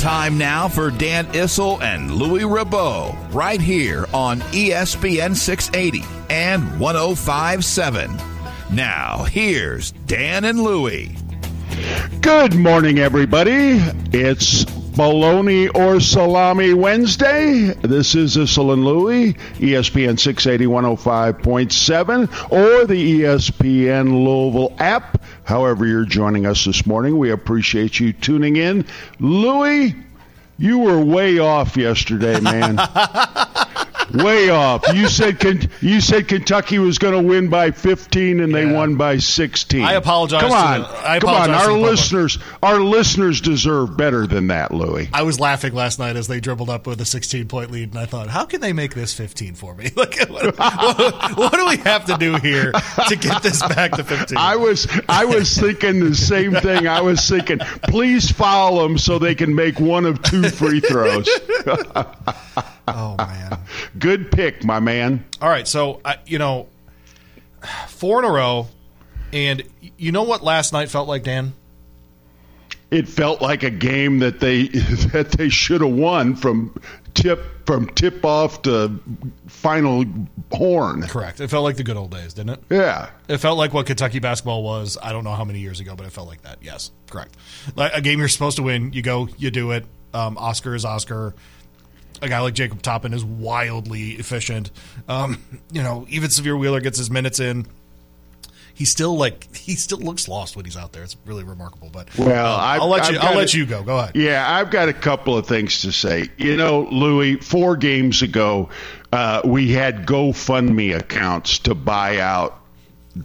Time 0.00 0.38
now 0.38 0.66
for 0.66 0.90
Dan 0.90 1.26
Issel 1.34 1.78
and 1.82 2.10
Louis 2.10 2.44
Rabot, 2.44 3.34
right 3.34 3.60
here 3.60 4.06
on 4.14 4.40
ESPN 4.40 5.36
680 5.36 6.02
and 6.30 6.80
1057. 6.80 8.10
Now, 8.70 9.24
here's 9.24 9.90
Dan 10.06 10.46
and 10.46 10.62
Louie. 10.62 11.14
Good 12.22 12.54
morning, 12.54 12.98
everybody. 12.98 13.78
It's 14.10 14.64
Bologna 15.00 15.66
or 15.68 15.98
Salami 15.98 16.74
Wednesday. 16.74 17.72
This 17.80 18.14
is 18.14 18.36
Issel 18.36 18.74
and 18.74 18.84
Louie, 18.84 19.32
ESPN 19.56 20.20
680 20.20 20.66
105.7, 20.66 22.52
or 22.52 22.84
the 22.84 23.20
ESPN 23.20 24.22
Louisville 24.22 24.76
app. 24.78 25.22
However, 25.44 25.86
you're 25.86 26.04
joining 26.04 26.44
us 26.44 26.66
this 26.66 26.84
morning, 26.84 27.16
we 27.16 27.30
appreciate 27.30 27.98
you 27.98 28.12
tuning 28.12 28.56
in. 28.56 28.84
Louie, 29.18 29.94
you 30.58 30.80
were 30.80 31.02
way 31.02 31.38
off 31.38 31.78
yesterday, 31.78 32.38
man. 32.38 32.76
way 34.12 34.50
off. 34.50 34.84
You 34.94 35.08
said 35.08 35.40
you 35.80 36.00
said 36.00 36.28
Kentucky 36.28 36.78
was 36.78 36.98
going 36.98 37.14
to 37.14 37.26
win 37.26 37.48
by 37.48 37.70
15, 37.70 38.40
and 38.40 38.52
yeah. 38.52 38.58
they 38.58 38.72
won 38.72 38.96
by 38.96 39.18
16. 39.18 39.82
I 39.82 39.94
apologize. 39.94 40.42
Come 40.42 40.52
on, 40.52 40.80
the, 40.80 41.20
come 41.20 41.30
on. 41.30 41.50
Our 41.50 41.72
listeners, 41.72 42.38
our 42.62 42.80
listeners 42.80 43.40
deserve 43.40 43.96
better 43.96 44.26
than 44.26 44.48
that, 44.48 44.72
Louis. 44.72 45.08
I 45.12 45.22
was 45.22 45.40
laughing 45.40 45.74
last 45.74 45.98
night 45.98 46.16
as 46.16 46.28
they 46.28 46.40
dribbled 46.40 46.70
up 46.70 46.86
with 46.86 47.00
a 47.00 47.04
16 47.04 47.48
point 47.48 47.70
lead, 47.70 47.90
and 47.90 47.98
I 47.98 48.06
thought, 48.06 48.28
how 48.28 48.44
can 48.44 48.60
they 48.60 48.72
make 48.72 48.94
this 48.94 49.14
15 49.14 49.54
for 49.54 49.74
me? 49.74 49.90
Like, 50.00 50.18
what, 50.30 50.58
what, 50.58 51.36
what 51.36 51.52
do 51.52 51.66
we 51.68 51.76
have 51.78 52.06
to 52.06 52.16
do 52.16 52.36
here 52.36 52.72
to 53.08 53.16
get 53.16 53.42
this 53.42 53.60
back 53.60 53.90
to 53.92 54.04
15? 54.04 54.38
I 54.38 54.56
was 54.56 54.88
I 55.10 55.26
was 55.26 55.54
thinking 55.58 56.00
the 56.00 56.14
same 56.14 56.54
thing. 56.54 56.88
I 56.88 57.02
was 57.02 57.28
thinking, 57.28 57.58
please 57.58 58.30
foul 58.30 58.80
them 58.80 58.96
so 58.96 59.18
they 59.18 59.34
can 59.34 59.54
make 59.54 59.78
one 59.78 60.06
of 60.06 60.22
two 60.22 60.48
free 60.48 60.80
throws. 60.80 61.28
oh 62.88 63.16
man, 63.18 63.58
good 63.98 64.30
pick, 64.30 64.64
my 64.64 64.80
man. 64.80 65.24
All 65.40 65.48
right, 65.48 65.66
so 65.66 66.00
uh, 66.04 66.14
you 66.26 66.38
know, 66.38 66.68
four 67.88 68.18
in 68.20 68.24
a 68.24 68.32
row, 68.32 68.68
and 69.32 69.62
you 69.96 70.12
know 70.12 70.22
what 70.22 70.42
last 70.42 70.72
night 70.72 70.88
felt 70.88 71.08
like, 71.08 71.24
Dan? 71.24 71.52
It 72.90 73.08
felt 73.08 73.40
like 73.40 73.62
a 73.62 73.70
game 73.70 74.18
that 74.18 74.40
they 74.40 74.66
that 75.12 75.32
they 75.32 75.48
should 75.48 75.80
have 75.80 75.92
won 75.92 76.34
from 76.34 76.74
tip 77.14 77.66
from 77.66 77.86
tip 77.90 78.24
off 78.24 78.62
to 78.62 78.98
final 79.46 80.04
horn. 80.50 81.02
Correct. 81.02 81.40
It 81.40 81.48
felt 81.48 81.62
like 81.62 81.76
the 81.76 81.84
good 81.84 81.96
old 81.96 82.10
days, 82.10 82.34
didn't 82.34 82.50
it? 82.50 82.62
Yeah. 82.68 83.10
It 83.28 83.38
felt 83.38 83.58
like 83.58 83.72
what 83.72 83.86
Kentucky 83.86 84.18
basketball 84.18 84.64
was. 84.64 84.98
I 85.00 85.12
don't 85.12 85.22
know 85.22 85.34
how 85.34 85.44
many 85.44 85.60
years 85.60 85.78
ago, 85.78 85.94
but 85.94 86.06
it 86.06 86.10
felt 86.10 86.26
like 86.26 86.42
that. 86.42 86.58
Yes, 86.62 86.90
correct. 87.08 87.36
Like 87.76 87.92
a 87.94 88.00
game 88.00 88.18
you're 88.18 88.28
supposed 88.28 88.56
to 88.56 88.62
win, 88.64 88.92
you 88.92 89.02
go, 89.02 89.28
you 89.38 89.52
do 89.52 89.70
it. 89.70 89.86
Um, 90.12 90.36
Oscar 90.38 90.74
is 90.74 90.84
Oscar 90.84 91.34
a 92.22 92.28
guy 92.28 92.40
like 92.40 92.54
Jacob 92.54 92.82
Toppin 92.82 93.12
is 93.12 93.24
wildly 93.24 94.12
efficient. 94.12 94.70
Um, 95.08 95.42
you 95.72 95.82
know, 95.82 96.06
even 96.08 96.30
Sahvir 96.30 96.58
Wheeler 96.58 96.80
gets 96.80 96.98
his 96.98 97.10
minutes 97.10 97.40
in. 97.40 97.66
He 98.74 98.86
still 98.86 99.16
like 99.16 99.54
he 99.54 99.74
still 99.74 99.98
looks 99.98 100.26
lost 100.26 100.56
when 100.56 100.64
he's 100.64 100.76
out 100.76 100.92
there. 100.92 101.02
It's 101.02 101.16
really 101.26 101.44
remarkable. 101.44 101.90
But 101.92 102.08
well, 102.16 102.54
uh, 102.54 102.78
I'll 102.80 102.88
let 102.88 103.10
you. 103.10 103.18
I'll 103.18 103.36
let 103.36 103.52
you 103.52 103.66
go. 103.66 103.82
Go 103.82 103.98
ahead. 103.98 104.16
Yeah, 104.16 104.50
I've 104.50 104.70
got 104.70 104.88
a 104.88 104.94
couple 104.94 105.36
of 105.36 105.46
things 105.46 105.82
to 105.82 105.92
say. 105.92 106.30
You 106.38 106.56
know, 106.56 106.88
Louis, 106.90 107.36
four 107.36 107.76
games 107.76 108.22
ago, 108.22 108.70
uh, 109.12 109.42
we 109.44 109.72
had 109.72 110.06
GoFundMe 110.06 110.96
accounts 110.96 111.58
to 111.60 111.74
buy 111.74 112.20
out 112.20 112.60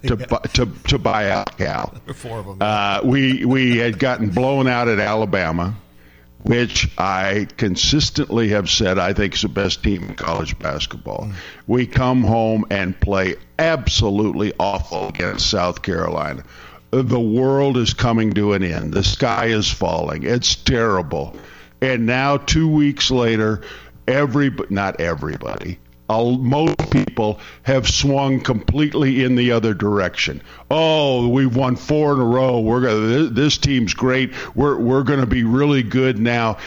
to, 0.07 0.17
yeah. 0.19 0.25
to 0.25 0.65
to 0.87 0.99
buy 0.99 1.29
out 1.29 1.57
Cal. 1.57 1.93
Four 2.13 2.39
of 2.39 2.45
them. 2.47 2.57
Uh, 2.59 3.01
we 3.03 3.45
we 3.45 3.77
had 3.77 3.97
gotten 3.99 4.29
blown 4.29 4.67
out 4.67 4.87
at 4.87 4.99
Alabama 4.99 5.75
which 6.45 6.87
I 6.99 7.47
consistently 7.57 8.49
have 8.49 8.69
said 8.69 8.99
I 8.99 9.13
think 9.13 9.33
is 9.33 9.41
the 9.41 9.49
best 9.49 9.83
team 9.83 10.03
in 10.03 10.13
college 10.13 10.57
basketball. 10.59 11.25
Mm. 11.25 11.33
We 11.65 11.87
come 11.87 12.23
home 12.23 12.65
and 12.69 12.99
play 12.99 13.37
absolutely 13.57 14.53
awful 14.59 15.07
against 15.07 15.49
South 15.49 15.81
Carolina. 15.81 16.43
The 16.91 17.19
world 17.19 17.77
is 17.77 17.95
coming 17.95 18.33
to 18.33 18.53
an 18.53 18.63
end. 18.63 18.93
The 18.93 19.03
sky 19.03 19.47
is 19.47 19.71
falling. 19.71 20.21
It's 20.21 20.55
terrible. 20.55 21.35
And 21.81 22.05
now, 22.05 22.37
two 22.37 22.67
weeks 22.67 23.09
later, 23.09 23.61
every 24.07 24.51
not 24.69 25.01
everybody, 25.01 25.79
most 26.07 26.91
people 26.91 27.39
have 27.63 27.87
swung 27.87 28.39
completely 28.39 29.23
in 29.23 29.35
the 29.35 29.51
other 29.51 29.73
direction. 29.73 30.41
Oh, 30.69 31.27
we've 31.27 31.55
won 31.55 31.75
four 31.75 32.13
in 32.13 32.19
a 32.19 32.25
row. 32.25 32.59
We're 32.59 32.81
gonna, 32.81 33.29
this 33.29 33.57
team's 33.57 33.93
great. 33.93 34.33
We're 34.55 34.77
we're 34.77 35.03
going 35.03 35.21
to 35.21 35.25
be 35.25 35.43
really 35.43 35.83
good 35.83 36.19
now. 36.19 36.57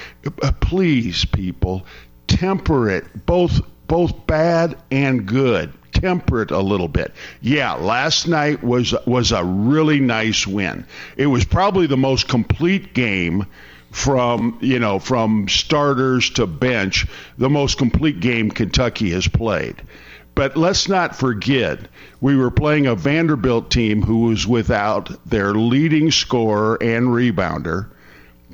Uh, 0.42 0.52
please, 0.60 1.24
people, 1.24 1.86
temper 2.26 2.90
it. 2.90 3.26
Both 3.26 3.60
both 3.86 4.26
bad 4.26 4.76
and 4.90 5.26
good. 5.26 5.72
Temper 5.92 6.42
it 6.42 6.50
a 6.50 6.60
little 6.60 6.88
bit. 6.88 7.12
Yeah, 7.40 7.74
last 7.74 8.28
night 8.28 8.62
was 8.62 8.94
was 9.06 9.32
a 9.32 9.44
really 9.44 10.00
nice 10.00 10.46
win. 10.46 10.86
It 11.16 11.26
was 11.26 11.44
probably 11.44 11.86
the 11.86 11.96
most 11.96 12.28
complete 12.28 12.94
game 12.94 13.46
from 13.98 14.56
you 14.60 14.78
know 14.78 15.00
from 15.00 15.48
starters 15.48 16.30
to 16.30 16.46
bench, 16.46 17.06
the 17.36 17.50
most 17.50 17.78
complete 17.78 18.20
game 18.20 18.50
Kentucky 18.50 19.10
has 19.10 19.26
played. 19.26 19.82
But 20.36 20.56
let's 20.56 20.88
not 20.88 21.16
forget, 21.16 21.80
we 22.20 22.36
were 22.36 22.52
playing 22.52 22.86
a 22.86 22.94
Vanderbilt 22.94 23.72
team 23.72 24.02
who 24.02 24.18
was 24.20 24.46
without 24.46 25.10
their 25.28 25.52
leading 25.52 26.12
scorer 26.12 26.78
and 26.80 27.08
rebounder, 27.08 27.88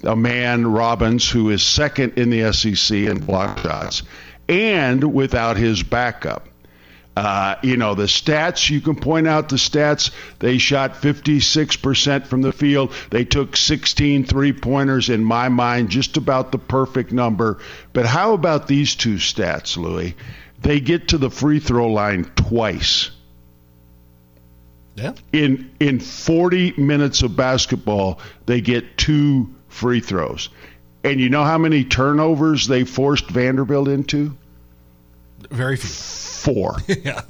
Liam 0.00 0.75
Robbins 0.75 1.28
who 1.28 1.50
is 1.50 1.62
second 1.62 2.15
in 2.16 2.31
the 2.31 2.50
SEC 2.54 2.97
in 2.97 3.19
block 3.19 3.59
shots, 3.59 4.03
and 4.49 5.12
without 5.12 5.59
his 5.59 5.83
backup. 5.83 6.49
Uh, 7.17 7.55
you 7.63 7.77
know, 7.77 7.95
the 7.95 8.05
stats, 8.05 8.69
you 8.69 8.81
can 8.81 8.97
point 8.97 9.29
out 9.29 9.49
the 9.49 9.57
stats. 9.57 10.11
They 10.41 10.59
shot 10.59 10.95
56% 10.95 12.27
from 12.27 12.43
the 12.43 12.53
field. 12.53 12.93
They 13.11 13.25
took 13.25 13.57
16 13.57 14.25
three 14.25 14.53
pointers, 14.53 15.11
in 15.11 15.23
my 15.23 15.49
mind, 15.49 15.91
just 15.91 16.17
about 16.17 16.51
the 16.51 16.59
perfect 16.59 17.13
number. 17.13 17.59
But 17.93 18.07
how 18.07 18.33
about 18.33 18.67
these 18.67 18.97
two 18.97 19.17
stats, 19.17 19.77
Louis? 19.77 20.17
They 20.61 20.81
get 20.81 21.09
to 21.09 21.19
the 21.19 21.31
free 21.31 21.61
throw 21.61 21.89
line 21.89 22.25
twice. 22.34 23.11
Yeah. 24.97 25.13
In 25.33 25.71
in 25.81 26.01
40 26.01 26.75
minutes 26.81 27.22
of 27.22 27.37
basketball, 27.37 28.21
they 28.47 28.60
get 28.60 28.97
two 28.97 29.55
free 29.69 30.01
throws. 30.01 30.49
And 31.03 31.21
you 31.21 31.28
know 31.28 31.45
how 31.45 31.59
many 31.59 31.84
turnovers 31.84 32.67
they 32.67 32.84
forced 32.84 33.28
Vanderbilt 33.28 33.89
into? 33.89 34.37
Very 35.54 35.77
few 35.77 36.15
four. 36.45 36.77
yeah. 36.86 37.21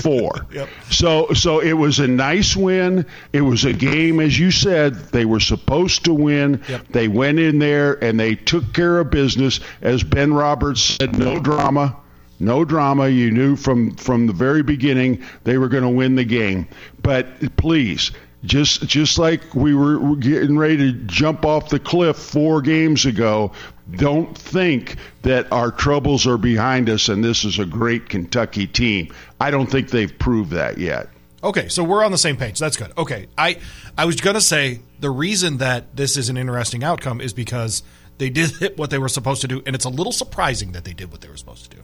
four. 0.00 0.46
Yep. 0.52 0.68
So 0.90 1.32
so 1.34 1.60
it 1.60 1.74
was 1.74 1.98
a 1.98 2.08
nice 2.08 2.56
win. 2.56 3.06
It 3.32 3.42
was 3.42 3.64
a 3.64 3.72
game, 3.72 4.20
as 4.20 4.38
you 4.38 4.50
said, 4.50 4.94
they 4.94 5.24
were 5.24 5.40
supposed 5.40 6.04
to 6.06 6.14
win. 6.14 6.62
Yep. 6.68 6.88
They 6.88 7.08
went 7.08 7.38
in 7.38 7.58
there 7.58 8.02
and 8.02 8.18
they 8.18 8.34
took 8.34 8.72
care 8.72 8.98
of 8.98 9.10
business. 9.10 9.60
As 9.82 10.02
Ben 10.02 10.32
Roberts 10.32 10.80
said, 10.80 11.18
no 11.18 11.38
drama. 11.38 11.96
No 12.38 12.64
drama. 12.64 13.08
You 13.08 13.30
knew 13.30 13.56
from 13.56 13.94
from 13.96 14.26
the 14.26 14.32
very 14.32 14.62
beginning 14.62 15.24
they 15.44 15.58
were 15.58 15.68
going 15.68 15.84
to 15.84 15.90
win 15.90 16.16
the 16.16 16.24
game. 16.24 16.66
But 17.02 17.56
please, 17.56 18.10
just 18.44 18.86
just 18.86 19.18
like 19.18 19.54
we 19.54 19.74
were 19.74 20.16
getting 20.16 20.56
ready 20.56 20.76
to 20.76 20.92
jump 20.92 21.44
off 21.44 21.68
the 21.68 21.78
cliff 21.78 22.16
four 22.16 22.62
games 22.62 23.06
ago. 23.06 23.52
Don't 23.92 24.36
think 24.36 24.96
that 25.22 25.50
our 25.52 25.70
troubles 25.70 26.26
are 26.26 26.38
behind 26.38 26.90
us 26.90 27.08
and 27.08 27.22
this 27.22 27.44
is 27.44 27.58
a 27.58 27.64
great 27.64 28.08
Kentucky 28.08 28.66
team. 28.66 29.14
I 29.40 29.50
don't 29.50 29.70
think 29.70 29.90
they've 29.90 30.16
proved 30.18 30.50
that 30.50 30.78
yet. 30.78 31.08
Okay, 31.44 31.68
so 31.68 31.84
we're 31.84 32.04
on 32.04 32.10
the 32.10 32.18
same 32.18 32.36
page. 32.36 32.58
That's 32.58 32.76
good. 32.76 32.92
Okay, 32.98 33.28
I 33.38 33.58
I 33.96 34.04
was 34.04 34.20
going 34.20 34.34
to 34.34 34.40
say 34.40 34.80
the 34.98 35.10
reason 35.10 35.58
that 35.58 35.94
this 35.94 36.16
is 36.16 36.28
an 36.28 36.36
interesting 36.36 36.82
outcome 36.82 37.20
is 37.20 37.32
because 37.32 37.82
they 38.18 38.30
did 38.30 38.50
what 38.76 38.90
they 38.90 38.98
were 38.98 39.08
supposed 39.08 39.42
to 39.42 39.48
do, 39.48 39.62
and 39.66 39.76
it's 39.76 39.84
a 39.84 39.90
little 39.90 40.12
surprising 40.12 40.72
that 40.72 40.84
they 40.84 40.92
did 40.92 41.12
what 41.12 41.20
they 41.20 41.28
were 41.28 41.36
supposed 41.36 41.70
to 41.70 41.76
do, 41.76 41.82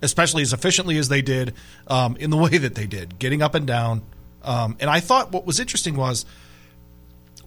especially 0.00 0.42
as 0.42 0.52
efficiently 0.52 0.96
as 0.96 1.08
they 1.08 1.20
did, 1.20 1.54
um, 1.88 2.16
in 2.16 2.30
the 2.30 2.36
way 2.44 2.56
that 2.56 2.74
they 2.74 2.86
did, 2.86 3.18
getting 3.18 3.42
up 3.42 3.54
and 3.54 3.66
down. 3.66 4.02
Um, 4.44 4.76
and 4.80 4.88
I 4.88 5.00
thought 5.00 5.30
what 5.30 5.46
was 5.46 5.60
interesting 5.60 5.94
was 5.96 6.24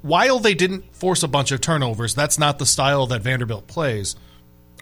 while 0.06 0.38
they 0.40 0.54
didn't 0.54 0.96
force 0.96 1.24
a 1.24 1.28
bunch 1.28 1.52
of 1.52 1.62
turnovers, 1.62 2.14
that's 2.14 2.38
not 2.38 2.60
the 2.60 2.66
style 2.66 3.08
that 3.08 3.22
Vanderbilt 3.24 3.66
plays. 3.66 4.16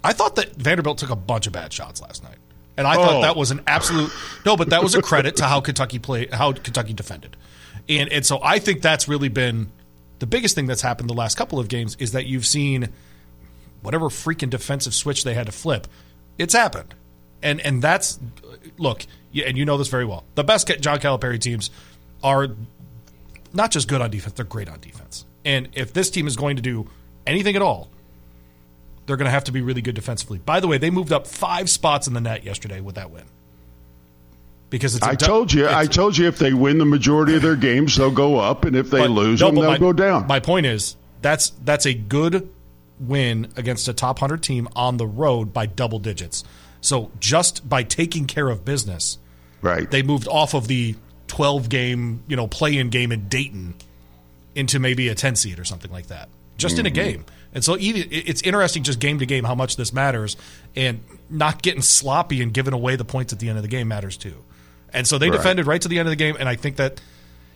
I 0.03 0.11
thought 0.11 0.35
that 0.35 0.55
Vanderbilt 0.55 0.97
took 0.97 1.09
a 1.11 1.15
bunch 1.15 1.47
of 1.47 1.53
bad 1.53 1.71
shots 1.71 2.01
last 2.01 2.23
night. 2.23 2.35
And 2.75 2.85
I 2.85 2.95
thought 2.95 3.15
Oh. 3.17 3.21
that 3.21 3.35
was 3.37 3.51
an 3.51 3.61
absolute 3.67 4.11
no, 4.45 4.57
but 4.57 4.71
that 4.71 4.83
was 4.83 4.95
a 4.95 5.01
credit 5.01 5.37
to 5.37 5.45
how 5.45 5.61
Kentucky 5.61 5.99
played, 5.99 6.33
how 6.33 6.51
Kentucky 6.51 6.91
defended, 6.93 7.37
and 7.87 8.11
and 8.11 8.25
so 8.25 8.39
I 8.43 8.57
think 8.59 8.81
that's 8.81 9.07
really 9.07 9.29
been 9.29 9.67
the 10.19 10.25
biggest 10.25 10.55
thing 10.55 10.65
that's 10.65 10.81
happened 10.81 11.07
the 11.09 11.13
last 11.13 11.37
couple 11.37 11.59
of 11.59 11.67
games 11.67 11.95
is 11.99 12.13
that 12.13 12.25
you've 12.25 12.45
seen 12.47 12.89
whatever 13.83 14.05
freaking 14.09 14.49
defensive 14.49 14.93
switch 14.95 15.23
they 15.23 15.35
had 15.35 15.45
to 15.45 15.51
flip, 15.51 15.87
it's 16.39 16.53
happened, 16.55 16.95
and 17.43 17.61
and 17.61 17.81
that's 17.81 18.19
look, 18.79 19.05
and 19.45 19.55
you 19.55 19.65
know 19.65 19.77
this 19.77 19.87
very 19.89 20.05
well. 20.05 20.23
The 20.33 20.43
best 20.43 20.67
John 20.81 20.97
Calipari 20.99 21.39
teams 21.39 21.69
are 22.23 22.47
not 23.53 23.71
just 23.71 23.88
good 23.88 24.01
on 24.01 24.09
defense; 24.11 24.35
they're 24.35 24.45
great 24.45 24.69
on 24.69 24.79
defense. 24.79 25.25
And 25.45 25.69
if 25.73 25.94
this 25.94 26.09
team 26.09 26.27
is 26.27 26.35
going 26.35 26.55
to 26.55 26.61
do 26.61 26.89
anything 27.27 27.55
at 27.55 27.61
all, 27.61 27.89
they're 29.05 29.17
going 29.17 29.25
to 29.25 29.31
have 29.31 29.44
to 29.45 29.51
be 29.51 29.61
really 29.61 29.81
good 29.81 29.95
defensively. 29.95 30.38
By 30.39 30.59
the 30.59 30.67
way, 30.67 30.77
they 30.77 30.89
moved 30.89 31.11
up 31.11 31.27
five 31.27 31.69
spots 31.69 32.07
in 32.07 32.13
the 32.13 32.21
net 32.21 32.44
yesterday 32.44 32.79
with 32.81 32.95
that 32.95 33.11
win. 33.11 33.23
Because 34.69 34.95
it's 34.95 35.05
I 35.05 35.13
du- 35.15 35.25
told 35.25 35.53
you, 35.53 35.67
I 35.69 35.85
told 35.85 36.17
you, 36.17 36.27
if 36.27 36.39
they 36.39 36.53
win 36.53 36.79
the 36.79 36.85
majority 36.85 37.35
of 37.35 37.41
their 37.44 37.55
games, 37.55 37.95
they'll 37.95 38.09
go 38.09 38.39
up, 38.39 38.65
and 38.65 38.75
if 38.75 38.89
they 38.89 39.00
but- 39.01 39.11
lose 39.11 39.39
no, 39.39 39.47
them, 39.47 39.56
they'll 39.56 39.71
my- 39.71 39.77
go 39.77 39.94
down. 39.94 40.25
My 40.27 40.39
point 40.39 40.65
is 40.65 40.95
that's 41.21 41.51
that's 41.63 41.85
a 41.85 41.94
good 41.94 42.49
win 42.99 43.51
against 43.56 43.88
a 43.88 43.94
top 43.94 44.19
hundred 44.19 44.41
team 44.41 44.67
on 44.75 44.97
the 44.97 45.06
road 45.06 45.53
by 45.53 45.65
double 45.67 45.99
digits. 45.99 46.44
So 46.81 47.11
just 47.19 47.67
by 47.67 47.83
taking 47.83 48.25
care 48.25 48.49
of 48.49 48.65
business, 48.65 49.17
right? 49.61 49.89
they 49.89 50.01
moved 50.03 50.27
off 50.27 50.53
of 50.53 50.67
the 50.67 50.95
twelve 51.33 51.69
game, 51.69 52.24
you 52.27 52.35
know, 52.35 52.47
play 52.47 52.77
in 52.77 52.89
game 52.89 53.12
in 53.12 53.27
Dayton 53.27 53.74
into 54.56 54.80
maybe 54.80 55.07
a 55.09 55.15
ten 55.15 55.35
seed 55.35 55.57
or 55.59 55.65
something 55.65 55.91
like 55.91 56.07
that, 56.07 56.30
just 56.57 56.77
in 56.77 56.85
a 56.85 56.89
mm-hmm. 56.89 56.95
game. 56.95 57.25
And 57.56 57.63
so 57.63 57.75
it's 57.80 58.41
interesting 58.41 58.83
just 58.83 59.00
game 59.00 59.19
to 59.19 59.25
game 59.25 59.44
how 59.44 59.56
much 59.56 59.75
this 59.75 59.94
matters, 59.94 60.38
and 60.75 61.01
not 61.30 61.62
getting 61.62 61.81
sloppy 61.81 62.41
and 62.41 62.53
giving 62.53 62.74
away 62.74 62.95
the 62.95 63.06
points 63.06 63.33
at 63.33 63.39
the 63.39 63.50
end 63.50 63.57
of 63.57 63.63
the 63.63 63.68
game 63.68 63.88
matters 63.88 64.18
too. 64.18 64.35
And 64.91 65.07
so 65.07 65.18
they 65.18 65.30
Right. 65.30 65.38
defended 65.38 65.65
right 65.65 65.81
to 65.81 65.88
the 65.88 65.97
end 66.00 66.07
of 66.07 66.12
the 66.12 66.15
game, 66.15 66.35
and 66.39 66.47
I 66.47 66.56
think 66.56 66.75
that 66.75 67.01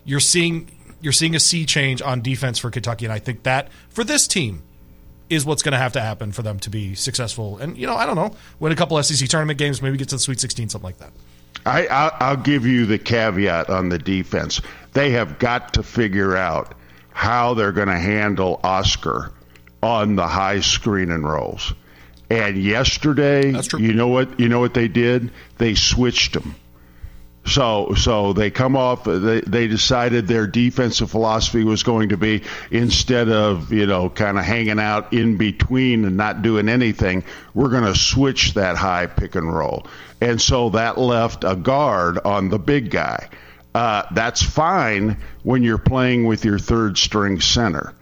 you're 0.05 0.19
seeing 0.19 0.69
you're 1.01 1.13
seeing 1.13 1.35
a 1.35 1.39
sea 1.39 1.65
change 1.65 2.01
on 2.01 2.21
defense 2.21 2.57
for 2.57 2.71
Kentucky, 2.71 3.05
and 3.05 3.13
I 3.13 3.19
think 3.19 3.43
that 3.43 3.69
for 3.89 4.03
this 4.03 4.27
team 4.27 4.63
is 5.29 5.45
what's 5.45 5.61
going 5.61 5.73
to 5.73 5.77
have 5.77 5.93
to 5.93 6.01
happen 6.01 6.31
for 6.31 6.41
them 6.41 6.57
to 6.59 6.69
be 6.69 6.95
successful. 6.95 7.57
And 7.57 7.77
you 7.77 7.85
know, 7.85 7.95
I 7.95 8.05
don't 8.05 8.15
know, 8.15 8.35
win 8.59 8.71
a 8.71 8.75
couple 8.75 9.01
SEC 9.03 9.27
tournament 9.29 9.59
games, 9.59 9.81
maybe 9.81 9.97
get 9.97 10.09
to 10.09 10.15
the 10.15 10.19
Sweet 10.19 10.39
16, 10.39 10.69
something 10.69 10.85
like 10.85 10.97
that. 10.99 11.11
I, 11.65 11.87
I, 11.87 12.11
I'll 12.19 12.37
give 12.37 12.65
you 12.65 12.85
the 12.85 12.97
caveat 12.97 13.69
on 13.69 13.89
the 13.89 13.97
defense. 13.97 14.61
They 14.93 15.11
have 15.11 15.39
got 15.39 15.73
to 15.73 15.83
figure 15.83 16.35
out 16.35 16.73
how 17.11 17.53
they're 17.53 17.71
going 17.71 17.87
to 17.87 17.99
handle 17.99 18.59
Oscar 18.63 19.31
on 19.81 20.15
the 20.15 20.27
high 20.27 20.61
screen 20.61 21.11
and 21.11 21.27
rolls. 21.27 21.73
And 22.29 22.61
yesterday, 22.61 23.53
you 23.77 23.93
know 23.93 24.07
what? 24.07 24.39
You 24.39 24.49
know 24.49 24.59
what 24.59 24.73
they 24.73 24.87
did? 24.87 25.31
They 25.57 25.75
switched 25.75 26.33
them. 26.33 26.55
So, 27.47 27.93
so 27.93 28.33
they 28.33 28.51
come 28.51 28.75
off. 28.75 29.05
They, 29.05 29.41
they 29.41 29.67
decided 29.67 30.27
their 30.27 30.47
defensive 30.47 31.09
philosophy 31.09 31.63
was 31.63 31.81
going 31.83 32.09
to 32.09 32.17
be 32.17 32.43
instead 32.71 33.29
of 33.29 33.71
you 33.71 33.85
know 33.85 34.09
kind 34.09 34.37
of 34.37 34.43
hanging 34.43 34.79
out 34.79 35.13
in 35.13 35.37
between 35.37 36.05
and 36.05 36.17
not 36.17 36.41
doing 36.41 36.67
anything, 36.67 37.23
we're 37.53 37.69
going 37.69 37.85
to 37.85 37.95
switch 37.95 38.53
that 38.55 38.75
high 38.75 39.07
pick 39.07 39.35
and 39.35 39.53
roll, 39.53 39.87
and 40.19 40.41
so 40.41 40.69
that 40.71 40.97
left 40.97 41.43
a 41.43 41.55
guard 41.55 42.19
on 42.25 42.49
the 42.49 42.59
big 42.59 42.91
guy. 42.91 43.29
Uh, 43.73 44.03
that's 44.11 44.41
fine 44.41 45.17
when 45.43 45.63
you're 45.63 45.77
playing 45.77 46.25
with 46.25 46.43
your 46.43 46.59
third 46.59 46.97
string 46.97 47.39
center. 47.39 47.93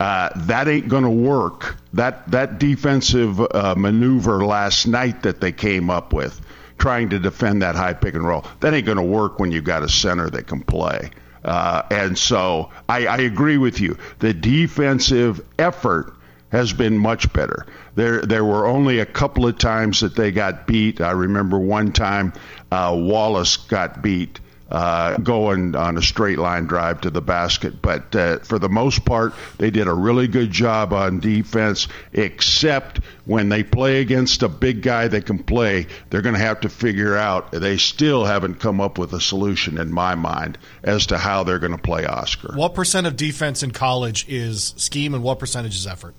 Uh, 0.00 0.30
that 0.34 0.66
ain't 0.66 0.88
going 0.88 1.04
to 1.04 1.10
work. 1.10 1.76
That 1.92 2.30
that 2.30 2.58
defensive 2.58 3.40
uh, 3.40 3.74
maneuver 3.76 4.44
last 4.44 4.86
night 4.86 5.22
that 5.22 5.40
they 5.40 5.52
came 5.52 5.88
up 5.88 6.12
with, 6.12 6.40
trying 6.80 7.10
to 7.10 7.18
defend 7.18 7.62
that 7.62 7.76
high 7.76 7.92
pick 7.92 8.14
and 8.14 8.26
roll, 8.26 8.44
that 8.58 8.74
ain't 8.74 8.86
going 8.86 8.98
to 8.98 9.04
work 9.04 9.38
when 9.38 9.52
you've 9.52 9.64
got 9.64 9.84
a 9.84 9.88
center 9.88 10.28
that 10.30 10.48
can 10.48 10.62
play. 10.62 11.10
Uh, 11.44 11.82
and 11.90 12.18
so 12.18 12.70
I, 12.88 13.06
I 13.06 13.16
agree 13.18 13.56
with 13.56 13.80
you. 13.80 13.96
The 14.18 14.34
defensive 14.34 15.40
effort 15.58 16.14
has 16.50 16.72
been 16.72 16.98
much 16.98 17.32
better. 17.32 17.66
There, 17.94 18.22
there 18.22 18.44
were 18.44 18.66
only 18.66 18.98
a 18.98 19.06
couple 19.06 19.46
of 19.46 19.56
times 19.56 20.00
that 20.00 20.16
they 20.16 20.32
got 20.32 20.66
beat. 20.66 21.00
I 21.00 21.12
remember 21.12 21.58
one 21.58 21.92
time 21.92 22.32
uh, 22.72 22.96
Wallace 22.98 23.56
got 23.56 24.02
beat 24.02 24.40
uh, 24.70 25.16
going 25.18 25.74
on 25.74 25.98
a 25.98 26.02
straight 26.02 26.38
line 26.38 26.66
drive 26.66 27.00
to 27.02 27.10
the 27.10 27.20
basket. 27.20 27.82
But 27.82 28.14
uh, 28.14 28.38
for 28.40 28.58
the 28.58 28.68
most 28.68 29.04
part, 29.04 29.34
they 29.58 29.70
did 29.70 29.86
a 29.86 29.92
really 29.92 30.28
good 30.28 30.50
job 30.50 30.92
on 30.92 31.20
defense, 31.20 31.88
except 32.12 33.00
when 33.24 33.48
they 33.48 33.62
play 33.62 34.00
against 34.00 34.42
a 34.42 34.48
big 34.48 34.82
guy 34.82 35.08
that 35.08 35.26
can 35.26 35.38
play, 35.38 35.86
they're 36.10 36.22
going 36.22 36.34
to 36.34 36.40
have 36.40 36.60
to 36.60 36.68
figure 36.68 37.16
out. 37.16 37.50
They 37.50 37.76
still 37.76 38.24
haven't 38.24 38.56
come 38.56 38.80
up 38.80 38.98
with 38.98 39.12
a 39.12 39.20
solution 39.20 39.78
in 39.78 39.92
my 39.92 40.14
mind 40.14 40.58
as 40.82 41.06
to 41.06 41.18
how 41.18 41.44
they're 41.44 41.58
going 41.58 41.76
to 41.76 41.82
play 41.82 42.06
Oscar. 42.06 42.54
What 42.54 42.74
percent 42.74 43.06
of 43.06 43.16
defense 43.16 43.62
in 43.62 43.72
college 43.72 44.26
is 44.28 44.74
scheme, 44.76 45.14
and 45.14 45.22
what 45.22 45.38
percentage 45.38 45.74
is 45.74 45.86
effort? 45.86 46.14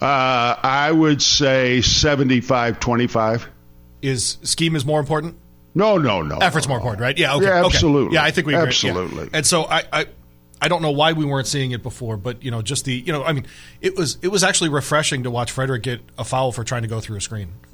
Uh, 0.00 0.56
I 0.60 0.90
would 0.90 1.22
say 1.22 1.80
75 1.80 2.80
25. 2.80 3.48
Is 4.02 4.38
scheme 4.42 4.74
is 4.74 4.84
more 4.84 4.98
important? 4.98 5.36
No, 5.74 5.96
no, 5.96 6.22
no. 6.22 6.38
Effort's 6.38 6.66
no, 6.66 6.70
more 6.70 6.78
important, 6.78 7.00
right? 7.00 7.16
Yeah, 7.16 7.34
okay. 7.36 7.46
Yeah, 7.46 7.60
okay. 7.60 7.74
absolutely. 7.74 8.14
Yeah, 8.14 8.24
I 8.24 8.30
think 8.30 8.46
we 8.46 8.54
agree. 8.54 8.64
Yeah. 8.64 8.90
Absolutely. 8.90 9.30
And 9.32 9.46
so 9.46 9.64
I, 9.64 9.84
I, 9.92 10.06
I 10.62 10.68
don't 10.68 10.80
know 10.80 10.92
why 10.92 11.12
we 11.12 11.24
weren't 11.24 11.48
seeing 11.48 11.72
it 11.72 11.82
before, 11.82 12.16
but 12.16 12.40
you 12.44 12.52
know, 12.52 12.62
just 12.62 12.84
the 12.84 12.92
you 12.92 13.12
know, 13.12 13.24
I 13.24 13.32
mean, 13.32 13.46
it 13.80 13.96
was 13.96 14.16
it 14.22 14.28
was 14.28 14.44
actually 14.44 14.70
refreshing 14.70 15.24
to 15.24 15.30
watch 15.30 15.52
Fredrick 15.52 15.82
get 15.82 16.00
a 16.16 16.24
foul 16.24 16.52
for 16.52 16.62
trying 16.62 16.82
to 16.82 16.88
go 16.88 17.00
through 17.00 17.16
a 17.16 17.20
screen. 17.20 17.48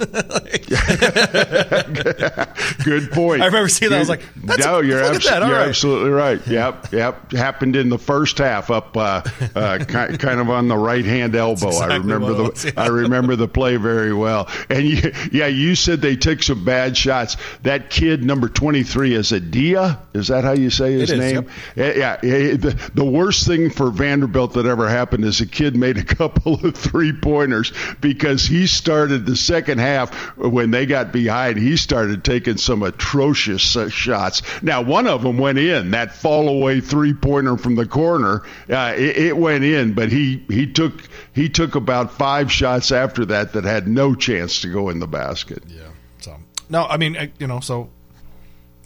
Good 2.85 3.11
point. 3.13 3.43
I 3.43 3.47
remember 3.47 3.69
seeing 3.69 3.91
that. 3.91 3.97
I 3.97 4.01
was 4.01 4.09
like, 4.09 4.23
that's 4.37 4.65
no, 4.65 4.79
a- 4.79 4.85
you're, 4.85 5.03
at 5.03 5.23
that. 5.23 5.43
You're 5.47 5.53
right. 5.57 5.69
absolutely 5.69 6.11
right. 6.11 6.41
Yep, 6.49 6.93
yep. 6.93 7.33
Happened 7.33 7.77
in 7.77 7.91
the 7.91 7.99
first 7.99 8.39
half, 8.39 8.71
up 8.71 8.97
uh, 8.97 9.21
uh, 9.55 9.79
ki- 9.79 10.17
kind 10.17 10.41
of 10.41 10.49
on 10.49 10.69
the 10.69 10.79
right 10.79 11.05
hand 11.05 11.37
elbow. 11.37 11.69
I 11.77 11.97
remember 11.97 12.33
the 12.33 12.45
was, 12.45 12.65
yeah. 12.65 12.71
I 12.77 12.87
remember 12.87 13.37
the 13.37 13.49
play 13.49 13.77
very 13.77 14.15
well. 14.15 14.49
And 14.71 14.87
you, 14.87 15.13
yeah, 15.31 15.47
you 15.47 15.75
said 15.75 16.01
they 16.01 16.17
took 16.17 16.43
some 16.43 16.65
bad 16.65 16.97
shots. 16.97 17.37
That 17.65 17.91
kid, 17.91 18.25
number 18.25 18.49
twenty 18.49 18.83
three, 18.83 19.13
is 19.15 19.31
a 19.33 19.41
Dia. 19.41 20.01
Is 20.15 20.29
that 20.29 20.45
how 20.45 20.53
you 20.53 20.71
say 20.71 20.93
his 20.93 21.11
It 21.11 21.19
is, 21.19 21.33
name? 21.33 21.51
Yeah. 21.77 21.93
yeah, 21.95 22.17
yeah, 22.23 22.73
the, 22.95 23.05
worst 23.05 23.47
thing 23.47 23.71
for 23.71 23.91
Vanderbilt 23.91 24.55
that 24.55 24.67
ever 24.67 24.89
happened 24.89 25.25
is 25.25 25.41
a 25.41 25.47
kid 25.47 25.77
made 25.77 25.99
a 25.99 26.05
couple 26.19 26.55
of 26.67 26.77
three 26.77 27.13
pointers 27.13 27.73
because 28.01 28.45
he 28.45 28.67
started 28.67 29.27
the 29.27 29.37
second 29.37 29.79
half 29.79 30.15
when 30.37 30.71
they 30.71 30.87
got 30.87 31.13
behind. 31.13 31.59
He 31.59 31.77
started 31.77 32.25
taking 32.25 32.57
some 32.57 32.83
atrocious 32.83 33.77
uh, 33.77 33.89
shots. 33.89 34.43
Now, 34.63 34.83
one 34.83 35.07
of 35.07 35.23
them 35.23 35.39
went 35.39 35.59
in. 35.59 35.93
That 35.93 36.15
fall 36.15 36.49
away 36.49 36.81
three 36.81 37.15
pointer 37.15 37.57
from 37.57 37.75
the 37.75 37.87
corner, 37.87 38.43
uh, 38.71 38.95
it, 38.97 39.17
it 39.17 39.37
went 39.37 39.65
in. 39.65 39.95
But 39.95 40.13
he 40.13 40.45
he 40.49 40.71
took 40.71 40.95
he 41.35 41.49
took 41.49 41.75
about 41.75 42.13
five 42.13 42.53
shots 42.53 42.93
after 42.93 43.25
that 43.27 43.55
that 43.55 43.65
had 43.65 43.89
no 43.89 44.15
chance 44.15 44.61
to 44.63 44.73
go 44.73 44.89
in 44.89 44.99
the 44.99 45.07
basket. 45.07 45.63
Yeah. 45.67 45.89
So 46.21 46.37
no, 46.69 46.85
I 46.85 46.97
mean, 46.97 47.33
you 47.39 47.47
know, 47.47 47.61
so 47.61 47.91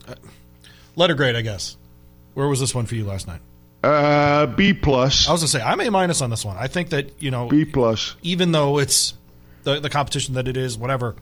uh, 0.08 0.14
letter 0.96 1.14
grade, 1.14 1.36
I 1.36 1.42
guess. 1.42 1.76
Where 2.34 2.48
was 2.48 2.60
this 2.60 2.74
one 2.74 2.86
for 2.86 2.94
you 2.94 3.04
last 3.04 3.26
night? 3.26 3.40
Uh, 3.82 4.46
B 4.46 4.72
plus. 4.74 5.28
I 5.28 5.32
was 5.32 5.40
gonna 5.40 5.48
say 5.48 5.60
I'm 5.60 5.80
a 5.80 5.90
minus 5.90 6.20
on 6.20 6.30
this 6.30 6.44
one. 6.44 6.56
I 6.56 6.68
think 6.68 6.90
that 6.90 7.20
you 7.20 7.30
know, 7.30 7.48
B 7.48 7.64
plus. 7.64 8.14
even 8.22 8.52
though 8.52 8.78
it's 8.78 9.14
the 9.64 9.80
the 9.80 9.90
competition 9.90 10.34
that 10.34 10.46
it 10.48 10.56
is, 10.56 10.78
whatever. 10.78 11.16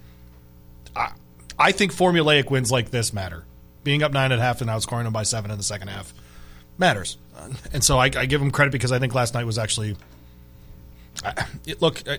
I, 0.94 1.12
I 1.58 1.72
think 1.72 1.92
formulaic 1.94 2.50
wins 2.50 2.70
like 2.70 2.90
this 2.90 3.12
matter. 3.12 3.44
Being 3.82 4.02
up 4.02 4.12
nine 4.12 4.30
and 4.32 4.40
a 4.40 4.44
half 4.44 4.60
at 4.60 4.68
half 4.68 4.76
and 4.76 4.84
outscoring 4.84 5.04
them 5.04 5.12
by 5.12 5.22
seven 5.22 5.50
in 5.50 5.56
the 5.56 5.62
second 5.62 5.88
half 5.88 6.12
matters, 6.76 7.16
and 7.72 7.82
so 7.82 7.98
I, 7.98 8.04
I 8.16 8.26
give 8.26 8.40
them 8.40 8.50
credit 8.50 8.72
because 8.72 8.92
I 8.92 8.98
think 8.98 9.14
last 9.14 9.32
night 9.34 9.44
was 9.46 9.56
actually. 9.58 9.96
I, 11.24 11.46
it, 11.66 11.80
look, 11.80 12.02
I, 12.06 12.18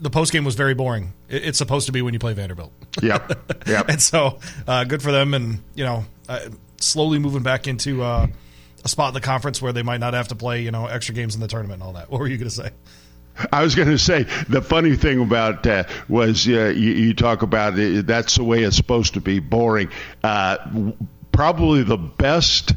the 0.00 0.10
post 0.10 0.32
game 0.32 0.44
was 0.44 0.54
very 0.56 0.74
boring. 0.74 1.12
It, 1.28 1.44
it's 1.46 1.58
supposed 1.58 1.86
to 1.86 1.92
be 1.92 2.02
when 2.02 2.14
you 2.14 2.18
play 2.20 2.32
Vanderbilt. 2.34 2.72
Yeah, 3.00 3.26
Yep. 3.66 3.88
and 3.90 4.02
so 4.02 4.38
uh, 4.66 4.82
good 4.84 5.02
for 5.02 5.12
them, 5.12 5.34
and 5.34 5.60
you 5.76 5.84
know, 5.84 6.04
uh, 6.28 6.40
slowly 6.80 7.18
moving 7.20 7.42
back 7.42 7.68
into 7.68 8.02
uh, 8.02 8.26
a 8.86 8.88
spot 8.88 9.08
in 9.08 9.14
the 9.14 9.20
conference 9.20 9.60
where 9.60 9.72
they 9.72 9.82
might 9.82 10.00
not 10.00 10.14
have 10.14 10.28
to 10.28 10.34
play, 10.34 10.62
you 10.62 10.70
know, 10.70 10.86
extra 10.86 11.14
games 11.14 11.34
in 11.34 11.40
the 11.40 11.48
tournament 11.48 11.82
and 11.82 11.82
all 11.82 11.92
that. 11.92 12.10
What 12.10 12.20
were 12.20 12.26
you 12.26 12.38
going 12.38 12.48
to 12.48 12.54
say? 12.54 12.70
I 13.52 13.62
was 13.62 13.74
going 13.74 13.88
to 13.88 13.98
say 13.98 14.22
the 14.48 14.62
funny 14.62 14.96
thing 14.96 15.20
about 15.20 15.66
uh, 15.66 15.84
was 16.08 16.48
uh, 16.48 16.72
you, 16.74 16.92
you, 16.92 17.14
talk 17.14 17.42
about 17.42 17.78
it, 17.78 18.06
that's 18.06 18.36
the 18.36 18.44
way 18.44 18.62
it's 18.62 18.76
supposed 18.76 19.14
to 19.14 19.20
be 19.20 19.40
boring. 19.40 19.90
Uh, 20.24 20.92
probably 21.32 21.82
the 21.82 21.98
best 21.98 22.74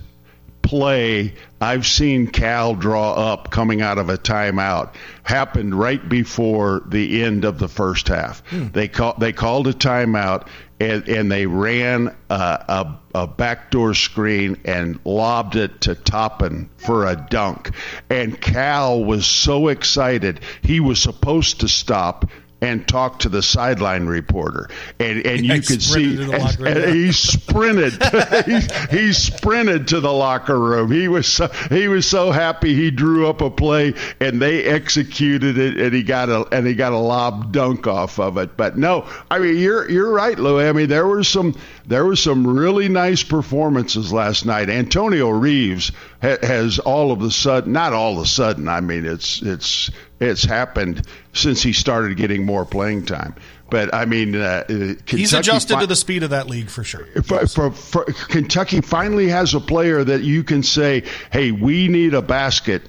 play 0.62 1.34
I've 1.62 1.88
seen 1.88 2.28
Cal 2.28 2.76
draw 2.76 3.14
up 3.14 3.52
coming 3.52 3.82
out 3.82 4.00
of 4.00 4.10
a 4.10 4.18
timeout 4.18 4.96
happened 5.24 5.74
right 5.74 6.08
before 6.10 6.84
the 6.88 7.24
end 7.24 7.46
of 7.46 7.58
the 7.58 7.70
first 7.70 8.10
half. 8.10 8.46
Hmm. 8.50 8.68
They 8.68 8.88
call, 8.88 9.16
they 9.18 9.32
called 9.32 9.68
a 9.68 9.74
timeout 9.74 10.48
and, 10.80 11.08
and 11.08 11.32
they 11.32 11.46
ran 11.46 12.16
a, 12.30 12.99
a 13.14 13.28
backdoor 13.28 13.94
screen 13.94 14.60
and 14.66 15.00
lobbed 15.04 15.56
it 15.56 15.82
to 15.82 15.96
Toppin 15.96 16.70
for 16.78 17.06
a 17.06 17.16
dunk. 17.16 17.72
And 18.10 18.40
Cal 18.40 19.04
was 19.04 19.26
so 19.26 19.68
excited 19.70 20.42
he 20.62 20.80
was 20.80 21.02
supposed 21.02 21.62
to 21.62 21.68
stop 21.68 22.30
and 22.62 22.88
talk 22.88 23.20
to 23.20 23.30
the 23.30 23.42
sideline 23.42 24.06
reporter, 24.06 24.70
and 25.00 25.26
and 25.26 25.46
you 25.46 25.62
could 25.62 25.82
see 25.82 26.22
and, 26.22 26.60
and 26.60 26.96
he 26.96 27.12
sprinted, 27.12 27.94
he, 28.46 28.98
he, 28.98 29.14
sprinted 29.14 29.88
to 29.88 30.00
the 30.00 30.12
locker 30.12 30.60
room. 30.60 30.92
He 30.92 31.08
was 31.08 31.28
so, 31.28 31.48
he 31.70 31.88
was 31.88 32.06
so 32.06 32.32
happy 32.32 32.76
he 32.76 32.92
drew 32.92 33.28
up 33.28 33.42
a 33.42 33.50
play 33.50 33.94
and 34.20 34.42
they 34.42 34.66
executed 34.66 35.58
it, 35.58 35.78
and 35.78 35.94
he 35.94 36.04
got 36.04 36.30
a 36.30 36.46
and 36.52 36.68
he 36.68 36.76
got 36.76 36.92
a 36.92 36.98
lob 36.98 37.52
dunk 37.54 37.88
off 37.88 38.20
of 38.20 38.38
it. 38.38 38.58
But 38.58 38.78
no, 38.78 39.08
I 39.32 39.40
mean 39.40 39.58
you're 39.58 39.90
you're 39.90 40.12
right, 40.12 40.38
Lou. 40.38 40.60
I 40.60 40.74
mean 40.74 40.90
there 40.90 41.08
were 41.08 41.24
some 41.24 41.56
there 41.88 42.06
were 42.06 42.18
some 42.18 42.46
really 42.46 42.90
nice 42.90 43.24
performances 43.24 44.12
last 44.12 44.46
night. 44.46 44.70
Antonio 44.70 45.30
Reeves 45.30 45.92
ha- 46.22 46.38
has 46.42 46.80
all 46.80 47.12
of 47.12 47.22
a 47.22 47.32
sudden, 47.32 47.72
not 47.72 47.94
all 47.94 48.18
of 48.18 48.24
a 48.24 48.28
sudden. 48.28 48.68
I 48.68 48.82
mean 48.82 49.06
it's 49.06 49.42
it's 49.42 49.90
it's 50.20 50.44
happened 50.44 51.06
since 51.34 51.62
he 51.62 51.74
started 51.74 52.18
getting 52.18 52.46
more 52.46 52.66
playing 52.66 53.06
time. 53.06 53.36
But 53.70 53.94
I 53.94 54.06
mean, 54.06 54.36
uh, 54.36 54.64
uh 54.68 54.94
he's 55.06 55.34
adjusted 55.34 55.76
fi- 55.76 55.82
to 55.82 55.88
the 55.88 55.96
speed 55.96 56.24
of 56.24 56.32
that 56.32 56.48
league 56.48 56.70
for 56.70 56.84
sure. 56.84 57.06
For, 57.24 57.48
for, 57.48 57.72
for, 57.72 58.06
Kentucky 58.06 58.82
finally 58.82 59.28
has 59.28 59.54
a 59.54 59.60
player 59.60 60.04
that 60.04 60.22
you 60.24 60.44
can 60.44 60.64
say, 60.64 61.04
"Hey, 61.32 61.52
we 61.52 61.88
need 61.88 62.14
a 62.14 62.22
basket. 62.22 62.84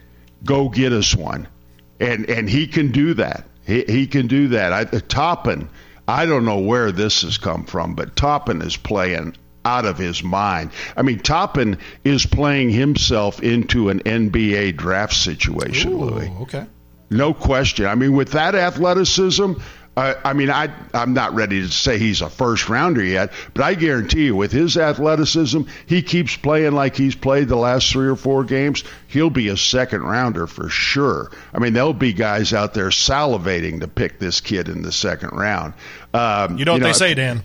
Go 0.44 0.68
get 0.68 0.92
us 0.92 1.14
one," 1.14 1.48
and 2.00 2.28
and 2.30 2.48
he 2.48 2.66
can 2.66 2.92
do 2.92 3.14
that. 3.14 3.44
He, 3.66 3.84
he 3.86 4.06
can 4.06 4.26
do 4.26 4.48
that. 4.48 4.72
I, 4.72 4.84
Toppin, 4.84 5.68
I 6.08 6.26
don't 6.26 6.44
know 6.44 6.58
where 6.58 6.92
this 6.92 7.22
has 7.22 7.36
come 7.36 7.64
from, 7.64 7.94
but 7.94 8.16
Toppin 8.16 8.62
is 8.62 8.76
playing 8.76 9.36
out 9.64 9.84
of 9.84 9.98
his 9.98 10.22
mind. 10.22 10.70
I 10.96 11.02
mean, 11.02 11.18
Toppin 11.18 11.78
is 12.04 12.24
playing 12.24 12.70
himself 12.70 13.42
into 13.42 13.90
an 13.90 14.00
NBA 14.00 14.76
draft 14.76 15.14
situation, 15.14 15.92
Ooh, 15.92 16.04
Louis. 16.04 16.32
Okay. 16.40 16.66
No 17.10 17.34
question. 17.34 17.86
I 17.86 17.96
mean, 17.96 18.12
with 18.12 18.32
that 18.32 18.54
athleticism, 18.54 19.54
uh, 19.96 20.14
I 20.24 20.32
mean, 20.32 20.50
I, 20.50 20.72
I'm 20.94 21.12
not 21.12 21.34
ready 21.34 21.60
to 21.60 21.68
say 21.68 21.98
he's 21.98 22.22
a 22.22 22.30
first 22.30 22.68
rounder 22.68 23.02
yet, 23.04 23.32
but 23.52 23.64
I 23.64 23.74
guarantee 23.74 24.26
you, 24.26 24.36
with 24.36 24.52
his 24.52 24.76
athleticism, 24.76 25.62
he 25.86 26.00
keeps 26.02 26.36
playing 26.36 26.72
like 26.72 26.94
he's 26.94 27.16
played 27.16 27.48
the 27.48 27.56
last 27.56 27.90
three 27.90 28.06
or 28.06 28.14
four 28.14 28.44
games. 28.44 28.84
He'll 29.08 29.30
be 29.30 29.48
a 29.48 29.56
second 29.56 30.02
rounder 30.02 30.46
for 30.46 30.68
sure. 30.68 31.32
I 31.52 31.58
mean, 31.58 31.72
there'll 31.72 31.92
be 31.92 32.12
guys 32.12 32.52
out 32.52 32.72
there 32.72 32.90
salivating 32.90 33.80
to 33.80 33.88
pick 33.88 34.20
this 34.20 34.40
kid 34.40 34.68
in 34.68 34.82
the 34.82 34.92
second 34.92 35.30
round. 35.30 35.74
Um, 36.14 36.56
you 36.56 36.64
know 36.64 36.72
what 36.72 36.78
you 36.78 36.82
know, 36.82 36.86
they 36.86 36.92
say, 36.92 37.14
Dan? 37.14 37.42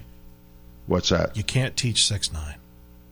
What's 0.86 1.10
that? 1.10 1.36
You 1.36 1.44
can't 1.44 1.76
teach 1.76 2.06
six 2.06 2.32
nine. 2.32 2.56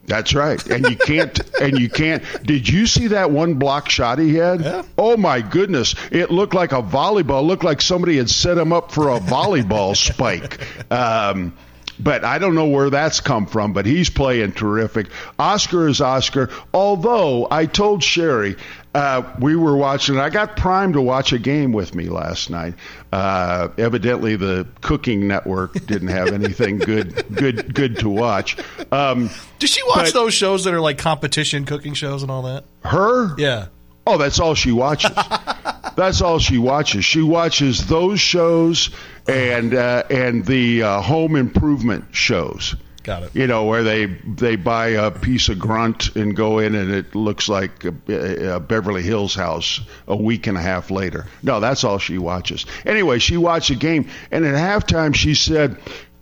That's 0.06 0.34
right. 0.34 0.64
And 0.68 0.86
you 0.90 0.98
can't 0.98 1.40
and 1.62 1.80
you 1.80 1.90
can't 1.90 2.24
did 2.44 2.68
you 2.68 2.88
see 2.88 3.08
that 3.08 3.32
one 3.32 3.56
block 3.56 3.90
shot 3.90 4.20
he 4.20 4.36
had? 4.36 4.62
Yeah. 4.62 4.84
Oh 4.98 5.16
my 5.16 5.42
goodness. 5.42 5.96
It 6.12 6.30
looked 6.30 6.54
like 6.54 6.74
a 6.74 6.82
volleyball. 6.82 7.40
It 7.42 7.46
looked 7.46 7.64
like 7.64 7.82
somebody 7.82 8.18
had 8.18 8.30
set 8.30 8.58
him 8.58 8.74
up 8.74 8.92
for 8.92 9.10
a 9.10 9.20
volleyball 9.20 9.96
spike. 10.14 10.60
Um, 10.92 11.56
but 12.00 12.26
I 12.26 12.40
don't 12.40 12.56
know 12.56 12.68
where 12.68 12.90
that's 12.90 13.22
come 13.22 13.46
from, 13.46 13.72
but 13.72 13.86
he's 13.86 14.10
playing 14.10 14.54
terrific. 14.54 15.08
Oscar 15.38 15.88
is 15.88 16.02
Oscar. 16.02 16.50
Although 16.74 17.48
I 17.50 17.66
told 17.66 18.04
Sherry, 18.04 18.56
uh, 18.96 19.24
we 19.40 19.56
were 19.56 19.76
watching. 19.76 20.20
I 20.20 20.30
got 20.30 20.56
primed 20.56 20.94
to 20.94 21.02
watch 21.02 21.34
a 21.34 21.40
game 21.40 21.72
with 21.72 21.96
me 21.96 22.10
last 22.10 22.50
night. 22.50 22.76
Uh, 23.12 23.70
evidently, 23.78 24.36
the 24.36 24.68
Cooking 24.82 25.28
Network 25.28 25.74
didn't 25.86 26.10
have 26.10 26.28
anything 26.34 26.78
good, 26.78 27.26
good, 27.36 27.74
good 27.74 28.00
to 28.00 28.10
watch. 28.10 28.58
Um, 28.92 29.30
Does 29.60 29.72
she 29.72 29.82
watch 29.88 30.12
those 30.12 30.34
shows 30.34 30.64
that 30.66 30.74
are 30.74 30.82
like 30.82 30.98
competition 30.98 31.66
cooking 31.66 31.94
shows 31.94 32.22
and 32.22 32.32
all 32.32 32.44
that? 32.44 32.66
Her? 32.84 33.36
Yeah. 33.38 33.68
Oh, 34.06 34.18
that's 34.18 34.40
all 34.40 34.54
she 34.54 34.72
watches. 34.72 35.12
that's 35.96 36.22
all 36.22 36.38
she 36.40 36.58
watches. 36.58 37.06
She 37.06 37.22
watches 37.22 37.88
those 37.88 38.20
shows 38.20 38.90
and 39.28 39.74
uh, 39.74 40.04
and 40.10 40.46
the 40.46 40.84
uh, 40.84 41.02
home 41.02 41.36
improvement 41.36 42.06
shows. 42.12 42.76
Got 43.04 43.24
it. 43.24 43.36
You 43.36 43.48
know 43.48 43.66
where 43.66 43.84
they 43.84 44.06
they 44.06 44.56
buy 44.56 44.88
a 44.88 45.12
piece 45.12 45.50
of 45.50 45.60
grunt 45.60 46.16
and 46.16 46.34
go 46.34 46.60
in 46.60 46.74
and 46.74 46.90
it 46.90 47.16
looks 47.16 47.50
like 47.50 47.84
a, 47.84 48.56
a, 48.56 48.60
Beverly 48.62 49.04
Hills 49.04 49.36
house 49.36 49.82
a 50.08 50.16
week 50.16 50.48
and 50.48 50.58
a 50.58 50.62
half 50.62 50.90
later. 50.90 51.28
No, 51.44 51.60
that's 51.60 51.84
all 51.84 51.98
she 51.98 52.18
watches. 52.18 52.66
Anyway, 52.86 53.20
she 53.20 53.36
watched 53.36 53.70
the 53.70 53.76
game 53.76 54.08
and 54.32 54.46
at 54.46 54.56
halftime 54.56 55.14
she 55.14 55.36
said 55.36 55.78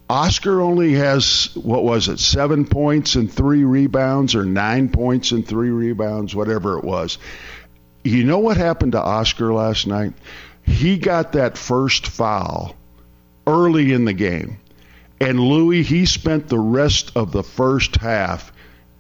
Oscar 0.10 0.60
only 0.60 0.94
has 0.94 1.52
what 1.56 1.84
was 1.84 2.10
it 2.10 2.20
seven 2.20 2.66
points 2.66 3.14
and 3.14 3.32
three 3.32 3.64
rebounds 3.64 4.34
or 4.34 4.44
nine 4.44 4.90
points 4.90 5.32
and 5.32 5.48
three 5.48 5.70
rebounds, 5.70 6.36
whatever 6.36 6.80
it 6.80 6.84
was. 6.84 7.20
You 8.04 8.24
know 8.24 8.40
what 8.40 8.58
happened 8.58 8.94
to 8.94 9.02
Oscar 9.02 9.54
last 9.54 9.86
night? 9.86 10.14
He 10.64 10.98
got 10.98 11.34
that 11.34 11.60
first 11.60 12.08
foul 12.08 12.76
early 13.46 13.94
in 13.94 14.06
the 14.06 14.14
game 14.14 14.58
and 15.22 15.40
Louis, 15.40 15.84
he 15.84 16.06
spent 16.06 16.48
the 16.48 16.60
rest 16.60 17.12
of 17.16 17.32
the 17.32 17.44
first 17.44 17.98
half 17.98 18.52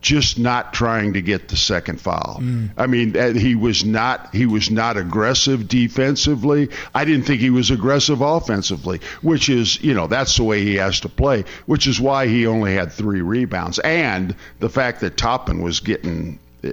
just 0.01 0.39
not 0.39 0.73
trying 0.73 1.13
to 1.13 1.21
get 1.21 1.47
the 1.47 1.55
second 1.55 2.01
foul. 2.01 2.39
Mm. 2.41 2.71
I 2.75 2.87
mean, 2.87 3.15
uh, 3.15 3.33
he 3.33 3.53
was 3.53 3.85
not 3.85 4.33
he 4.33 4.47
was 4.47 4.71
not 4.71 4.97
aggressive 4.97 5.67
defensively. 5.67 6.69
I 6.93 7.05
didn't 7.05 7.25
think 7.25 7.39
he 7.39 7.51
was 7.51 7.69
aggressive 7.69 8.21
offensively, 8.21 8.99
which 9.21 9.47
is, 9.47 9.81
you 9.83 9.93
know, 9.93 10.07
that's 10.07 10.35
the 10.37 10.43
way 10.43 10.63
he 10.63 10.75
has 10.75 11.01
to 11.01 11.09
play, 11.09 11.45
which 11.67 11.85
is 11.85 12.01
why 12.01 12.27
he 12.27 12.47
only 12.47 12.73
had 12.73 12.91
3 12.91 13.21
rebounds 13.21 13.77
and 13.79 14.35
the 14.59 14.69
fact 14.69 15.01
that 15.01 15.17
Toppin 15.17 15.61
was 15.61 15.79
getting 15.79 16.39
uh, 16.63 16.71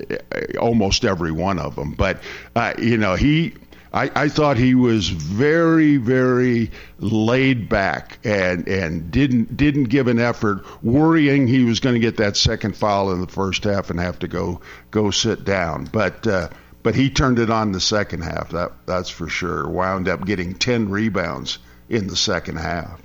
almost 0.58 1.04
every 1.04 1.32
one 1.32 1.58
of 1.58 1.76
them. 1.76 1.92
But 1.92 2.22
uh, 2.56 2.74
you 2.78 2.96
know, 2.96 3.14
he 3.14 3.54
I, 3.92 4.10
I 4.14 4.28
thought 4.28 4.58
he 4.58 4.74
was 4.74 5.08
very, 5.08 5.96
very 5.96 6.70
laid 6.98 7.68
back 7.68 8.18
and 8.22 8.68
and 8.68 9.10
didn't 9.10 9.56
didn't 9.56 9.84
give 9.84 10.08
an 10.08 10.18
effort, 10.18 10.64
worrying 10.84 11.46
he 11.46 11.64
was 11.64 11.80
going 11.80 11.94
to 11.94 12.00
get 12.00 12.18
that 12.18 12.36
second 12.36 12.76
foul 12.76 13.12
in 13.12 13.20
the 13.20 13.26
first 13.26 13.64
half 13.64 13.90
and 13.90 13.98
have 13.98 14.18
to 14.20 14.28
go 14.28 14.60
go 14.90 15.10
sit 15.10 15.44
down. 15.44 15.84
But 15.84 16.26
uh, 16.26 16.50
but 16.82 16.94
he 16.94 17.08
turned 17.08 17.38
it 17.38 17.50
on 17.50 17.72
the 17.72 17.80
second 17.80 18.22
half. 18.22 18.50
That 18.50 18.72
that's 18.84 19.08
for 19.08 19.28
sure. 19.28 19.68
Wound 19.68 20.08
up 20.08 20.26
getting 20.26 20.54
ten 20.54 20.90
rebounds 20.90 21.58
in 21.88 22.08
the 22.08 22.16
second 22.16 22.56
half. 22.56 23.00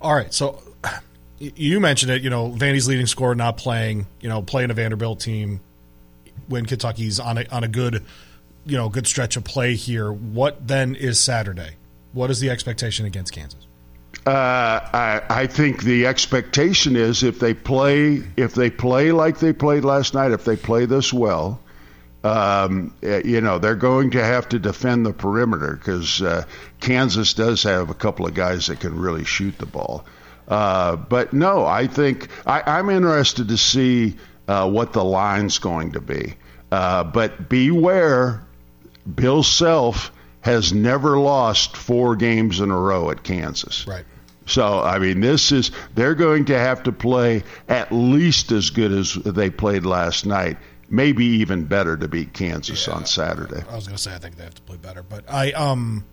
All 0.00 0.14
right, 0.14 0.32
so 0.32 0.62
you 1.38 1.80
mentioned 1.80 2.12
it. 2.12 2.22
You 2.22 2.30
know, 2.30 2.50
Vandy's 2.50 2.88
leading 2.88 3.06
scorer 3.06 3.34
not 3.34 3.58
playing. 3.58 4.06
You 4.20 4.30
know, 4.30 4.40
playing 4.40 4.70
a 4.70 4.74
Vanderbilt 4.74 5.20
team 5.20 5.60
when 6.46 6.64
Kentucky's 6.64 7.20
on 7.20 7.36
a 7.36 7.44
on 7.50 7.62
a 7.62 7.68
good 7.68 8.04
you 8.68 8.76
know 8.76 8.88
good 8.88 9.06
stretch 9.06 9.36
of 9.36 9.44
play 9.44 9.74
here. 9.74 10.12
What 10.12 10.68
then 10.68 10.94
is 10.94 11.18
Saturday? 11.18 11.76
What 12.12 12.30
is 12.30 12.40
the 12.40 12.50
expectation 12.50 13.06
against 13.06 13.32
Kansas? 13.32 13.66
Uh, 14.26 14.80
I, 14.92 15.22
I, 15.30 15.46
think 15.46 15.84
the 15.84 16.06
expectation 16.06 16.96
is 16.96 17.22
if 17.22 17.38
they 17.38 17.54
play 17.54 18.22
if 18.36 18.54
they 18.54 18.68
play 18.68 19.10
like 19.10 19.38
they 19.38 19.52
played 19.52 19.84
last 19.84 20.12
night, 20.12 20.32
if 20.32 20.44
they 20.44 20.56
play 20.56 20.84
this 20.84 21.12
well, 21.12 21.60
um, 22.24 22.94
eh, 23.02 23.22
you 23.24 23.40
know 23.40 23.58
they're 23.58 23.74
going 23.74 24.10
to 24.10 24.22
have 24.22 24.48
to 24.50 24.58
defend 24.58 25.06
the 25.06 25.14
perimeter 25.14 25.76
because 25.76 26.20
uh, 26.20 26.44
Kansas 26.80 27.32
does 27.32 27.62
have 27.62 27.88
a 27.88 27.94
couple 27.94 28.26
of 28.26 28.34
guys 28.34 28.66
that 28.66 28.80
can 28.80 28.98
really 28.98 29.24
shoot 29.24 29.56
the 29.58 29.66
ball. 29.66 30.04
Uh, 30.46 30.96
but 30.96 31.32
no, 31.32 31.64
I 31.64 31.86
think 31.86 32.28
I, 32.46 32.78
am 32.78 32.90
interested 32.90 33.48
to 33.48 33.56
see 33.56 34.16
uh, 34.46 34.68
what 34.68 34.92
the 34.92 35.04
line's 35.04 35.58
going 35.58 35.92
to 35.92 36.00
be. 36.00 36.34
Uh, 36.70 37.04
but 37.04 37.48
beware 37.48 38.42
Bill 39.14 39.42
Self 39.42 40.12
has 40.40 40.72
never 40.72 41.18
lost 41.18 41.76
four 41.76 42.16
games 42.16 42.60
in 42.60 42.70
a 42.70 42.78
row 42.78 43.10
at 43.10 43.22
Kansas. 43.22 43.86
Right. 43.86 44.04
So, 44.46 44.80
I 44.80 44.98
mean, 44.98 45.20
this 45.20 45.52
is, 45.52 45.70
they're 45.94 46.14
going 46.14 46.46
to 46.46 46.58
have 46.58 46.82
to 46.84 46.92
play 46.92 47.42
at 47.68 47.92
least 47.92 48.50
as 48.50 48.70
good 48.70 48.92
as 48.92 49.14
they 49.14 49.50
played 49.50 49.84
last 49.84 50.24
night. 50.24 50.56
Maybe 50.88 51.26
even 51.26 51.66
better 51.66 51.98
to 51.98 52.08
beat 52.08 52.32
Kansas 52.32 52.86
yeah, 52.86 52.94
on 52.94 53.04
Saturday. 53.04 53.62
I 53.68 53.74
was 53.74 53.86
going 53.86 53.96
to 53.96 54.02
say 54.02 54.14
I 54.14 54.18
think 54.18 54.36
they 54.36 54.44
have 54.44 54.54
to 54.54 54.62
play 54.62 54.78
better, 54.78 55.02
but 55.02 55.24
I 55.28 55.52
um 55.52 56.06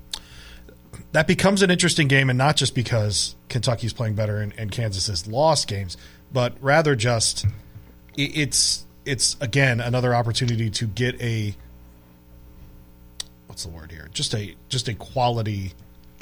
that 1.14 1.28
becomes 1.28 1.62
an 1.62 1.72
interesting 1.72 2.10
game, 2.10 2.30
and 2.30 2.38
not 2.38 2.58
just 2.58 2.76
because 2.76 3.36
Kentucky's 3.48 3.94
playing 3.94 4.16
better 4.16 4.38
and, 4.40 4.54
and 4.58 4.72
Kansas 4.72 5.08
has 5.08 5.28
lost 5.28 5.70
games, 5.70 5.96
but 6.34 6.58
rather 6.60 6.94
just 6.94 7.46
it's 8.18 8.86
it's 9.06 9.38
again 9.40 9.80
another 9.80 10.14
opportunity 10.14 10.70
to 10.72 10.88
get 10.88 11.20
a 11.22 11.56
what's 13.48 13.64
the 13.64 13.70
word 13.70 13.92
here? 13.92 14.10
Just 14.14 14.34
a 14.34 14.56
just 14.70 14.88
a 14.88 14.94
quality 14.94 15.74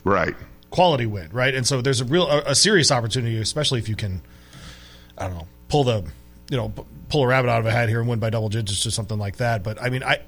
Right. 0.04 0.36
quality 0.70 1.06
win, 1.06 1.30
right? 1.32 1.54
And 1.56 1.66
so 1.66 1.82
there's 1.82 2.02
a 2.02 2.06
real 2.06 2.28
a, 2.28 2.40
a 2.48 2.56
serious 2.56 2.92
opportunity, 2.92 3.38
especially 3.40 3.80
if 3.80 3.88
you 3.88 3.96
can, 3.96 4.22
I 5.18 5.28
don't 5.28 5.38
know, 5.38 5.48
pull 5.70 5.84
the 5.84 6.04
you 6.50 6.58
know 6.58 6.74
pull 7.10 7.24
a 7.24 7.28
rabbit 7.28 7.50
out 7.50 7.60
of 7.60 7.66
a 7.66 7.72
hat 7.72 7.90
here 7.90 8.00
and 8.00 8.10
win 8.10 8.20
by 8.20 8.30
double 8.30 8.50
digits 8.50 8.86
or 8.86 8.92
something 8.92 9.18
like 9.18 9.38
that. 9.38 9.64
But 9.64 9.82
I 9.82 9.90
mean, 9.90 10.04
I 10.04 10.20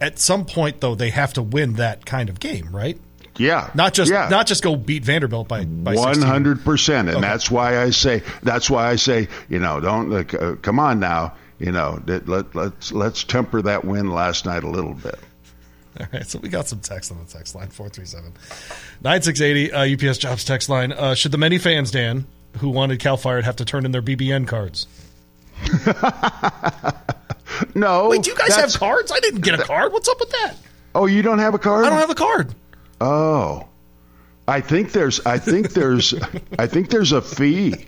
at 0.00 0.18
some 0.18 0.44
point 0.44 0.80
though 0.80 0.94
they 0.94 1.10
have 1.10 1.32
to 1.34 1.42
win 1.42 1.74
that 1.74 2.06
kind 2.06 2.28
of 2.28 2.40
game, 2.40 2.74
right? 2.74 2.98
Yeah. 3.36 3.70
Not 3.74 3.94
just 3.94 4.10
yeah. 4.10 4.28
not 4.28 4.46
just 4.46 4.62
go 4.62 4.76
beat 4.76 5.04
Vanderbilt 5.04 5.48
by 5.48 5.64
by 5.64 5.94
16. 5.94 6.20
One 6.20 6.28
hundred 6.28 6.64
percent, 6.64 7.08
and 7.08 7.22
that's 7.22 7.50
why 7.50 7.80
I 7.80 7.90
say 7.90 8.22
that's 8.42 8.68
why 8.68 8.88
I 8.88 8.96
say 8.96 9.28
you 9.48 9.58
know 9.58 9.80
don't 9.80 10.10
like, 10.10 10.34
uh, 10.34 10.56
come 10.56 10.78
on 10.78 11.00
now 11.00 11.34
you 11.58 11.72
know 11.72 12.00
that- 12.06 12.28
let, 12.28 12.54
let's 12.54 12.92
let's 12.92 13.24
temper 13.24 13.62
that 13.62 13.84
win 13.84 14.10
last 14.10 14.44
night 14.44 14.64
a 14.64 14.68
little 14.68 14.94
bit. 14.94 15.18
All 16.00 16.06
right, 16.12 16.26
so 16.26 16.38
we 16.38 16.48
got 16.48 16.68
some 16.68 16.80
text 16.80 17.12
on 17.12 17.18
the 17.18 17.24
text 17.30 17.54
line 17.54 17.68
437 17.68 18.32
9680 19.02 19.72
uh, 19.72 20.08
UPS 20.10 20.18
Jobs 20.18 20.44
text 20.44 20.68
line. 20.68 20.92
Uh, 20.92 21.14
should 21.14 21.32
the 21.32 21.38
many 21.38 21.58
fans, 21.58 21.90
Dan, 21.90 22.26
who 22.58 22.70
wanted 22.70 22.98
Cal 22.98 23.16
fired 23.16 23.44
have 23.44 23.56
to 23.56 23.64
turn 23.64 23.84
in 23.84 23.92
their 23.92 24.02
BBN 24.02 24.46
cards? 24.48 24.86
No, 27.74 28.08
Wait, 28.08 28.22
do 28.22 28.30
you 28.30 28.36
guys 28.36 28.56
have 28.56 28.72
cards? 28.74 29.12
I 29.12 29.20
didn't 29.20 29.42
get 29.42 29.58
a 29.58 29.62
card. 29.62 29.92
What's 29.92 30.08
up 30.08 30.18
with 30.18 30.30
that? 30.30 30.54
Oh, 30.94 31.06
you 31.06 31.22
don't 31.22 31.38
have 31.38 31.54
a 31.54 31.58
card? 31.58 31.84
I 31.84 31.90
don't 31.90 31.98
have 31.98 32.10
a 32.10 32.14
card. 32.14 32.54
Oh, 33.00 33.68
I 34.48 34.60
think 34.60 34.92
there's 34.92 35.24
I 35.24 35.38
think 35.38 35.70
there's 35.72 36.14
I 36.58 36.66
think 36.66 36.90
there's 36.90 37.12
a 37.12 37.22
fee. 37.22 37.86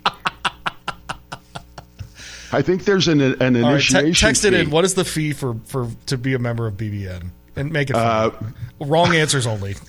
I 2.51 2.61
think 2.61 2.85
there's 2.85 3.07
an 3.07 3.19
an 3.21 3.33
All 3.63 3.73
right, 3.73 3.81
te- 3.81 3.97
initiation. 3.97 4.13
text 4.27 4.45
it 4.45 4.53
in. 4.53 4.69
What 4.69 4.85
is 4.85 4.93
the 4.93 5.03
fee 5.05 5.33
for, 5.33 5.55
for 5.65 5.89
to 6.07 6.17
be 6.17 6.33
a 6.33 6.39
member 6.39 6.67
of 6.67 6.75
BBN? 6.75 7.29
And 7.55 7.71
make 7.71 7.89
it 7.89 7.95
Uh. 7.95 8.31
Wrong 8.79 9.15
answers 9.15 9.47
only. 9.47 9.75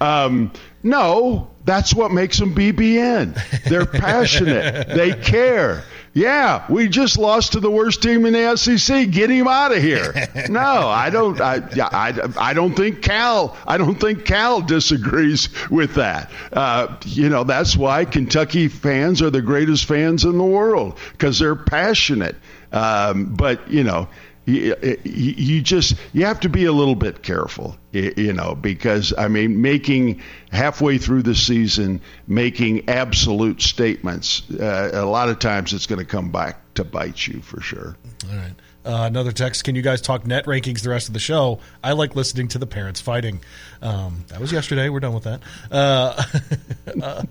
Um, 0.00 0.52
no, 0.82 1.50
that's 1.64 1.92
what 1.94 2.12
makes 2.12 2.38
them 2.38 2.54
BBN. 2.54 3.64
They're 3.64 3.86
passionate. 4.00 4.88
they 4.88 5.12
care. 5.12 5.82
Yeah, 6.14 6.64
we 6.70 6.88
just 6.88 7.18
lost 7.18 7.52
to 7.52 7.60
the 7.60 7.70
worst 7.70 8.02
team 8.02 8.24
in 8.26 8.32
the 8.32 8.56
SEC. 8.56 9.10
Get 9.10 9.30
him 9.30 9.46
out 9.46 9.72
of 9.72 9.82
here. 9.82 10.14
No, 10.48 10.60
I 10.88 11.10
don't. 11.10 11.40
I, 11.40 11.56
yeah, 11.74 11.88
I, 11.92 12.14
I 12.38 12.54
don't 12.54 12.74
think 12.74 13.02
Cal. 13.02 13.56
I 13.66 13.76
don't 13.76 13.96
think 14.00 14.24
Cal 14.24 14.60
disagrees 14.62 15.48
with 15.70 15.94
that. 15.96 16.30
Uh, 16.52 16.96
you 17.04 17.28
know, 17.28 17.44
that's 17.44 17.76
why 17.76 18.04
Kentucky 18.04 18.68
fans 18.68 19.20
are 19.20 19.30
the 19.30 19.42
greatest 19.42 19.84
fans 19.84 20.24
in 20.24 20.38
the 20.38 20.44
world 20.44 20.96
because 21.12 21.38
they're 21.38 21.56
passionate. 21.56 22.36
Um, 22.72 23.34
but 23.34 23.70
you 23.70 23.82
know 23.84 24.08
you, 24.48 24.98
you 25.04 25.60
just 25.60 25.94
you 26.12 26.24
have 26.24 26.40
to 26.40 26.48
be 26.48 26.64
a 26.64 26.72
little 26.72 26.94
bit 26.94 27.22
careful 27.22 27.76
you 27.92 28.32
know 28.32 28.54
because 28.54 29.12
i 29.18 29.28
mean 29.28 29.60
making 29.60 30.22
halfway 30.50 30.98
through 30.98 31.22
the 31.22 31.34
season 31.34 32.00
making 32.26 32.88
absolute 32.88 33.60
statements 33.60 34.42
uh, 34.52 34.90
a 34.94 35.04
lot 35.04 35.28
of 35.28 35.38
times 35.38 35.72
it's 35.72 35.86
going 35.86 35.98
to 35.98 36.04
come 36.04 36.30
back 36.30 36.60
to 36.74 36.84
bite 36.84 37.26
you 37.26 37.40
for 37.40 37.60
sure 37.60 37.96
All 38.30 38.36
right. 38.36 38.54
Uh, 38.84 39.04
another 39.06 39.32
text. 39.32 39.64
Can 39.64 39.74
you 39.74 39.82
guys 39.82 40.00
talk 40.00 40.26
net 40.26 40.46
rankings 40.46 40.80
the 40.80 40.88
rest 40.88 41.08
of 41.08 41.12
the 41.12 41.20
show? 41.20 41.60
I 41.84 41.92
like 41.92 42.16
listening 42.16 42.48
to 42.48 42.58
the 42.58 42.66
parents 42.66 43.02
fighting. 43.02 43.40
Um, 43.82 44.24
that 44.28 44.40
was 44.40 44.50
yesterday. 44.50 44.88
We're 44.88 45.00
done 45.00 45.12
with 45.12 45.24
that. 45.24 45.42
Uh, 45.70 46.22
uh, 47.02 47.22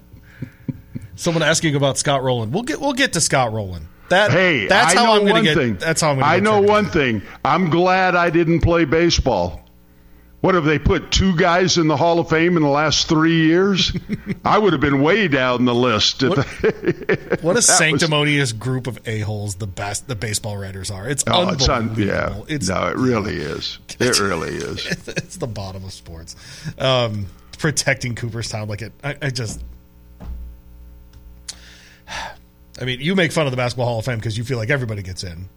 someone 1.16 1.42
asking 1.42 1.74
about 1.76 1.98
Scott 1.98 2.22
Rolen. 2.22 2.52
We'll 2.52 2.64
get 2.64 2.80
we'll 2.80 2.94
get 2.94 3.14
to 3.14 3.22
Scott 3.22 3.54
Rolen. 3.54 3.88
That 4.10 4.32
hey 4.32 4.68
that's 4.68 4.94
I 4.96 4.98
how 4.98 5.06
know 5.06 5.14
I'm 5.22 5.26
going 5.28 5.36
to 5.36 5.42
get. 5.44 5.58
thing 5.58 5.76
That's 5.78 6.02
how 6.02 6.12
I'm 6.12 6.16
going 6.20 6.26
to. 6.28 6.32
i 6.36 6.40
know 6.40 6.62
one 6.62 6.86
thing 6.86 7.22
i'm 7.44 7.70
glad 7.70 8.16
i 8.16 8.30
didn't 8.30 8.62
play 8.62 8.86
baseball 8.86 9.62
what 10.40 10.54
have 10.56 10.66
they 10.66 10.78
put 10.80 11.12
two 11.12 11.36
guys 11.36 11.80
in 11.80 11.88
the 11.88 11.98
Hall 11.98 12.20
of 12.20 12.30
Fame 12.30 12.58
in 12.58 12.64
the 12.64 12.70
last 12.70 13.10
three 13.10 13.48
years? 13.48 13.92
I 14.46 14.60
would 14.60 14.72
have 14.72 14.80
been 14.80 15.02
way 15.02 15.28
down 15.28 15.66
the 15.66 15.74
list. 15.74 16.22
if 16.22 16.36
they- 16.62 17.16
What 17.42 17.42
a 17.42 17.42
That 17.42 17.54
was- 17.56 17.66
sanctimonious 17.66 18.52
group 18.54 18.86
of 18.86 19.00
a 19.08 19.20
holes 19.22 19.55
the 19.55 19.66
best 19.66 20.08
the 20.08 20.16
baseball 20.16 20.55
writers 20.55 20.92
are. 20.92 21.10
It's 21.10 21.24
Oh, 21.25 21.50
it's 21.50 21.68
un- 21.68 21.90
unbelievable. 21.90 22.46
yeah. 22.48 22.55
It's 22.55 22.70
no, 22.70 22.86
it 22.88 22.98
really 22.98 23.36
is. 23.36 23.79
It 24.00 24.20
really 24.20 24.51
is. 24.55 24.86
it's 25.08 25.38
the 25.38 25.48
bottom 25.48 25.84
of 25.84 25.92
sports. 25.92 26.36
Um, 26.77 27.25
protecting 27.58 28.14
Cooperstown 28.14 28.68
like 28.70 28.84
it. 28.84 28.94
I, 29.03 29.16
I 29.20 29.29
just. 29.31 29.60
I 32.79 32.85
mean, 32.85 33.01
you 33.01 33.16
make 33.16 33.31
fun 33.31 33.48
of 33.48 33.51
the 33.51 33.57
Basketball 33.57 33.87
Hall 33.87 34.00
of 34.00 34.05
Fame 34.05 34.18
because 34.18 34.37
you 34.37 34.44
feel 34.44 34.57
like 34.57 34.70
everybody 34.70 35.01
gets 35.01 35.24
in. 35.24 35.50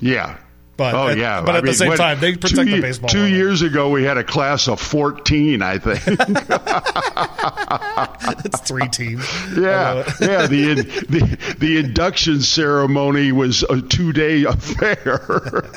Yeah. 0.00 0.38
But 0.76 0.94
oh 0.94 1.08
at- 1.08 1.18
yeah, 1.18 1.42
but 1.42 1.54
I 1.54 1.58
at 1.58 1.64
the 1.64 1.66
mean, 1.66 1.74
same 1.74 1.96
time, 1.96 2.18
they 2.18 2.32
protect 2.32 2.54
two, 2.54 2.64
the 2.64 2.80
baseball 2.80 3.10
Two 3.10 3.26
years 3.26 3.60
ago, 3.60 3.90
we 3.90 4.04
had 4.04 4.16
a 4.16 4.24
class 4.24 4.68
of 4.68 4.80
fourteen, 4.80 5.60
I 5.60 5.76
think. 5.76 6.00
it's 8.46 8.60
three 8.60 8.88
teams. 8.88 9.22
yeah, 9.56 10.10
yeah. 10.18 10.46
The, 10.46 10.70
in, 10.70 10.76
the 11.10 11.56
the 11.58 11.76
induction 11.76 12.40
ceremony 12.40 13.32
was 13.32 13.64
a 13.64 13.82
two 13.82 14.14
day 14.14 14.44
affair. 14.44 15.68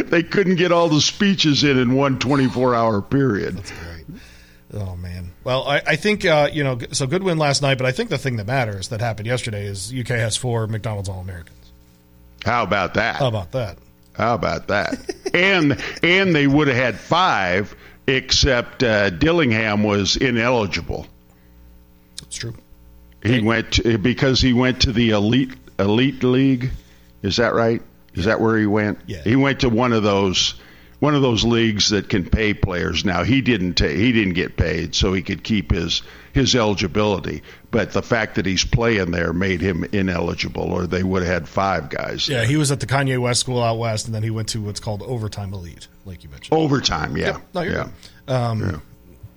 they 0.06 0.22
couldn't 0.22 0.56
get 0.56 0.72
all 0.72 0.88
the 0.88 1.02
speeches 1.02 1.62
in 1.62 1.76
in 1.78 1.92
one 1.92 2.18
24 2.18 2.74
hour 2.74 3.02
period. 3.02 3.56
Right. 3.56 4.04
Oh 4.72 4.96
man. 4.96 5.33
Well, 5.44 5.64
I, 5.68 5.82
I 5.86 5.96
think 5.96 6.24
uh, 6.24 6.48
you 6.52 6.64
know. 6.64 6.78
So 6.92 7.06
good 7.06 7.22
win 7.22 7.38
last 7.38 7.60
night, 7.62 7.76
but 7.76 7.86
I 7.86 7.92
think 7.92 8.10
the 8.10 8.18
thing 8.18 8.36
that 8.36 8.46
matters 8.46 8.88
that 8.88 9.00
happened 9.00 9.26
yesterday 9.26 9.66
is 9.66 9.92
UK 9.92 10.08
has 10.08 10.36
four 10.36 10.66
McDonald's 10.66 11.08
All 11.08 11.20
Americans. 11.20 11.72
How 12.44 12.62
about 12.62 12.94
that? 12.94 13.16
How 13.16 13.28
about 13.28 13.52
that? 13.52 13.78
How 14.14 14.34
about 14.34 14.68
that? 14.68 15.14
and 15.34 15.82
and 16.02 16.34
they 16.34 16.46
would 16.46 16.68
have 16.68 16.76
had 16.76 16.98
five, 16.98 17.76
except 18.06 18.82
uh, 18.82 19.10
Dillingham 19.10 19.82
was 19.82 20.16
ineligible. 20.16 21.06
It's 22.22 22.36
true. 22.36 22.54
He 23.22 23.40
went 23.40 23.72
to, 23.74 23.98
because 23.98 24.40
he 24.40 24.52
went 24.52 24.82
to 24.82 24.92
the 24.92 25.10
elite 25.10 25.52
elite 25.78 26.22
league. 26.22 26.70
Is 27.22 27.36
that 27.36 27.54
right? 27.54 27.82
Is 28.14 28.26
that 28.26 28.40
where 28.40 28.56
he 28.56 28.66
went? 28.66 28.98
Yeah. 29.06 29.22
He 29.22 29.36
went 29.36 29.60
to 29.60 29.68
one 29.68 29.92
of 29.92 30.02
those 30.02 30.54
one 31.04 31.14
of 31.14 31.20
those 31.20 31.44
leagues 31.44 31.90
that 31.90 32.08
can 32.08 32.24
pay 32.24 32.54
players. 32.54 33.04
Now 33.04 33.24
he 33.24 33.42
didn't 33.42 33.74
ta- 33.74 33.88
he 33.88 34.10
didn't 34.10 34.32
get 34.32 34.56
paid, 34.56 34.94
so 34.94 35.12
he 35.12 35.20
could 35.20 35.44
keep 35.44 35.70
his 35.70 36.00
his 36.32 36.54
eligibility. 36.56 37.42
But 37.70 37.92
the 37.92 38.00
fact 38.00 38.36
that 38.36 38.46
he's 38.46 38.64
playing 38.64 39.10
there 39.10 39.34
made 39.34 39.60
him 39.60 39.84
ineligible, 39.92 40.72
or 40.72 40.86
they 40.86 41.02
would 41.02 41.22
have 41.22 41.30
had 41.30 41.46
five 41.46 41.90
guys. 41.90 42.26
Yeah, 42.26 42.46
he 42.46 42.56
was 42.56 42.72
at 42.72 42.80
the 42.80 42.86
Kanye 42.86 43.18
West 43.18 43.40
school 43.40 43.62
out 43.62 43.78
west, 43.78 44.06
and 44.06 44.14
then 44.14 44.22
he 44.22 44.30
went 44.30 44.48
to 44.48 44.62
what's 44.62 44.80
called 44.80 45.02
Overtime 45.02 45.52
Elite, 45.52 45.88
like 46.06 46.24
you 46.24 46.30
mentioned. 46.30 46.58
Overtime, 46.58 47.18
yeah, 47.18 47.38
No, 47.52 47.60
you're 47.60 47.74
yeah. 47.74 47.88
Um, 48.26 48.82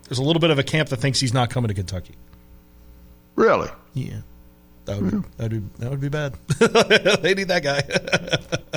There's 0.07 0.19
a 0.19 0.23
little 0.23 0.39
bit 0.39 0.51
of 0.51 0.59
a 0.59 0.63
camp 0.63 0.87
that 0.87 0.97
thinks 0.97 1.19
he's 1.19 1.33
not 1.33 1.49
coming 1.49 1.67
to 1.67 1.73
Kentucky. 1.73 2.15
Really? 3.35 3.69
Yeah, 3.93 4.21
that 4.87 4.99
would 5.01 5.23
that 5.37 5.51
would 5.51 5.51
be, 5.51 5.61
that 5.79 5.89
would 5.91 6.01
be 6.01 6.09
bad. 6.09 6.33
they 7.21 7.33
need 7.35 7.47
that 7.49 7.63
guy. 7.63 7.83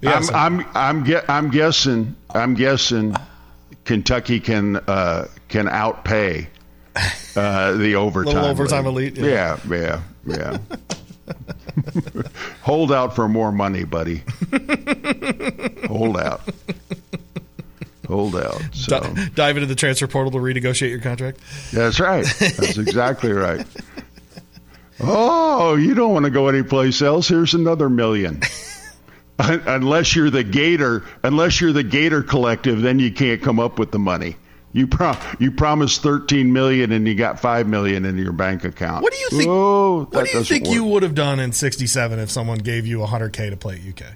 Yeah, 0.00 0.12
I'm, 0.14 0.22
so- 0.22 0.34
I'm 0.34 0.66
I'm 0.74 1.04
I'm 1.28 1.50
guessing 1.50 2.14
I'm 2.30 2.54
guessing 2.54 3.16
Kentucky 3.84 4.38
can 4.40 4.76
uh, 4.76 5.26
can 5.48 5.66
outpay 5.66 6.46
uh, 7.34 7.72
the 7.72 7.94
overtime. 7.96 8.34
Little 8.34 8.48
overtime 8.50 8.84
league. 8.94 9.18
elite, 9.18 9.30
Yeah, 9.32 9.58
yeah, 9.68 10.02
yeah. 10.26 10.58
Hold 12.62 12.92
out 12.92 13.14
for 13.16 13.26
more 13.28 13.50
money, 13.52 13.84
buddy. 13.84 14.22
Hold 15.88 16.16
out. 16.18 16.42
Hold 18.06 18.36
out. 18.36 18.60
So 18.72 19.00
Di- 19.00 19.28
dive 19.34 19.56
into 19.56 19.66
the 19.66 19.74
transfer 19.74 20.06
portal 20.06 20.30
to 20.32 20.38
renegotiate 20.38 20.90
your 20.90 21.00
contract. 21.00 21.38
that's 21.72 21.98
right. 21.98 22.24
That's 22.38 22.78
exactly 22.78 23.32
right. 23.32 23.66
Oh, 25.00 25.74
you 25.74 25.94
don't 25.94 26.12
want 26.12 26.24
to 26.24 26.30
go 26.30 26.48
anyplace 26.48 27.02
else. 27.02 27.28
Here's 27.28 27.54
another 27.54 27.88
million. 27.88 28.40
Unless 29.38 30.16
you're 30.16 30.30
the 30.30 30.42
Gator, 30.42 31.04
unless 31.22 31.60
you're 31.60 31.72
the 31.74 31.82
Gator 31.82 32.22
Collective, 32.22 32.80
then 32.80 32.98
you 32.98 33.12
can't 33.12 33.42
come 33.42 33.60
up 33.60 33.78
with 33.78 33.90
the 33.90 33.98
money. 33.98 34.36
You 34.72 34.86
pro- 34.86 35.16
you 35.38 35.50
promised 35.50 36.02
13 36.02 36.52
million 36.54 36.90
and 36.90 37.06
you 37.06 37.14
got 37.14 37.38
5 37.38 37.66
million 37.66 38.06
in 38.06 38.16
your 38.16 38.32
bank 38.32 38.64
account. 38.64 39.02
What 39.02 39.12
do 39.12 39.18
you 39.18 39.28
think? 39.30 39.48
Oh, 39.50 40.08
what 40.10 40.26
do 40.26 40.38
you 40.38 40.44
think 40.44 40.68
you 40.68 40.84
would 40.84 41.02
have 41.02 41.14
done 41.14 41.38
in 41.38 41.52
'67 41.52 42.18
if 42.18 42.30
someone 42.30 42.58
gave 42.58 42.86
you 42.86 42.98
100k 42.98 43.50
to 43.50 43.56
play 43.56 43.74
at 43.74 43.80
UK? 43.86 44.12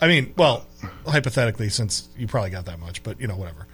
I 0.00 0.08
mean, 0.08 0.34
well, 0.36 0.66
hypothetically, 1.06 1.70
since 1.70 2.08
you 2.16 2.26
probably 2.26 2.50
got 2.50 2.66
that 2.66 2.80
much, 2.80 3.02
but 3.02 3.20
you 3.20 3.26
know, 3.26 3.36
whatever. 3.36 3.66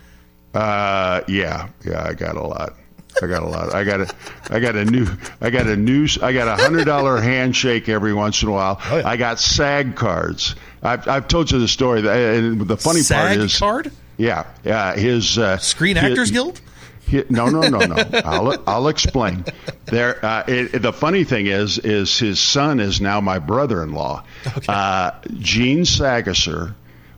Uh, 0.55 1.23
yeah, 1.29 1.69
yeah, 1.85 2.05
I 2.05 2.15
got 2.15 2.37
a 2.37 2.43
lot. 2.43 2.75
I 3.23 3.27
got 3.27 3.43
a 3.43 3.47
lot. 3.47 3.75
I 3.75 3.85
got 3.85 4.01
a, 4.01 4.15
I 4.51 4.61
got 4.61 4.77
a 4.77 4.85
new, 4.85 5.07
I 5.41 5.51
got 5.51 5.67
a 5.67 5.77
new, 5.77 6.07
I 6.23 6.33
got 6.33 6.49
a 6.49 6.63
hundred 6.63 6.85
dollar 6.85 7.21
handshake 7.21 7.89
every 7.89 8.15
once 8.15 8.43
in 8.43 8.49
a 8.49 8.53
while. 8.53 8.81
Oh, 8.85 8.99
yeah. 8.99 9.09
I 9.09 9.17
got 9.17 9.39
SAG 9.39 9.97
cards. 9.97 10.55
I've, 10.83 11.07
I've 11.09 11.29
told 11.29 11.51
you 11.51 11.59
the 11.59 11.69
story. 11.69 12.01
And 12.01 12.61
the 12.61 12.77
funny 12.77 13.03
part 13.03 13.33
is, 13.33 13.59
card, 13.59 13.93
yeah, 14.17 14.47
yeah, 14.65 14.95
his 14.95 15.39
uh, 15.39 15.59
Screen 15.59 15.97
his- 15.97 16.11
Actors 16.13 16.31
Guild. 16.31 16.61
He, 17.07 17.25
no, 17.29 17.49
no, 17.49 17.63
no, 17.63 17.79
no. 17.81 18.21
I'll 18.25 18.63
I'll 18.69 18.89
explain. 18.89 19.45
There, 19.87 20.25
uh, 20.25 20.45
it, 20.47 20.81
the 20.81 20.93
funny 20.93 21.25
thing 21.25 21.49
is, 21.49 21.79
is 21.79 22.17
his 22.17 22.39
son 22.39 22.79
is 22.79 23.01
now 23.01 23.21
my 23.21 23.41
brother-in-law. 23.41 24.23
Okay. 24.47 24.67
Uh, 24.69 25.11
Gene 25.41 25.81
Sagasser 25.81 26.73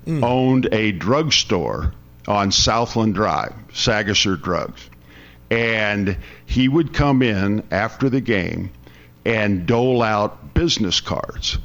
mm. 0.07 0.25
owned 0.25 0.69
a 0.73 0.93
drugstore 0.93 1.93
on 2.27 2.53
Southland 2.53 3.15
Drive, 3.15 3.53
Sagasser 3.73 4.41
Drugs, 4.41 4.89
and 5.53 6.17
he 6.47 6.67
would 6.67 6.95
come 6.95 7.21
in 7.21 7.63
after 7.71 8.09
the 8.09 8.23
game 8.23 8.71
and 9.27 9.67
dole 9.67 10.03
out 10.03 10.55
business 10.55 11.01
cards. 11.01 11.59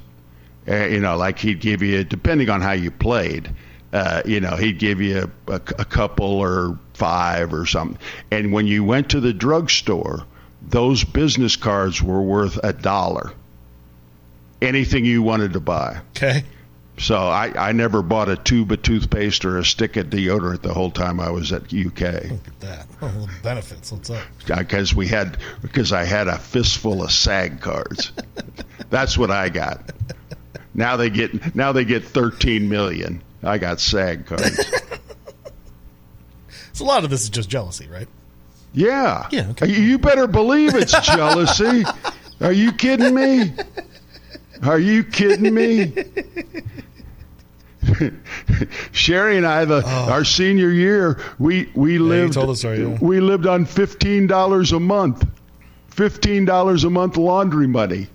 Uh, 0.67 0.85
you 0.87 0.99
know, 0.99 1.15
like 1.15 1.39
he'd 1.39 1.61
give 1.61 1.81
you, 1.81 2.03
depending 2.03 2.49
on 2.49 2.59
how 2.59 2.73
you 2.73 2.91
played, 2.91 3.49
uh, 3.93 4.21
you 4.25 4.41
know, 4.41 4.57
he'd 4.57 4.77
give 4.77 4.99
you 4.99 5.31
a, 5.47 5.53
a, 5.53 5.55
a 5.55 5.85
couple 5.85 6.25
or 6.25 6.77
five 6.95 7.53
or 7.53 7.65
something. 7.65 7.97
And 8.29 8.51
when 8.51 8.67
you 8.67 8.83
went 8.83 9.11
to 9.11 9.21
the 9.21 9.31
drugstore, 9.31 10.25
those 10.61 11.05
business 11.05 11.55
cards 11.55 12.03
were 12.03 12.21
worth 12.21 12.59
a 12.61 12.73
dollar. 12.73 13.31
Anything 14.61 15.05
you 15.05 15.23
wanted 15.23 15.53
to 15.53 15.61
buy. 15.61 16.01
Okay. 16.17 16.43
So 16.99 17.15
I, 17.15 17.53
I 17.55 17.71
never 17.73 18.01
bought 18.01 18.27
a 18.27 18.35
tube 18.35 18.71
of 18.71 18.81
toothpaste 18.81 19.45
or 19.45 19.59
a 19.59 19.65
stick 19.65 19.97
of 19.97 20.07
deodorant 20.07 20.63
the 20.63 20.73
whole 20.73 20.89
time 20.89 21.19
I 21.19 21.29
was 21.29 21.51
at 21.51 21.65
UK. 21.65 22.01
Look 22.01 22.47
at 22.47 22.59
that. 22.61 22.87
Oh, 22.99 23.09
the 23.09 23.29
benefits. 23.43 23.91
What's 23.91 24.09
up? 24.09 24.23
Because 24.47 24.95
we 24.95 25.07
had 25.07 25.37
because 25.61 25.93
I 25.93 26.03
had 26.03 26.27
a 26.27 26.39
fistful 26.39 27.03
of 27.03 27.11
SAG 27.11 27.61
cards. 27.61 28.11
That's 28.89 29.19
what 29.19 29.29
I 29.29 29.49
got. 29.49 29.91
Now 30.73 30.97
they 30.97 31.11
get 31.11 31.55
now 31.55 31.73
they 31.73 31.85
get 31.85 32.03
13 32.03 32.67
million. 32.67 33.21
I 33.43 33.59
got 33.59 33.79
SAG 33.79 34.25
cards. 34.25 34.65
so 36.73 36.85
a 36.85 36.87
lot 36.87 37.03
of 37.03 37.11
this 37.11 37.21
is 37.21 37.29
just 37.29 37.49
jealousy, 37.49 37.87
right? 37.87 38.07
Yeah. 38.73 39.27
Yeah. 39.31 39.49
Okay. 39.51 39.67
You 39.67 39.99
better 39.99 40.25
believe 40.25 40.73
it's 40.73 40.99
jealousy. 41.05 41.83
Are 42.41 42.51
you 42.51 42.71
kidding 42.71 43.13
me? 43.13 43.53
Are 44.63 44.79
you 44.79 45.03
kidding 45.03 45.53
me? 45.53 45.93
Sherry 48.91 49.37
and 49.37 49.45
I, 49.45 49.65
the 49.65 49.83
oh. 49.85 50.11
our 50.11 50.23
senior 50.23 50.69
year, 50.69 51.19
we 51.39 51.69
we 51.75 51.93
yeah, 51.93 51.99
lived. 51.99 52.57
Story, 52.57 52.81
yeah. 52.81 52.97
We 53.01 53.19
lived 53.19 53.45
on 53.45 53.65
fifteen 53.65 54.27
dollars 54.27 54.71
a 54.71 54.79
month. 54.79 55.27
Fifteen 55.89 56.45
dollars 56.45 56.83
a 56.83 56.89
month 56.89 57.17
laundry 57.17 57.67
money. 57.67 58.07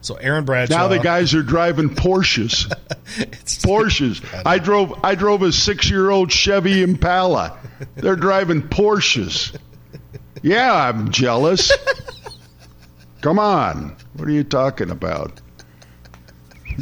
So 0.00 0.14
Aaron 0.14 0.44
Bradshaw. 0.44 0.74
Now 0.74 0.88
the 0.88 0.98
guys 0.98 1.34
are 1.34 1.42
driving 1.42 1.90
Porsches. 1.90 2.66
Porsches. 3.62 4.24
I, 4.46 4.54
I 4.54 4.58
drove. 4.58 4.98
I 5.04 5.14
drove 5.14 5.42
a 5.42 5.52
six-year-old 5.52 6.32
Chevy 6.32 6.82
Impala. 6.82 7.58
They're 7.96 8.16
driving 8.16 8.62
Porsches. 8.62 9.56
Yeah, 10.42 10.72
I'm 10.72 11.10
jealous. 11.10 11.72
Come 13.20 13.38
on. 13.38 13.96
What 14.14 14.28
are 14.28 14.32
you 14.32 14.44
talking 14.44 14.90
about? 14.90 15.40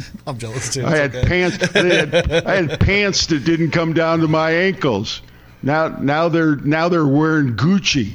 I'm 0.27 0.37
jealous 0.37 0.73
too. 0.73 0.85
I 0.85 0.95
had 0.95 1.15
okay. 1.15 1.27
pants. 1.27 1.75
I 1.75 1.83
had, 1.83 2.15
I 2.45 2.55
had 2.55 2.79
pants 2.79 3.27
that 3.27 3.43
didn't 3.43 3.71
come 3.71 3.93
down 3.93 4.19
to 4.19 4.27
my 4.27 4.51
ankles. 4.51 5.21
Now, 5.63 5.87
now 5.87 6.29
they're 6.29 6.55
now 6.55 6.89
they're 6.89 7.07
wearing 7.07 7.55
Gucci. 7.55 8.13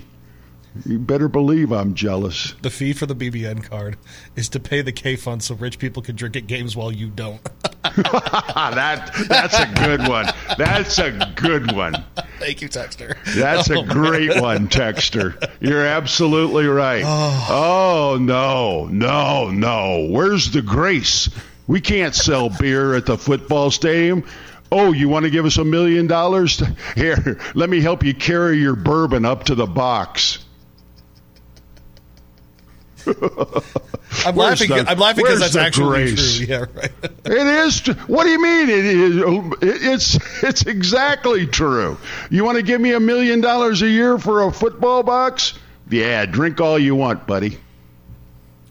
You 0.86 0.98
better 0.98 1.28
believe 1.28 1.70
I'm 1.70 1.94
jealous. 1.94 2.54
The 2.62 2.70
fee 2.70 2.94
for 2.94 3.04
the 3.04 3.14
BBN 3.14 3.62
card 3.68 3.98
is 4.36 4.48
to 4.50 4.60
pay 4.60 4.80
the 4.80 4.92
K 4.92 5.16
fund 5.16 5.42
so 5.42 5.54
rich 5.54 5.78
people 5.78 6.02
can 6.02 6.16
drink 6.16 6.34
at 6.34 6.46
games 6.46 6.74
while 6.74 6.90
you 6.90 7.08
don't. 7.10 7.42
that 7.82 9.10
that's 9.28 9.58
a 9.58 9.66
good 9.74 10.08
one. 10.08 10.26
That's 10.56 10.98
a 10.98 11.32
good 11.34 11.72
one. 11.72 12.02
Thank 12.38 12.62
you, 12.62 12.70
Texter. 12.70 13.18
That's 13.34 13.70
oh, 13.70 13.80
a 13.80 13.84
great 13.84 14.30
man. 14.30 14.42
one, 14.42 14.68
Texter. 14.68 15.36
You're 15.60 15.84
absolutely 15.84 16.66
right. 16.66 17.02
Oh. 17.04 17.46
oh 17.50 18.18
no, 18.18 18.86
no, 18.86 19.50
no. 19.50 20.08
Where's 20.10 20.52
the 20.52 20.62
grace? 20.62 21.28
We 21.66 21.80
can't 21.80 22.14
sell 22.14 22.48
beer 22.48 22.94
at 22.94 23.06
the 23.06 23.16
football 23.16 23.70
stadium. 23.70 24.24
Oh, 24.70 24.92
you 24.92 25.08
want 25.08 25.24
to 25.24 25.30
give 25.30 25.44
us 25.44 25.58
a 25.58 25.64
million 25.64 26.06
dollars? 26.06 26.62
Here, 26.96 27.38
let 27.54 27.68
me 27.68 27.80
help 27.80 28.02
you 28.02 28.14
carry 28.14 28.58
your 28.58 28.74
bourbon 28.74 29.24
up 29.24 29.44
to 29.44 29.54
the 29.54 29.66
box. 29.66 30.38
I'm 33.06 34.36
laughing. 34.36 34.68
The, 34.68 34.84
I'm 34.88 34.98
laughing 34.98 35.24
because 35.24 35.40
that's 35.40 35.56
actually 35.56 36.04
grace? 36.04 36.38
true. 36.38 36.46
Yeah, 36.46 36.58
right. 36.74 36.90
it 37.24 37.46
is. 37.66 37.86
What 38.06 38.24
do 38.24 38.30
you 38.30 38.40
mean? 38.40 38.68
It 38.68 38.84
is. 38.84 39.22
Oh, 39.24 39.52
it's. 39.60 40.42
It's 40.42 40.62
exactly 40.66 41.46
true. 41.46 41.98
You 42.30 42.44
want 42.44 42.56
to 42.56 42.62
give 42.62 42.80
me 42.80 42.92
a 42.92 43.00
million 43.00 43.40
dollars 43.40 43.82
a 43.82 43.88
year 43.88 44.18
for 44.18 44.46
a 44.46 44.52
football 44.52 45.02
box? 45.02 45.54
Yeah, 45.90 46.24
drink 46.26 46.60
all 46.60 46.78
you 46.78 46.94
want, 46.94 47.26
buddy. 47.26 47.58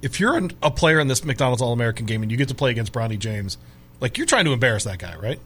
If 0.01 0.19
you're 0.19 0.35
an, 0.35 0.51
a 0.63 0.71
player 0.71 0.99
in 0.99 1.07
this 1.07 1.23
McDonald's 1.23 1.61
All 1.61 1.73
American 1.73 2.05
game 2.05 2.23
and 2.23 2.31
you 2.31 2.37
get 2.37 2.47
to 2.49 2.55
play 2.55 2.71
against 2.71 2.91
Bronny 2.91 3.19
James, 3.19 3.57
like 3.99 4.17
you're 4.17 4.27
trying 4.27 4.45
to 4.45 4.51
embarrass 4.51 4.83
that 4.85 4.99
guy, 4.99 5.15
right? 5.15 5.39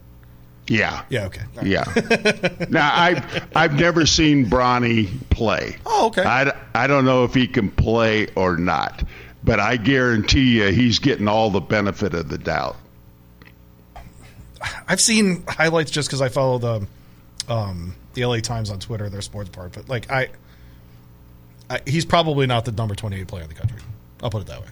Yeah. 0.68 1.04
Yeah. 1.08 1.26
Okay. 1.26 1.42
Right. 1.54 1.66
Yeah. 1.66 2.66
now 2.70 2.90
I've 2.92 3.46
I've 3.54 3.74
never 3.74 4.06
seen 4.06 4.46
Bronny 4.46 5.08
play. 5.30 5.76
Oh, 5.86 6.08
okay. 6.08 6.22
I, 6.22 6.52
I 6.74 6.86
don't 6.86 7.04
know 7.04 7.24
if 7.24 7.34
he 7.34 7.46
can 7.46 7.70
play 7.70 8.28
or 8.34 8.56
not, 8.56 9.04
but 9.44 9.60
I 9.60 9.76
guarantee 9.76 10.58
you 10.58 10.72
he's 10.72 10.98
getting 10.98 11.28
all 11.28 11.50
the 11.50 11.60
benefit 11.60 12.14
of 12.14 12.28
the 12.28 12.38
doubt. 12.38 12.76
I've 14.88 15.00
seen 15.00 15.44
highlights 15.46 15.90
just 15.90 16.08
because 16.08 16.20
I 16.20 16.28
follow 16.28 16.58
the 16.58 16.86
um, 17.48 17.94
the 18.14 18.24
LA 18.24 18.40
Times 18.40 18.70
on 18.70 18.80
Twitter, 18.80 19.08
their 19.08 19.20
sports 19.20 19.50
part, 19.50 19.72
but 19.72 19.88
like 19.88 20.10
I, 20.10 20.28
I, 21.70 21.80
he's 21.86 22.04
probably 22.04 22.46
not 22.46 22.64
the 22.64 22.72
number 22.72 22.94
twenty 22.94 23.20
eight 23.20 23.28
player 23.28 23.42
in 23.44 23.48
the 23.48 23.54
country. 23.54 23.78
I'll 24.22 24.30
put 24.30 24.42
it 24.42 24.48
that 24.48 24.60
way. 24.60 24.68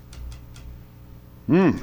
Hmm. 1.47 1.79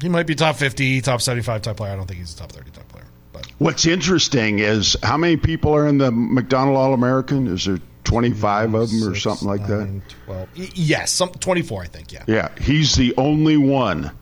He 0.00 0.08
might 0.08 0.26
be 0.26 0.34
top 0.34 0.56
fifty, 0.56 1.00
top 1.00 1.20
seventy 1.20 1.42
five 1.42 1.62
type 1.62 1.76
player. 1.76 1.92
I 1.92 1.96
don't 1.96 2.06
think 2.06 2.20
he's 2.20 2.34
a 2.34 2.36
top 2.36 2.52
thirty 2.52 2.70
type 2.70 2.88
player. 2.88 3.04
But 3.32 3.46
what's 3.58 3.86
interesting 3.86 4.60
is 4.60 4.96
how 5.02 5.16
many 5.16 5.36
people 5.36 5.74
are 5.74 5.86
in 5.86 5.98
the 5.98 6.10
McDonald 6.10 6.76
All 6.76 6.94
American? 6.94 7.48
Is 7.48 7.64
there 7.64 7.78
25 8.04 8.74
of 8.74 8.90
them 8.90 9.08
or 9.08 9.14
something 9.16 9.48
like 9.48 9.62
nine, 9.62 10.02
that? 10.26 10.46
12. 10.54 10.74
Yes, 10.74 11.10
some 11.10 11.30
24, 11.30 11.82
I 11.82 11.86
think, 11.86 12.12
yeah. 12.12 12.24
Yeah, 12.28 12.48
he's 12.60 12.94
the 12.94 13.14
only 13.16 13.56
one 13.56 14.12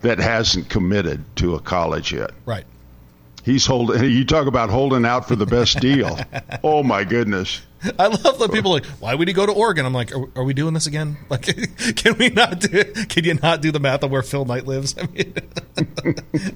that 0.00 0.18
hasn't 0.18 0.68
committed 0.68 1.24
to 1.36 1.54
a 1.54 1.60
college 1.60 2.12
yet. 2.12 2.32
Right. 2.44 2.64
He's 3.48 3.64
holding. 3.64 4.04
You 4.04 4.26
talk 4.26 4.46
about 4.46 4.68
holding 4.68 5.06
out 5.06 5.26
for 5.26 5.34
the 5.34 5.46
best 5.46 5.80
deal. 5.80 6.18
oh 6.62 6.82
my 6.82 7.02
goodness! 7.02 7.62
I 7.98 8.08
love 8.08 8.38
that 8.40 8.52
people 8.52 8.72
are 8.72 8.80
like, 8.80 8.84
why 9.00 9.14
would 9.14 9.26
he 9.26 9.32
go 9.32 9.46
to 9.46 9.52
Oregon? 9.52 9.86
I'm 9.86 9.94
like, 9.94 10.14
are, 10.14 10.28
are, 10.36 10.44
we 10.44 10.52
doing 10.52 10.74
this 10.74 10.86
again? 10.86 11.16
Like, 11.30 11.46
can 11.96 12.18
we 12.18 12.28
not 12.28 12.60
do? 12.60 12.84
Can 13.08 13.24
you 13.24 13.34
not 13.34 13.62
do 13.62 13.72
the 13.72 13.80
math 13.80 14.02
of 14.02 14.10
where 14.10 14.22
Phil 14.22 14.44
Knight 14.44 14.66
lives? 14.66 14.94
I 15.02 15.06
mean, 15.06 15.34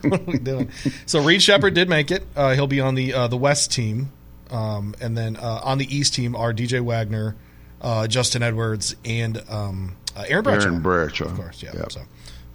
what 0.02 0.20
are 0.20 0.24
we 0.24 0.38
doing? 0.38 0.70
So 1.06 1.22
Reed 1.22 1.40
Sheppard 1.40 1.72
did 1.72 1.88
make 1.88 2.10
it. 2.10 2.26
Uh, 2.36 2.52
he'll 2.52 2.66
be 2.66 2.80
on 2.82 2.94
the 2.94 3.14
uh, 3.14 3.26
the 3.26 3.38
West 3.38 3.72
team, 3.72 4.12
um, 4.50 4.94
and 5.00 5.16
then 5.16 5.36
uh, 5.36 5.62
on 5.64 5.78
the 5.78 5.96
East 5.96 6.12
team 6.12 6.36
are 6.36 6.52
DJ 6.52 6.82
Wagner, 6.82 7.36
uh, 7.80 8.06
Justin 8.06 8.42
Edwards, 8.42 8.96
and 9.02 9.42
um, 9.48 9.96
uh, 10.14 10.24
Aaron 10.28 10.44
Bradshaw. 10.44 10.68
Aaron 10.68 10.82
Bradshaw, 10.82 11.24
of 11.24 11.36
course. 11.36 11.62
Yeah. 11.62 11.70
Yep. 11.74 11.92
So, 11.92 12.00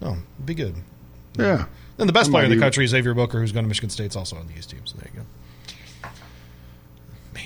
no, 0.01 0.09
oh, 0.09 0.17
be 0.45 0.53
good. 0.53 0.75
Yeah. 1.39 1.65
And 1.97 2.07
the 2.07 2.13
best 2.13 2.29
player 2.29 2.45
in 2.45 2.51
the 2.51 2.59
country 2.59 2.85
is 2.85 2.91
Xavier 2.91 3.13
Booker, 3.13 3.39
who's 3.39 3.51
going 3.51 3.65
to 3.65 3.67
Michigan 3.67 3.89
State's 3.89 4.15
also 4.15 4.35
on 4.35 4.47
the 4.47 4.53
East 4.57 4.69
team. 4.69 4.81
So 4.85 4.97
there 4.97 5.09
you 5.13 5.21
go. 5.21 5.25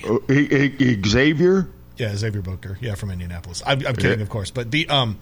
Oh, 0.04 1.08
Xavier. 1.08 1.70
Yeah, 1.98 2.16
Xavier 2.16 2.42
Booker. 2.42 2.78
Yeah, 2.82 2.96
from 2.96 3.12
Indianapolis. 3.12 3.62
I'm, 3.66 3.86
I'm 3.86 3.96
kidding, 3.96 4.20
yeah. 4.20 4.24
of 4.24 4.30
course, 4.30 4.52
but 4.52 4.72
the 4.72 4.90
um, 4.90 5.20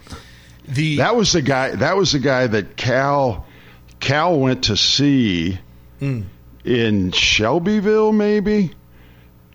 the 0.68 0.98
that 0.98 1.16
was 1.16 1.34
the 1.34 1.42
guy. 1.42 1.76
That 1.76 1.98
was 1.98 2.12
the 2.12 2.20
guy 2.20 2.48
that 2.48 2.78
Cal 2.78 3.46
Cal 4.00 4.40
went 4.40 4.66
to 4.66 4.78
see 4.78 5.60
mm. 6.00 6.24
in 6.64 7.12
Shelbyville, 7.12 8.14
maybe 8.14 8.72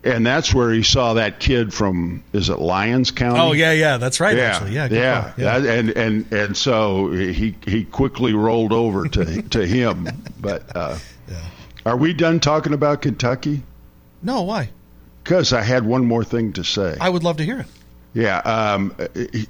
and 0.04 0.26
that's 0.26 0.52
where 0.52 0.70
he 0.70 0.82
saw 0.82 1.14
that 1.14 1.40
kid 1.40 1.72
from 1.72 2.22
is 2.32 2.50
it 2.50 2.58
Lyons 2.58 3.10
County? 3.10 3.40
Oh 3.40 3.52
yeah, 3.52 3.72
yeah, 3.72 3.96
that's 3.96 4.20
right. 4.20 4.36
Yeah, 4.36 4.42
actually. 4.42 4.72
yeah, 4.72 4.88
yeah, 4.90 5.32
yeah. 5.36 5.58
That, 5.58 5.78
and 5.78 5.90
and 5.90 6.32
and 6.32 6.56
so 6.56 7.10
he 7.10 7.54
he 7.66 7.84
quickly 7.84 8.34
rolled 8.34 8.72
over 8.72 9.08
to 9.08 9.42
to 9.50 9.66
him. 9.66 10.08
But 10.40 10.76
uh, 10.76 10.98
yeah. 11.28 11.36
are 11.86 11.96
we 11.96 12.12
done 12.12 12.40
talking 12.40 12.74
about 12.74 13.02
Kentucky? 13.02 13.62
No, 14.22 14.42
why? 14.42 14.70
Because 15.22 15.52
I 15.52 15.62
had 15.62 15.86
one 15.86 16.04
more 16.04 16.24
thing 16.24 16.52
to 16.54 16.64
say. 16.64 16.96
I 17.00 17.08
would 17.08 17.24
love 17.24 17.38
to 17.38 17.44
hear 17.44 17.60
it. 17.60 17.66
Yeah, 18.14 18.38
um, 18.38 18.94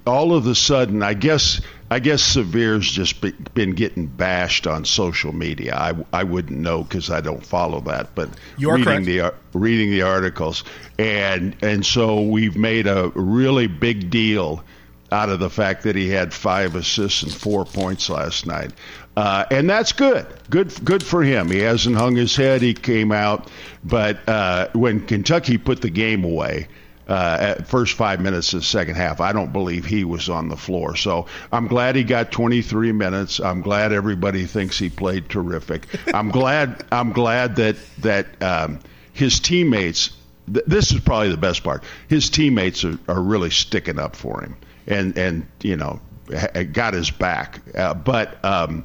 all 0.07 0.33
of 0.35 0.47
a 0.47 0.55
sudden, 0.55 1.03
I 1.03 1.13
guess 1.13 1.61
I 1.91 1.99
guess 1.99 2.35
Sahvir's 2.35 2.91
just 2.91 3.21
be, 3.21 3.33
been 3.53 3.73
getting 3.73 4.07
bashed 4.07 4.67
on 4.67 4.87
social 4.87 5.33
media. 5.33 5.77
I, 5.77 5.93
I 6.15 6.25
wouldn't 6.25 6.59
know 6.59 6.83
because 6.83 7.11
I 7.11 7.21
don't 7.21 7.45
follow 7.45 7.81
that, 7.83 8.15
but 8.15 8.31
You're 8.57 8.77
reading 8.77 9.05
correct. 9.05 9.37
the 9.53 9.59
reading 9.59 9.91
the 9.91 10.03
articles, 10.03 10.65
and 10.99 11.55
and 11.63 11.85
so 11.85 12.23
we've 12.23 12.57
made 12.57 12.87
a 12.87 13.13
really 13.15 13.67
big 13.67 14.09
deal 14.09 14.65
out 15.13 15.29
of 15.29 15.41
the 15.41 15.51
fact 15.51 15.83
that 15.83 15.95
he 15.95 16.09
had 16.09 16.33
five 16.33 16.75
assists 16.75 17.23
and 17.23 17.33
four 17.33 17.67
points 17.67 18.09
last 18.09 18.47
night. 18.47 18.73
Uh, 19.17 19.45
and 19.51 19.69
that's 19.71 19.93
good. 19.93 20.27
Good, 20.51 20.85
good 20.85 21.05
for 21.05 21.23
him. 21.23 21.51
He 21.51 21.59
hasn't 21.59 21.95
hung 21.97 22.17
his 22.17 22.35
head. 22.35 22.63
He 22.63 22.75
came 22.75 23.13
out, 23.13 23.49
but 23.85 24.27
uh, 24.29 24.69
when 24.73 25.07
Kentucky 25.07 25.59
put 25.59 25.83
the 25.83 25.91
game 25.91 26.25
away, 26.25 26.67
uh, 27.09 27.37
at 27.41 27.67
first 27.67 27.95
five 27.97 28.21
minutes 28.21 28.53
of 28.55 28.61
the 28.61 28.67
second 28.67 28.95
half. 28.95 29.21
I 29.21 29.33
don't 29.33 29.53
believe 29.53 29.85
he 29.85 30.05
was 30.05 30.29
on 30.29 30.49
the 30.49 30.57
floor. 30.57 30.97
So 30.97 31.27
I'm 31.53 31.67
glad 31.67 31.97
he 31.97 32.05
got 32.05 32.33
23 32.33 32.93
minutes. 32.93 33.41
I'm 33.41 33.61
glad 33.61 33.93
everybody 33.93 34.47
thinks 34.47 34.79
he 34.79 34.89
played 34.89 35.29
terrific. 35.29 35.87
I'm 36.15 36.31
glad. 36.31 36.85
I'm 36.91 37.13
glad 37.13 37.57
that 37.57 37.77
that 37.99 38.43
um, 38.43 38.81
his 39.13 39.41
teammates. 39.41 40.11
Th- 40.53 40.65
this 40.67 40.93
is 40.93 41.01
probably 41.01 41.31
the 41.31 41.37
best 41.37 41.65
part. 41.65 41.85
His 42.09 42.29
teammates 42.31 42.85
are, 42.85 42.99
are 43.09 43.21
really 43.21 43.51
sticking 43.51 43.99
up 43.99 44.17
for 44.17 44.43
him, 44.43 44.57
and 44.87 45.17
and 45.19 45.47
you 45.63 45.77
know 45.77 46.01
ha- 46.31 46.63
got 46.65 46.95
his 46.95 47.11
back. 47.11 47.61
Uh, 47.77 47.95
but 47.95 48.43
um, 48.45 48.85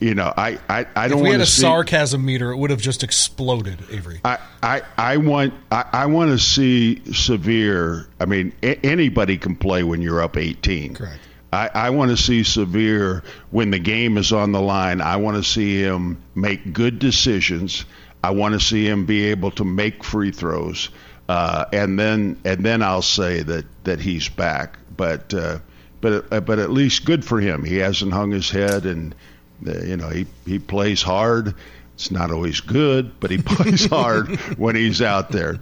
you 0.00 0.14
know, 0.14 0.32
I, 0.36 0.58
I, 0.68 0.86
I 0.94 1.08
don't 1.08 1.18
If 1.18 1.24
we 1.24 1.30
had 1.30 1.40
a 1.40 1.46
see. 1.46 1.62
sarcasm 1.62 2.24
meter, 2.24 2.52
it 2.52 2.56
would 2.56 2.70
have 2.70 2.80
just 2.80 3.02
exploded, 3.02 3.78
Avery. 3.90 4.20
I, 4.24 4.38
I, 4.62 4.82
I 4.96 5.16
want 5.16 5.54
I, 5.72 5.84
I 5.92 6.06
want 6.06 6.30
to 6.30 6.38
see 6.38 7.02
Sahvir. 7.06 8.06
I 8.20 8.24
mean, 8.26 8.52
a- 8.62 8.78
anybody 8.86 9.38
can 9.38 9.56
play 9.56 9.82
when 9.82 10.00
you're 10.02 10.22
up 10.22 10.36
18. 10.36 10.94
Correct. 10.94 11.18
I, 11.52 11.70
I 11.74 11.90
want 11.90 12.10
to 12.10 12.16
see 12.16 12.42
Sahvir 12.42 13.24
when 13.50 13.70
the 13.70 13.78
game 13.78 14.18
is 14.18 14.32
on 14.32 14.52
the 14.52 14.60
line. 14.60 15.00
I 15.00 15.16
want 15.16 15.36
to 15.36 15.42
see 15.42 15.80
him 15.82 16.22
make 16.34 16.72
good 16.72 16.98
decisions. 16.98 17.84
I 18.22 18.30
want 18.32 18.54
to 18.54 18.60
see 18.60 18.86
him 18.86 19.06
be 19.06 19.26
able 19.26 19.50
to 19.52 19.64
make 19.64 20.04
free 20.04 20.30
throws, 20.32 20.90
uh, 21.28 21.64
and 21.72 21.98
then 21.98 22.38
and 22.44 22.64
then 22.64 22.82
I'll 22.82 23.00
say 23.02 23.42
that 23.42 23.64
that 23.84 24.00
he's 24.00 24.28
back. 24.28 24.78
But 24.96 25.32
uh, 25.32 25.60
but 26.00 26.32
uh, 26.32 26.40
but 26.40 26.58
at 26.58 26.70
least 26.70 27.04
good 27.04 27.24
for 27.24 27.40
him. 27.40 27.64
He 27.64 27.76
hasn't 27.76 28.12
hung 28.12 28.30
his 28.32 28.50
head, 28.50 28.84
and 28.86 29.14
you 29.62 29.96
know 29.96 30.08
he 30.08 30.26
he 30.46 30.58
plays 30.58 31.02
hard. 31.02 31.54
It's 31.94 32.12
not 32.12 32.30
always 32.30 32.60
good, 32.60 33.18
but 33.18 33.30
he 33.30 33.38
plays 33.38 33.86
hard 33.86 34.36
when 34.56 34.76
he's 34.76 35.02
out 35.02 35.30
there. 35.30 35.58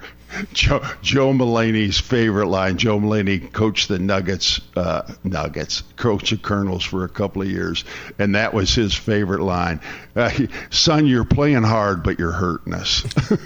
Joe, 0.53 0.85
Joe 1.01 1.33
Mullaney's 1.33 1.99
favorite 1.99 2.49
line. 2.49 2.77
Joe 2.77 2.99
Mulaney 2.99 3.51
coached 3.53 3.89
the 3.89 3.99
Nuggets, 3.99 4.61
uh, 4.77 5.11
Nuggets, 5.25 5.83
coached 5.97 6.31
the 6.31 6.37
Colonels 6.37 6.85
for 6.85 7.05
a 7.05 7.09
couple 7.09 7.43
of 7.43 7.49
years, 7.49 7.85
and 8.19 8.35
that 8.35 8.53
was 8.53 8.75
his 8.75 8.93
favorite 8.93 9.41
line. 9.41 9.81
Uh, 10.15 10.29
he, 10.29 10.49
Son, 10.71 11.07
you're 11.07 11.25
playing 11.25 11.63
hard, 11.63 12.03
but 12.03 12.19
you're 12.19 12.33
hurting 12.33 12.75
us. 12.75 13.07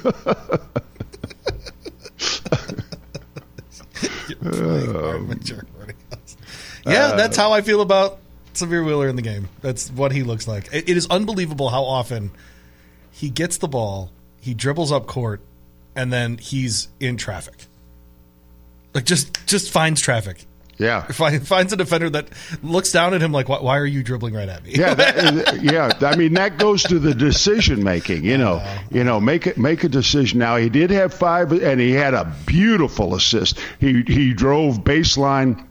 yeah, 6.87 7.15
that's 7.15 7.37
how 7.37 7.53
I 7.53 7.63
feel 7.63 7.83
about 7.83 8.19
Sahvir 8.55 8.85
Wheeler 8.85 9.09
in 9.09 9.17
the 9.17 9.23
game. 9.23 9.49
That's 9.63 9.91
what 9.91 10.13
he 10.13 10.23
looks 10.23 10.47
like. 10.49 10.73
It, 10.73 10.89
it 10.89 10.97
is 10.97 11.07
unbelievable 11.09 11.69
how 11.71 11.85
often 11.85 12.31
he 13.11 13.31
gets 13.31 13.59
the 13.59 13.69
ball, 13.69 14.11
he 14.41 14.55
dribbles 14.55 14.93
up 14.93 15.07
court, 15.07 15.41
and 15.95 16.13
then 16.13 16.39
he's 16.39 16.89
in 16.99 17.17
traffic. 17.17 17.67
Like 18.95 19.05
just 19.05 19.47
just 19.47 19.71
finds 19.71 20.01
traffic. 20.01 20.45
yeah. 20.79 21.03
Find, 21.13 21.47
finds 21.47 21.73
a 21.73 21.77
defender 21.77 22.11
that 22.11 22.29
looks 22.63 22.91
down 22.91 23.15
at 23.15 23.21
him 23.21 23.31
like, 23.33 23.49
why, 23.49 23.61
why 23.61 23.79
are 23.79 23.87
you 23.87 24.03
dribbling 24.03 24.35
right 24.35 24.49
at 24.49 24.65
me? 24.65 24.73
yeah, 24.75 24.95
that, 24.95 25.61
yeah. 25.63 25.91
I 26.01 26.17
mean, 26.17 26.35
that 26.35 26.59
goes 26.59 26.83
to 26.85 26.99
the 26.99 27.15
decision 27.15 27.85
making. 27.85 28.25
You 28.25 28.39
know, 28.39 28.65
you 28.91 29.05
know, 29.05 29.21
make 29.21 29.47
it 29.47 29.59
make 29.59 29.85
a 29.85 29.89
decision. 29.89 30.39
Now 30.41 30.57
he 30.57 30.69
did 30.69 30.91
have 30.91 31.13
five, 31.15 31.53
and 31.53 31.81
he 31.81 31.93
had 31.93 32.15
a 32.15 32.35
beautiful 32.47 33.15
assist. 33.15 33.61
He 33.79 34.03
he 34.03 34.33
drove 34.35 34.79
baseline. 34.79 35.67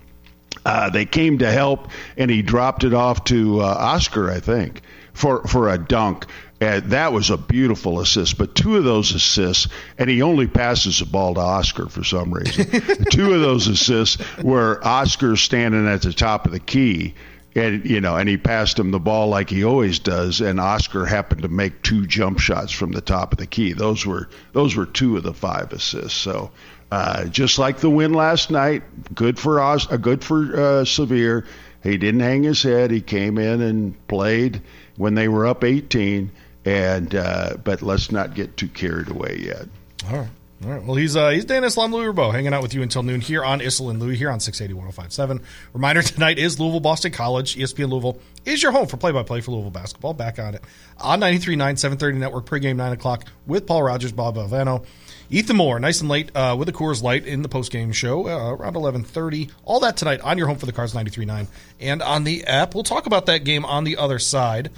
Uh, 0.65 0.89
they 0.89 1.05
came 1.05 1.39
to 1.39 1.51
help, 1.51 1.89
and 2.17 2.29
he 2.29 2.41
dropped 2.41 2.83
it 2.83 2.93
off 2.93 3.23
to 3.25 3.61
uh, 3.61 3.65
Oscar, 3.65 4.29
I 4.29 4.39
think, 4.39 4.81
for 5.13 5.45
for 5.47 5.69
a 5.69 5.77
dunk. 5.77 6.25
And 6.61 6.91
that 6.91 7.13
was 7.13 7.29
a 7.29 7.37
beautiful 7.37 8.01
assist. 8.01 8.37
But 8.37 8.53
two 8.53 8.75
of 8.75 8.83
those 8.83 9.13
assists, 9.13 9.69
and 9.97 10.09
he 10.09 10.21
only 10.21 10.47
passes 10.47 10.99
the 10.99 11.05
ball 11.05 11.35
to 11.35 11.39
Oscar 11.39 11.87
for 11.87 12.03
some 12.03 12.33
reason. 12.33 12.65
two 13.11 13.33
of 13.33 13.39
those 13.41 13.67
assists 13.67 14.17
were 14.43 14.79
Oscar 14.83 15.37
standing 15.37 15.87
at 15.87 16.01
the 16.01 16.11
top 16.11 16.45
of 16.45 16.51
the 16.51 16.59
key, 16.59 17.13
and 17.55 17.85
you 17.85 18.01
know, 18.01 18.17
and 18.17 18.27
he 18.27 18.37
passed 18.37 18.77
him 18.77 18.91
the 18.91 18.99
ball 18.99 19.29
like 19.29 19.49
he 19.49 19.63
always 19.63 19.99
does, 19.99 20.41
and 20.41 20.59
Oscar 20.59 21.05
happened 21.05 21.43
to 21.43 21.47
make 21.47 21.81
two 21.81 22.05
jump 22.05 22.39
shots 22.39 22.71
from 22.71 22.91
the 22.91 23.01
top 23.01 23.31
of 23.31 23.37
the 23.37 23.47
key. 23.47 23.71
Those 23.71 24.05
were 24.05 24.29
those 24.51 24.75
were 24.75 24.85
two 24.85 25.15
of 25.17 25.23
the 25.23 25.33
five 25.33 25.71
assists. 25.71 26.17
So. 26.17 26.51
Uh, 26.91 27.25
just 27.25 27.59
like 27.59 27.77
the 27.77 27.89
win 27.89 28.13
last 28.13 28.49
night, 28.49 28.81
good 29.13 29.37
for 29.37 29.59
Os- 29.61 29.91
uh, 29.91 29.97
good 29.97 30.23
for 30.23 30.43
uh, 30.43 30.83
Sahvir. 30.83 31.45
He 31.83 31.97
didn't 31.97 32.21
hang 32.21 32.43
his 32.43 32.63
head. 32.63 32.91
He 32.91 32.99
came 33.01 33.37
in 33.37 33.61
and 33.61 34.07
played 34.07 34.61
when 34.97 35.13
they 35.15 35.27
were 35.27 35.45
up 35.45 35.63
18. 35.63 36.31
And 36.65 37.15
uh, 37.15 37.57
but 37.63 37.81
let's 37.81 38.11
not 38.11 38.33
get 38.33 38.57
too 38.57 38.67
carried 38.67 39.09
away 39.09 39.39
yet. 39.41 39.67
All 40.09 40.17
right. 40.17 40.29
All 40.65 40.71
right. 40.71 40.83
Well, 40.83 40.97
he's 40.97 41.15
uh, 41.15 41.29
he's 41.29 41.45
Dan 41.45 41.63
Issel 41.63 41.85
and 41.85 41.93
Louis 41.93 42.07
Rabeau 42.07 42.31
hanging 42.33 42.53
out 42.53 42.61
with 42.61 42.73
you 42.73 42.81
until 42.81 43.01
noon 43.01 43.21
here 43.21 43.45
on 43.45 43.61
Issel 43.61 43.89
and 43.89 43.99
Louis 44.01 44.17
here 44.17 44.29
on 44.29 44.41
680 44.41 44.73
1057. 44.73 45.41
Reminder 45.73 46.01
tonight 46.03 46.37
is 46.37 46.59
Louisville 46.59 46.81
Boston 46.81 47.13
College. 47.13 47.55
ESPN 47.55 47.89
Louisville 47.89 48.19
is 48.45 48.61
your 48.61 48.73
home 48.73 48.87
for 48.87 48.97
play 48.97 49.13
by 49.13 49.23
play 49.23 49.39
for 49.39 49.51
Louisville 49.51 49.71
basketball. 49.71 50.13
Back 50.13 50.37
on 50.37 50.55
it 50.55 50.63
on 50.97 51.21
93.9, 51.21 51.77
730 51.79 52.17
network, 52.17 52.45
pregame 52.45 52.75
9 52.75 52.91
o'clock 52.91 53.23
with 53.47 53.65
Paul 53.65 53.83
Rogers, 53.83 54.11
Bob 54.11 54.35
Valvano. 54.35 54.85
Ethan 55.29 55.57
Moore, 55.57 55.79
nice 55.79 56.01
and 56.01 56.09
late 56.09 56.31
uh, 56.35 56.55
with 56.57 56.65
the 56.65 56.73
Coors 56.73 57.03
Light 57.03 57.25
in 57.25 57.41
the 57.43 57.49
postgame 57.49 57.93
show 57.93 58.27
uh, 58.27 58.51
around 58.55 58.73
11:30. 58.73 59.51
All 59.63 59.79
that 59.81 59.95
tonight 59.97 60.21
on 60.21 60.37
your 60.37 60.47
home 60.47 60.57
for 60.57 60.65
the 60.65 60.71
Cars 60.71 60.93
93.9 60.93 61.47
and 61.79 62.01
on 62.01 62.23
the 62.23 62.45
app. 62.45 62.73
We'll 62.73 62.83
talk 62.83 63.05
about 63.05 63.27
that 63.27 63.43
game 63.43 63.63
on 63.65 63.83
the 63.83 63.97
other 63.97 64.19
side. 64.19 64.71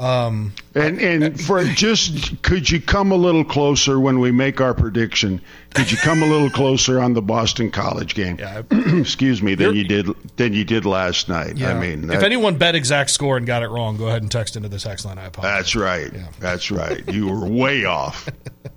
And 0.00 0.52
and 0.74 1.40
for 1.40 1.62
just 1.74 2.42
could 2.42 2.70
you 2.70 2.80
come 2.80 3.12
a 3.12 3.16
little 3.16 3.44
closer 3.44 4.00
when 4.00 4.18
we 4.20 4.30
make 4.30 4.60
our 4.60 4.72
prediction? 4.72 5.42
Could 5.74 5.92
you 5.92 5.98
come 5.98 6.22
a 6.22 6.26
little 6.26 6.48
closer 6.50 7.00
on 7.00 7.12
the 7.12 7.22
Boston 7.22 7.70
College 7.70 8.14
game? 8.14 8.38
Yeah. 8.38 8.62
Excuse 8.70 9.42
me, 9.42 9.54
than 9.54 9.74
You're- 9.74 9.88
did 9.88 10.36
than 10.36 10.54
you 10.54 10.64
did 10.64 10.86
last 10.86 11.28
night. 11.28 11.62
I 11.62 11.78
mean, 11.78 12.10
if 12.10 12.22
anyone 12.22 12.56
bet 12.56 12.74
exact 12.74 13.10
score 13.10 13.36
and 13.36 13.46
got 13.46 13.62
it 13.62 13.68
wrong, 13.68 13.96
go 13.98 14.08
ahead 14.08 14.22
and 14.22 14.30
text 14.30 14.56
into 14.56 14.68
this 14.68 14.84
text 14.84 15.04
line. 15.04 15.18
I 15.18 15.26
apologize. 15.26 15.58
That's 15.58 15.76
right. 15.76 16.10
That's 16.40 16.70
right. 16.70 17.06
You 17.12 17.28
were 17.28 17.46
way 17.46 17.84
off. 17.86 18.28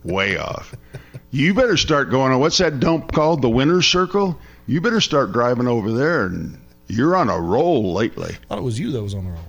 Way 0.03 0.37
off. 0.37 0.75
You 1.31 1.53
better 1.53 1.77
start 1.77 2.11
going 2.11 2.31
on 2.31 2.39
what's 2.39 2.57
that 2.59 2.79
dump 2.79 3.11
called? 3.11 3.41
The 3.41 3.49
winner's 3.49 3.87
circle? 3.87 4.37
You 4.67 4.81
better 4.81 5.01
start 5.01 5.31
driving 5.31 5.67
over 5.67 5.91
there 5.91 6.25
and 6.25 6.59
you're 6.87 7.15
on 7.15 7.29
a 7.29 7.39
roll 7.39 7.93
lately. 7.93 8.35
I 8.43 8.45
thought 8.47 8.59
it 8.59 8.63
was 8.63 8.79
you 8.79 8.91
that 8.91 9.01
was 9.01 9.15
on 9.15 9.25
the 9.25 9.31
roll. 9.31 9.41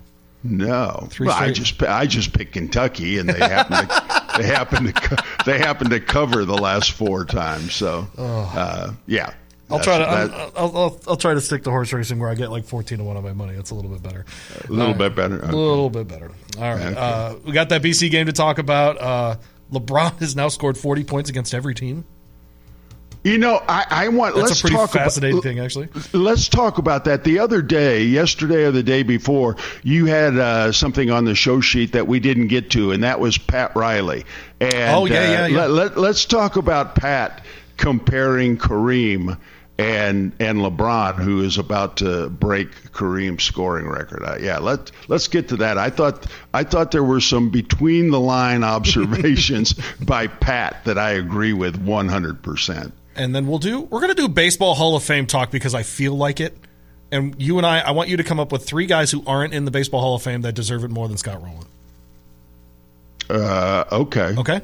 No. 0.42 1.06
Three 1.10 1.26
well, 1.26 1.36
I 1.36 1.50
just 1.50 1.82
I 1.82 2.06
just 2.06 2.32
picked 2.32 2.52
Kentucky 2.52 3.18
and 3.18 3.28
they 3.28 3.38
happen 3.38 3.86
to 3.86 4.24
they 4.38 4.46
happen 4.46 4.92
to 4.92 5.24
they 5.46 5.58
happen 5.58 5.90
to 5.90 6.00
cover 6.00 6.44
the 6.44 6.56
last 6.56 6.92
four 6.92 7.24
times. 7.24 7.74
So 7.74 8.06
uh, 8.18 8.92
yeah. 9.06 9.32
I'll 9.70 9.80
try 9.80 9.98
to. 9.98 10.04
That's- 10.04 10.52
I'll, 10.56 10.66
I'll, 10.68 10.76
I'll, 10.76 11.00
I'll 11.08 11.16
try 11.16 11.32
to 11.32 11.40
stick 11.40 11.64
to 11.64 11.70
horse 11.70 11.92
racing 11.92 12.18
where 12.18 12.28
I 12.28 12.34
get 12.34 12.50
like 12.50 12.64
fourteen 12.66 12.98
to 12.98 13.04
one 13.04 13.16
on 13.16 13.22
my 13.24 13.32
money. 13.32 13.54
That's 13.54 13.70
a 13.70 13.74
little 13.74 13.90
bit 13.90 14.02
better. 14.02 14.26
a 14.68 14.72
little 14.72 14.92
bit 14.92 15.14
better. 15.16 15.40
A 15.40 15.46
little 15.46 15.88
bit 15.88 16.06
better. 16.06 16.30
All 16.58 16.74
right. 16.74 16.94
Uh, 16.94 17.36
we 17.44 17.52
got 17.52 17.70
that 17.70 17.82
BC 17.82 18.10
game 18.10 18.26
to 18.26 18.32
talk 18.32 18.58
about. 18.58 19.00
Uh, 19.00 19.36
LeBron 19.74 20.18
has 20.20 20.36
now 20.36 20.48
scored 20.48 20.78
forty 20.78 21.04
points 21.04 21.30
against 21.30 21.54
every 21.54 21.74
team. 21.74 22.04
You 23.24 23.38
know, 23.38 23.58
I, 23.66 23.86
I 23.88 24.08
want 24.08 24.34
That's 24.34 24.48
let's 24.50 24.60
a 24.60 24.62
pretty 24.62 24.76
talk 24.76 24.90
fascinating 24.90 25.38
about, 25.38 25.42
thing, 25.44 25.58
actually. 25.58 25.88
Let's 26.12 26.46
talk 26.46 26.76
about 26.76 27.06
that. 27.06 27.24
The 27.24 27.38
other 27.38 27.62
day, 27.62 28.02
yesterday 28.02 28.64
or 28.64 28.70
the 28.70 28.82
day 28.82 29.02
before, 29.02 29.56
you 29.82 30.04
had 30.04 30.36
uh, 30.36 30.72
something 30.72 31.10
on 31.10 31.24
the 31.24 31.34
show 31.34 31.62
sheet 31.62 31.92
that 31.92 32.06
we 32.06 32.20
didn't 32.20 32.48
get 32.48 32.72
to, 32.72 32.92
and 32.92 33.02
that 33.02 33.20
was 33.20 33.38
Pat 33.38 33.74
Riley. 33.74 34.26
And, 34.60 34.74
Oh, 34.74 35.06
yeah, 35.06 35.14
uh, 35.14 35.22
yeah, 35.22 35.46
yeah. 35.46 35.66
Let, 35.66 35.96
let, 35.96 36.10
us 36.10 36.26
talk 36.26 36.56
about 36.56 36.96
Pat 36.96 37.42
comparing 37.78 38.58
Kareem 38.58 39.38
and 39.78 40.32
and 40.38 40.58
LeBron, 40.58 41.16
who 41.16 41.42
is 41.42 41.58
about 41.58 41.96
to 41.98 42.28
break 42.28 42.70
Kareem's 42.92 43.42
scoring 43.42 43.88
record. 43.88 44.22
Uh, 44.24 44.36
yeah, 44.40 44.58
let 44.58 44.92
let's 45.08 45.26
get 45.28 45.48
to 45.48 45.56
that. 45.56 45.78
I 45.78 45.90
thought 45.90 46.26
I 46.52 46.64
thought 46.64 46.92
there 46.92 47.04
were 47.04 47.20
some 47.20 47.50
between 47.50 48.10
the 48.10 48.20
line 48.20 48.62
observations 48.64 49.74
by 50.00 50.28
Pat 50.28 50.84
that 50.84 50.98
I 50.98 51.12
agree 51.12 51.52
with 51.52 51.76
100 51.76 52.42
percent. 52.42 52.92
And 53.16 53.34
then 53.34 53.46
we'll 53.46 53.58
do. 53.58 53.80
We're 53.80 54.00
gonna 54.00 54.14
do 54.14 54.28
baseball 54.28 54.74
Hall 54.74 54.96
of 54.96 55.02
Fame 55.02 55.26
talk 55.26 55.50
because 55.50 55.74
I 55.74 55.82
feel 55.82 56.14
like 56.14 56.40
it. 56.40 56.56
And 57.10 57.40
you 57.40 57.58
and 57.58 57.66
I, 57.66 57.80
I 57.80 57.90
want 57.92 58.08
you 58.08 58.16
to 58.16 58.24
come 58.24 58.40
up 58.40 58.50
with 58.50 58.64
three 58.64 58.86
guys 58.86 59.10
who 59.10 59.22
aren't 59.26 59.54
in 59.54 59.64
the 59.64 59.70
Baseball 59.70 60.00
Hall 60.00 60.16
of 60.16 60.22
Fame 60.22 60.42
that 60.42 60.54
deserve 60.54 60.82
it 60.82 60.90
more 60.90 61.06
than 61.06 61.16
Scott 61.16 61.40
Rolen. 61.42 61.66
Uh, 63.30 63.84
okay. 63.92 64.34
Okay. 64.36 64.60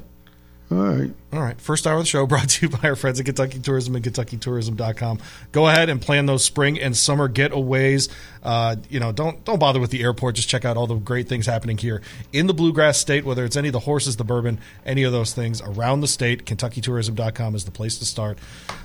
All 0.71 0.77
right. 0.77 1.11
All 1.33 1.41
right. 1.41 1.61
First 1.61 1.87
hour 1.87 1.95
of 1.95 2.03
the 2.03 2.07
show 2.07 2.27
brought 2.29 2.49
to 2.49 2.67
you 2.67 2.77
by 2.77 2.89
our 2.89 2.97
friends 2.97 3.19
at 3.19 3.27
Kentucky 3.27 3.59
Tourism 3.59 3.97
and 3.97 4.05
KentuckyTourism.com. 4.05 5.19
Go 5.51 5.67
ahead 5.67 5.89
and 5.89 6.01
plan 6.01 6.27
those 6.27 6.45
spring 6.45 6.79
and 6.81 6.97
summer 6.97 7.29
getaways. 7.29 8.09
Uh, 8.43 8.77
you 8.89 9.01
know, 9.01 9.11
don't 9.11 9.45
don't 9.45 9.59
bother 9.59 9.81
with 9.81 9.91
the 9.91 10.03
airport. 10.03 10.37
Just 10.37 10.49
check 10.49 10.65
out 10.65 10.77
all 10.77 10.87
the 10.87 10.95
great 10.95 11.29
things 11.29 11.47
happening 11.47 11.77
here 11.77 12.03
in 12.33 12.47
the 12.47 12.55
Bluegrass 12.55 12.99
State, 12.99 13.25
whether 13.25 13.45
it's 13.45 13.57
any 13.57 13.69
of 13.69 13.73
the 13.73 13.81
horses, 13.81 14.17
the 14.17 14.25
bourbon, 14.25 14.59
any 14.87 15.03
of 15.03 15.13
those 15.13 15.35
things 15.35 15.61
around 15.61 16.01
the 16.01 16.09
state. 16.09 16.45
KentuckyTourism.com 16.45 17.55
is 17.55 17.65
the 17.65 17.73
place 17.73 17.99
to 17.99 18.05
start. 18.05 18.39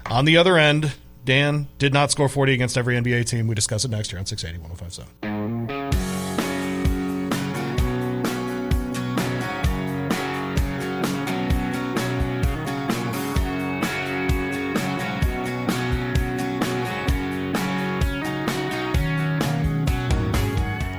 On 0.07 0.25
the 0.25 0.37
other 0.37 0.57
end, 0.57 0.93
Dan 1.23 1.67
did 1.77 1.93
not 1.93 2.11
score 2.11 2.29
40 2.29 2.53
against 2.53 2.77
every 2.77 2.95
NBA 2.95 3.27
team. 3.27 3.47
We 3.47 3.55
discuss 3.55 3.85
it 3.85 3.91
next 3.91 4.11
year 4.11 4.19
on 4.19 4.25
680 4.25 4.61
1057. 4.67 5.44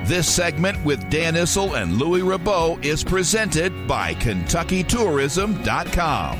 This 0.06 0.32
segment 0.32 0.82
with 0.84 1.10
Dan 1.10 1.34
Issel 1.34 1.74
and 1.74 1.94
Louis 1.94 2.20
Rabot 2.20 2.84
is 2.84 3.02
presented 3.02 3.88
by 3.88 4.14
KentuckyTourism.com. 4.14 6.38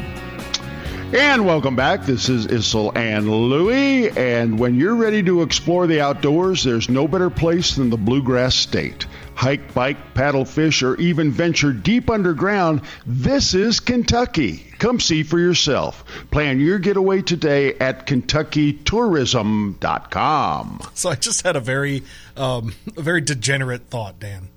And 1.12 1.44
welcome 1.44 1.74
back. 1.74 2.04
This 2.04 2.28
is 2.28 2.46
Issel 2.46 2.96
and 2.96 3.28
Louie. 3.28 4.10
And 4.10 4.56
when 4.56 4.76
you're 4.76 4.94
ready 4.94 5.20
to 5.24 5.42
explore 5.42 5.88
the 5.88 6.00
outdoors, 6.00 6.62
there's 6.62 6.88
no 6.88 7.08
better 7.08 7.28
place 7.28 7.74
than 7.74 7.90
the 7.90 7.96
Bluegrass 7.96 8.54
State. 8.54 9.06
Hike, 9.34 9.74
bike, 9.74 10.14
paddle, 10.14 10.44
fish, 10.44 10.84
or 10.84 10.94
even 11.00 11.32
venture 11.32 11.72
deep 11.72 12.08
underground, 12.08 12.82
this 13.04 13.52
is 13.52 13.80
Kentucky. 13.80 14.58
Come 14.78 15.00
see 15.00 15.24
for 15.24 15.40
yourself. 15.40 16.04
Plan 16.30 16.60
your 16.60 16.78
getaway 16.78 17.20
today 17.20 17.74
at 17.74 18.06
KentuckyTourism.com. 18.06 20.80
So 20.94 21.10
I 21.10 21.16
just 21.16 21.42
had 21.42 21.56
a 21.56 21.60
very, 21.60 22.04
um, 22.36 22.74
a 22.96 23.02
very 23.02 23.20
degenerate 23.20 23.88
thought, 23.88 24.18
Dan. 24.18 24.48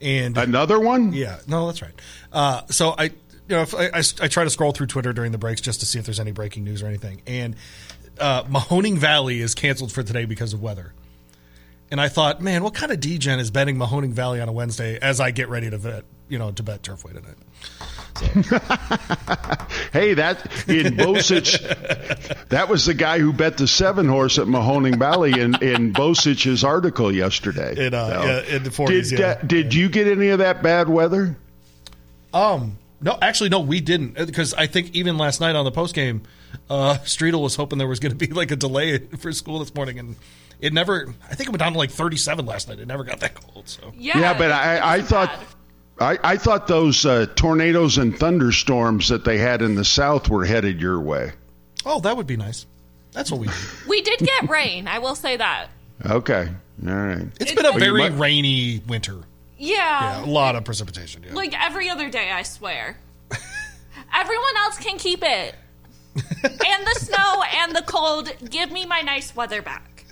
And 0.00 0.36
Another 0.36 0.80
one? 0.80 1.12
Yeah, 1.12 1.38
no, 1.46 1.66
that's 1.66 1.82
right. 1.82 1.94
Uh, 2.32 2.62
so 2.68 2.94
I, 2.98 3.04
you 3.04 3.12
know, 3.48 3.62
if 3.62 3.74
I, 3.74 3.86
I, 3.86 4.02
I 4.20 4.28
try 4.28 4.44
to 4.44 4.50
scroll 4.50 4.72
through 4.72 4.86
Twitter 4.86 5.12
during 5.12 5.32
the 5.32 5.38
breaks 5.38 5.60
just 5.60 5.80
to 5.80 5.86
see 5.86 5.98
if 5.98 6.04
there's 6.04 6.20
any 6.20 6.32
breaking 6.32 6.64
news 6.64 6.82
or 6.82 6.86
anything. 6.86 7.22
And 7.26 7.56
uh, 8.18 8.44
Mahoning 8.44 8.98
Valley 8.98 9.40
is 9.40 9.54
canceled 9.54 9.92
for 9.92 10.02
today 10.02 10.24
because 10.24 10.52
of 10.52 10.62
weather. 10.62 10.92
And 11.90 12.00
I 12.00 12.08
thought, 12.08 12.40
man, 12.40 12.64
what 12.64 12.74
kind 12.74 12.90
of 12.90 13.00
degen 13.00 13.38
is 13.38 13.50
betting 13.50 13.76
Mahoning 13.76 14.12
Valley 14.12 14.40
on 14.40 14.48
a 14.48 14.52
Wednesday 14.52 14.98
as 15.00 15.20
I 15.20 15.30
get 15.30 15.48
ready 15.50 15.68
to 15.70 15.78
bet, 15.78 16.04
you 16.32 16.38
know, 16.38 16.50
to 16.50 16.62
bet 16.62 16.82
Turfway 16.82 17.12
tonight? 17.12 17.36
Hey, 19.92 20.14
that 20.14 20.38
in 20.68 20.96
Bozich, 20.96 21.58
that 22.48 22.68
was 22.70 22.86
the 22.86 22.94
guy 22.94 23.18
who 23.18 23.32
bet 23.32 23.58
the 23.58 23.68
seven 23.68 24.08
horse 24.08 24.38
at 24.38 24.46
Mahoning 24.46 24.98
Valley 24.98 25.32
in, 25.38 25.54
in 25.62 25.92
Bozich's 25.92 26.64
article 26.64 27.14
yesterday. 27.14 27.86
In, 27.88 27.92
uh, 27.94 28.08
So, 28.08 28.24
yeah, 28.24 28.56
in 28.56 28.62
the 28.62 28.70
40s, 28.70 29.10
Did, 29.10 29.18
yeah. 29.18 29.26
uh, 29.26 29.34
did 29.46 29.74
you 29.74 29.90
get 29.90 30.06
any 30.08 30.28
of 30.28 30.38
that 30.38 30.62
bad 30.62 30.88
weather? 30.88 31.36
Um, 32.32 32.78
no, 33.02 33.18
actually, 33.20 33.50
no, 33.50 33.60
we 33.60 33.80
didn't 33.82 34.14
because 34.14 34.54
I 34.54 34.66
think 34.66 34.94
even 34.94 35.18
last 35.18 35.40
night 35.42 35.54
on 35.56 35.66
the 35.66 35.72
post 35.72 35.94
game, 35.94 36.22
uh, 36.70 36.96
Streetel 37.04 37.42
was 37.42 37.56
hoping 37.56 37.78
there 37.78 37.86
was 37.88 38.00
going 38.00 38.16
to 38.16 38.26
be 38.26 38.32
like 38.32 38.50
a 38.50 38.56
delay 38.56 38.98
for 39.18 39.30
school 39.32 39.58
this 39.58 39.74
morning, 39.74 39.98
and 39.98 40.16
it 40.58 40.72
never. 40.72 41.14
I 41.30 41.34
think 41.34 41.48
it 41.48 41.52
went 41.52 41.60
down 41.60 41.72
to 41.72 41.78
like 41.78 41.90
37 41.90 42.46
last 42.46 42.68
night. 42.68 42.78
It 42.78 42.88
never 42.88 43.04
got 43.04 43.20
that 43.20 43.34
cold. 43.34 43.68
So 43.68 43.92
Yeah, 43.96 44.18
Yeah, 44.20 44.38
but 44.38 44.50
I, 44.52 44.94
I 44.96 45.02
thought. 45.02 45.28
bad. 45.28 45.46
I, 46.02 46.18
I 46.22 46.36
thought 46.36 46.66
those 46.66 47.04
uh, 47.06 47.26
tornadoes 47.34 47.98
and 47.98 48.16
thunderstorms 48.18 49.08
that 49.08 49.24
they 49.24 49.38
had 49.38 49.62
in 49.62 49.74
the 49.74 49.84
south 49.84 50.28
were 50.28 50.44
headed 50.44 50.80
your 50.80 51.00
way. 51.00 51.32
oh, 51.86 52.00
that 52.00 52.16
would 52.16 52.26
be 52.26 52.36
nice. 52.36 52.66
That's 53.12 53.30
what 53.30 53.40
we 53.40 53.46
need. 53.46 53.56
we 53.88 54.02
did 54.02 54.18
get 54.20 54.48
rain. 54.48 54.88
I 54.88 54.98
will 54.98 55.14
say 55.14 55.36
that. 55.36 55.68
Okay, 56.04 56.48
all 56.86 56.92
right. 56.94 57.26
It's 57.40 57.52
been 57.54 57.66
a 57.66 57.78
very 57.78 58.08
might- 58.08 58.18
rainy 58.18 58.82
winter. 58.86 59.16
Yeah, 59.58 59.76
Yeah, 60.20 60.24
a 60.24 60.26
lot 60.26 60.56
of 60.56 60.64
precipitation. 60.64 61.22
Yeah. 61.24 61.34
like 61.34 61.54
every 61.60 61.88
other 61.88 62.10
day. 62.10 62.30
I 62.32 62.42
swear. 62.42 62.96
Everyone 64.14 64.56
else 64.58 64.76
can 64.78 64.98
keep 64.98 65.20
it. 65.22 65.54
and 66.16 66.86
the 66.86 66.94
snow 66.98 67.42
and 67.60 67.76
the 67.76 67.82
cold. 67.82 68.32
Give 68.50 68.72
me 68.72 68.86
my 68.86 69.02
nice 69.02 69.36
weather 69.36 69.62
back. 69.62 70.04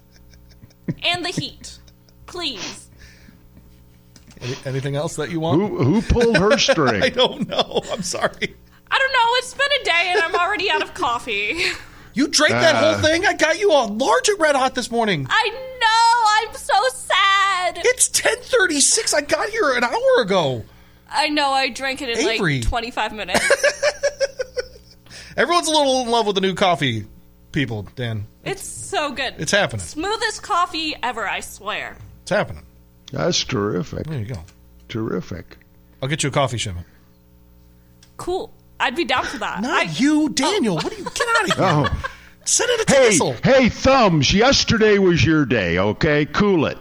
And 1.03 1.25
the 1.25 1.31
heat, 1.31 1.79
please. 2.27 2.90
Any- 4.41 4.57
anything 4.65 4.97
else 4.97 5.17
that 5.17 5.31
you 5.31 5.41
want? 5.41 5.61
Who 5.61 5.85
who 5.85 6.03
pulled 6.03 6.37
her 6.39 6.57
string? 6.59 7.03
I 7.03 7.09
don't 7.11 7.49
know. 7.49 7.83
I'm 7.93 8.03
sorry. 8.03 8.55
I 8.91 8.99
don't 8.99 9.13
know. 9.13 9.29
It's 9.39 9.55
been 9.55 9.69
a 9.81 9.85
day 9.85 10.13
and 10.15 10.21
I'm 10.23 10.35
already 10.35 10.71
out 10.71 10.83
of 10.83 10.95
coffee. 10.95 11.63
You 12.15 12.27
drank 12.29 12.53
that 12.53 12.75
Uh. 12.75 12.95
whole 12.95 13.03
thing. 13.03 13.27
I 13.27 13.35
got 13.35 13.59
you 13.61 13.71
a 13.73 13.85
large 13.87 14.29
at 14.29 14.39
Red 14.41 14.57
Hot 14.57 14.75
this 14.75 14.91
morning. 14.91 15.27
I 15.31 15.49
know. 15.81 16.49
I'm 16.49 16.55
so 16.57 16.75
sad. 16.95 17.81
It's 17.85 18.09
10:36. 18.09 19.15
I 19.15 19.21
got 19.21 19.49
here 19.51 19.73
an 19.75 19.85
hour 19.85 20.21
ago. 20.23 20.65
I 21.11 21.29
know. 21.29 21.51
I 21.53 21.69
drank 21.71 22.03
it 22.03 22.09
in 22.09 22.19
Avery. 22.19 22.61
like 22.61 22.69
25 22.69 23.13
minutes. 23.15 23.65
Everyone's 25.37 25.69
a 25.69 25.71
little 25.71 26.03
in 26.03 26.09
love 26.09 26.27
with 26.27 26.35
the 26.35 26.41
new 26.41 26.55
coffee. 26.55 27.07
People, 27.53 27.83
Dan, 27.97 28.27
it's 28.45 28.65
so 28.65 29.11
good. 29.11 29.35
it's 29.39 29.51
happening. 29.51 29.81
Smoothest 29.85 30.41
coffee 30.43 30.95
ever. 31.03 31.27
I 31.29 31.41
swear. 31.41 31.97
It's 32.23 32.31
happening. 32.31 32.65
That's 33.13 33.45
terrific. 33.45 34.07
There 34.07 34.19
you 34.19 34.27
go. 34.27 34.41
Terrific. 34.89 35.59
I'll 36.03 36.09
get 36.09 36.23
you 36.23 36.29
a 36.29 36.33
coffee 36.33 36.59
shipment. 36.59 36.87
Cool. 38.17 38.53
I'd 38.79 38.97
be 38.97 39.05
down 39.05 39.25
for 39.25 39.39
that. 39.39 39.61
Not 39.61 39.87
I, 39.87 39.91
you, 39.91 40.29
Daniel. 40.31 40.77
What 40.77 40.93
are 40.93 40.97
you? 40.97 41.05
Get 41.05 41.21
out 41.37 41.49
of 41.51 41.57
here. 41.57 41.91
Oh, 41.93 42.11
Send 42.47 42.71
it 42.71 42.91
a 42.91 42.93
hey, 42.93 43.09
tinsel. 43.11 43.33
hey, 43.45 43.69
thumbs. 43.69 44.33
Yesterday 44.33 44.99
was 44.99 45.25
your 45.25 45.45
day. 45.45 45.79
Okay, 45.79 46.25
cool 46.25 46.67
it. 46.67 46.79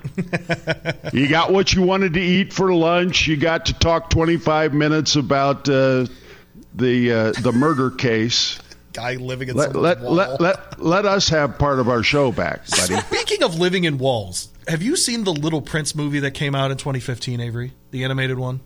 you 1.13 1.27
got 1.27 1.51
what 1.51 1.73
you 1.73 1.81
wanted 1.81 2.13
to 2.13 2.21
eat 2.21 2.53
for 2.53 2.73
lunch. 2.73 3.27
You 3.27 3.35
got 3.37 3.65
to 3.67 3.73
talk 3.73 4.09
25 4.09 4.73
minutes 4.73 5.15
about 5.17 5.67
uh, 5.67 6.05
the 6.73 7.11
uh, 7.11 7.31
the 7.41 7.51
murder 7.51 7.91
case. 7.91 8.59
Guy 8.93 9.15
living 9.15 9.49
in 9.49 9.55
Let, 9.55 9.73
some 9.73 9.81
let, 9.81 9.99
wall. 10.01 10.13
let, 10.13 10.41
let, 10.41 10.81
let 10.81 11.05
us 11.05 11.29
have 11.29 11.59
part 11.59 11.79
of 11.79 11.89
our 11.89 12.01
show 12.01 12.31
back, 12.31 12.67
buddy. 12.69 12.95
Speaking 13.01 13.43
of 13.43 13.59
living 13.59 13.83
in 13.83 13.97
walls, 13.99 14.47
have 14.69 14.81
you 14.81 14.95
seen 14.95 15.25
the 15.25 15.33
Little 15.33 15.61
Prince 15.61 15.93
movie 15.93 16.19
that 16.19 16.31
came 16.31 16.55
out 16.55 16.71
in 16.71 16.77
2015, 16.77 17.41
Avery? 17.41 17.73
The 17.91 18.05
animated 18.05 18.39
one? 18.39 18.61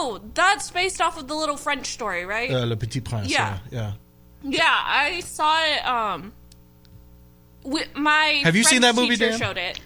oh, 0.00 0.20
that's 0.34 0.70
based 0.70 1.00
off 1.00 1.18
of 1.18 1.28
the 1.28 1.34
little 1.34 1.56
French 1.56 1.86
story, 1.86 2.24
right? 2.24 2.50
Uh, 2.50 2.64
Le 2.64 2.76
Petit 2.76 3.00
Prince. 3.00 3.30
Yeah. 3.30 3.58
Yeah. 3.70 3.92
yeah, 4.42 4.62
I 4.66 5.20
saw 5.20 5.62
it. 5.64 5.86
Um, 5.86 6.32
with 7.62 7.94
my 7.94 8.40
Have 8.44 8.56
you 8.56 8.64
seen 8.64 8.82
that 8.82 8.94
movie, 8.94 9.16
teacher 9.16 9.30
Dan? 9.30 9.38
Showed 9.38 9.58
it. 9.58 9.80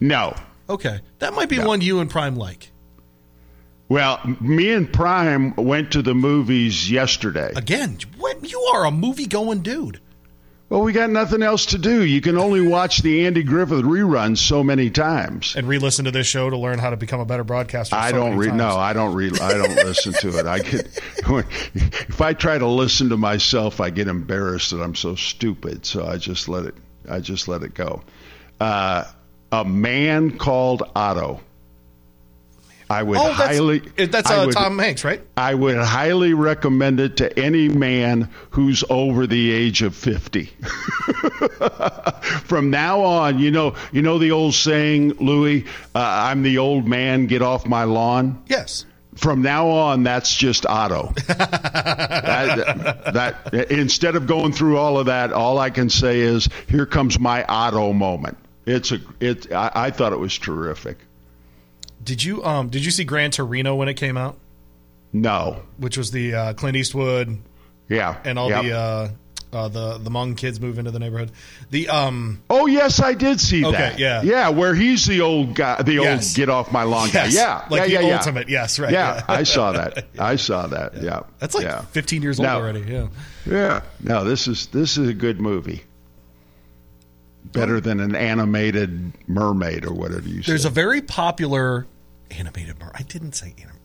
No. 0.00 0.34
Okay. 0.68 1.00
That 1.20 1.34
might 1.34 1.48
be 1.48 1.58
one 1.58 1.80
you 1.80 2.00
and 2.00 2.10
Prime 2.10 2.36
like. 2.36 2.70
Well, 3.88 4.20
me 4.40 4.72
and 4.72 4.92
Prime 4.92 5.54
went 5.56 5.92
to 5.92 6.02
the 6.02 6.14
movies 6.14 6.90
yesterday. 6.90 7.52
Again, 7.56 7.98
what, 8.18 8.48
you 8.48 8.60
are 8.72 8.84
a 8.84 8.90
movie 8.90 9.26
going 9.26 9.62
dude. 9.62 10.00
Well, 10.70 10.82
we 10.82 10.92
got 10.92 11.10
nothing 11.10 11.42
else 11.42 11.66
to 11.66 11.78
do. 11.78 12.04
You 12.04 12.20
can 12.20 12.38
only 12.38 12.60
watch 12.60 13.02
the 13.02 13.26
Andy 13.26 13.42
Griffith 13.42 13.82
reruns 13.82 14.38
so 14.38 14.62
many 14.62 14.88
times. 14.88 15.56
And 15.56 15.66
re 15.66 15.78
listen 15.78 16.04
to 16.04 16.12
this 16.12 16.28
show 16.28 16.48
to 16.48 16.56
learn 16.56 16.78
how 16.78 16.90
to 16.90 16.96
become 16.96 17.18
a 17.18 17.24
better 17.24 17.42
broadcaster. 17.42 17.96
I 17.96 18.12
so 18.12 18.18
don't 18.18 18.36
read. 18.36 18.54
No, 18.54 18.76
I 18.76 18.92
don't 18.92 19.12
read. 19.12 19.40
I 19.40 19.54
don't 19.54 19.74
listen 19.74 20.12
to 20.12 20.38
it. 20.38 20.46
I 20.46 20.60
get 20.60 20.86
if 21.26 22.20
I 22.20 22.34
try 22.34 22.56
to 22.56 22.68
listen 22.68 23.08
to 23.08 23.16
myself, 23.16 23.80
I 23.80 23.90
get 23.90 24.06
embarrassed 24.06 24.70
that 24.70 24.80
I'm 24.80 24.94
so 24.94 25.16
stupid. 25.16 25.84
So 25.86 26.06
I 26.06 26.18
just 26.18 26.48
let 26.48 26.66
it. 26.66 26.76
I 27.08 27.18
just 27.18 27.48
let 27.48 27.64
it 27.64 27.74
go. 27.74 28.04
Uh, 28.60 29.06
a 29.50 29.64
man 29.64 30.38
called 30.38 30.84
Otto. 30.94 31.40
I 32.90 33.04
would 33.04 33.18
Oh, 33.18 33.30
highly. 33.32 33.78
that's 33.78 34.28
I 34.28 34.38
uh, 34.38 34.46
would- 34.46 34.54
Tom 34.54 34.76
Hanks, 34.76 35.04
right? 35.04 35.22
I 35.36 35.54
would 35.54 35.76
highly 35.76 36.34
recommend 36.34 36.98
it 36.98 37.18
to 37.18 37.38
any 37.38 37.68
man 37.68 38.28
who's 38.50 38.82
over 38.90 39.28
the 39.28 39.52
age 39.52 39.82
of 39.82 39.94
50. 39.94 40.46
From 42.44 42.70
now 42.70 43.00
on, 43.02 43.38
you 43.38 43.52
know, 43.52 43.74
you 43.92 44.02
know 44.02 44.18
the 44.18 44.32
old 44.32 44.54
saying, 44.54 45.10
Louis, 45.20 45.66
uh, 45.94 45.98
I'm 46.00 46.42
the 46.42 46.58
old 46.58 46.86
man, 46.88 47.26
get 47.26 47.42
off 47.42 47.64
my 47.64 47.84
lawn. 47.84 48.42
Yes. 48.48 48.86
From 49.14 49.42
now 49.42 49.68
on, 49.68 50.02
that's 50.02 50.34
just 50.34 50.66
Otto. 50.66 51.12
that, 51.28 53.12
that 53.12 53.54
instead 53.70 54.16
of 54.16 54.26
going 54.26 54.52
through 54.52 54.78
all 54.78 54.98
of 54.98 55.06
that, 55.06 55.32
all 55.32 55.58
I 55.58 55.70
can 55.70 55.90
say 55.90 56.20
is, 56.20 56.48
here 56.68 56.86
comes 56.86 57.18
my 57.20 57.44
Otto 57.44 57.92
moment. 57.92 58.36
It's 58.66 58.90
a, 58.92 58.98
it. 59.20 59.52
I, 59.52 59.70
I 59.74 59.90
thought 59.90 60.12
it 60.12 60.18
was 60.18 60.36
terrific. 60.38 60.98
Did 62.02 62.22
you 62.24 62.44
um 62.44 62.68
did 62.68 62.84
you 62.84 62.90
see 62.90 63.04
Gran 63.04 63.30
Torino 63.30 63.74
when 63.74 63.88
it 63.88 63.94
came 63.94 64.16
out? 64.16 64.36
No, 65.12 65.62
Which 65.78 65.98
was 65.98 66.12
the 66.12 66.34
uh, 66.34 66.52
Clint 66.54 66.76
Eastwood 66.76 67.36
yeah, 67.88 68.16
and 68.24 68.38
all 68.38 68.48
Yep. 68.48 68.62
the 68.62 68.72
uh, 68.72 69.08
uh, 69.52 69.66
the 69.68 69.98
the 69.98 70.08
Hmong 70.10 70.36
kids 70.36 70.60
move 70.60 70.78
into 70.78 70.92
the 70.92 71.00
neighborhood. 71.00 71.32
The 71.70 71.88
um 71.88 72.40
Oh 72.48 72.66
yes, 72.66 73.00
I 73.00 73.14
did 73.14 73.40
see 73.40 73.64
Okay, 73.66 73.76
that. 73.76 73.98
yeah. 73.98 74.22
yeah, 74.22 74.48
where 74.50 74.72
he's 74.74 75.06
the 75.06 75.22
old 75.22 75.56
guy, 75.56 75.82
the 75.82 75.94
Yes. 75.94 76.28
old 76.30 76.36
get 76.36 76.48
off 76.48 76.70
my 76.70 76.84
lawn 76.84 77.08
Yes, 77.12 77.34
guy. 77.34 77.40
Yeah, 77.42 77.64
like 77.68 77.90
yeah, 77.90 78.00
the 78.02 78.06
yeah, 78.06 78.16
ultimate, 78.16 78.48
Yeah. 78.48 78.60
yes, 78.62 78.78
right, 78.78 78.92
Yeah, 78.92 79.16
yeah. 79.16 79.24
I 79.28 79.42
saw 79.42 79.72
that. 79.72 80.06
I 80.20 80.36
saw 80.36 80.68
that. 80.68 81.02
Yeah, 81.02 81.22
that's 81.40 81.56
like 81.56 81.64
yeah. 81.64 81.80
15 81.80 82.22
years 82.22 82.38
old 82.38 82.46
Now- 82.46 82.58
already. 82.58 82.82
Yeah. 82.82 83.08
Yeah, 83.46 83.80
no, 84.00 84.22
this 84.22 84.46
is 84.46 84.66
this 84.68 84.96
is 84.96 85.08
a 85.08 85.14
good 85.14 85.40
movie. 85.40 85.82
Better 87.44 87.80
than 87.80 87.98
an 88.00 88.14
animated 88.14 89.12
mermaid 89.26 89.84
or 89.84 89.92
whatever 89.92 90.28
you 90.28 90.42
say. 90.42 90.52
There's 90.52 90.64
a 90.64 90.70
very 90.70 91.02
popular 91.02 91.86
animated 92.30 92.78
mer 92.78 92.92
I 92.94 93.02
didn't 93.02 93.32
say 93.32 93.54
anim. 93.58 93.76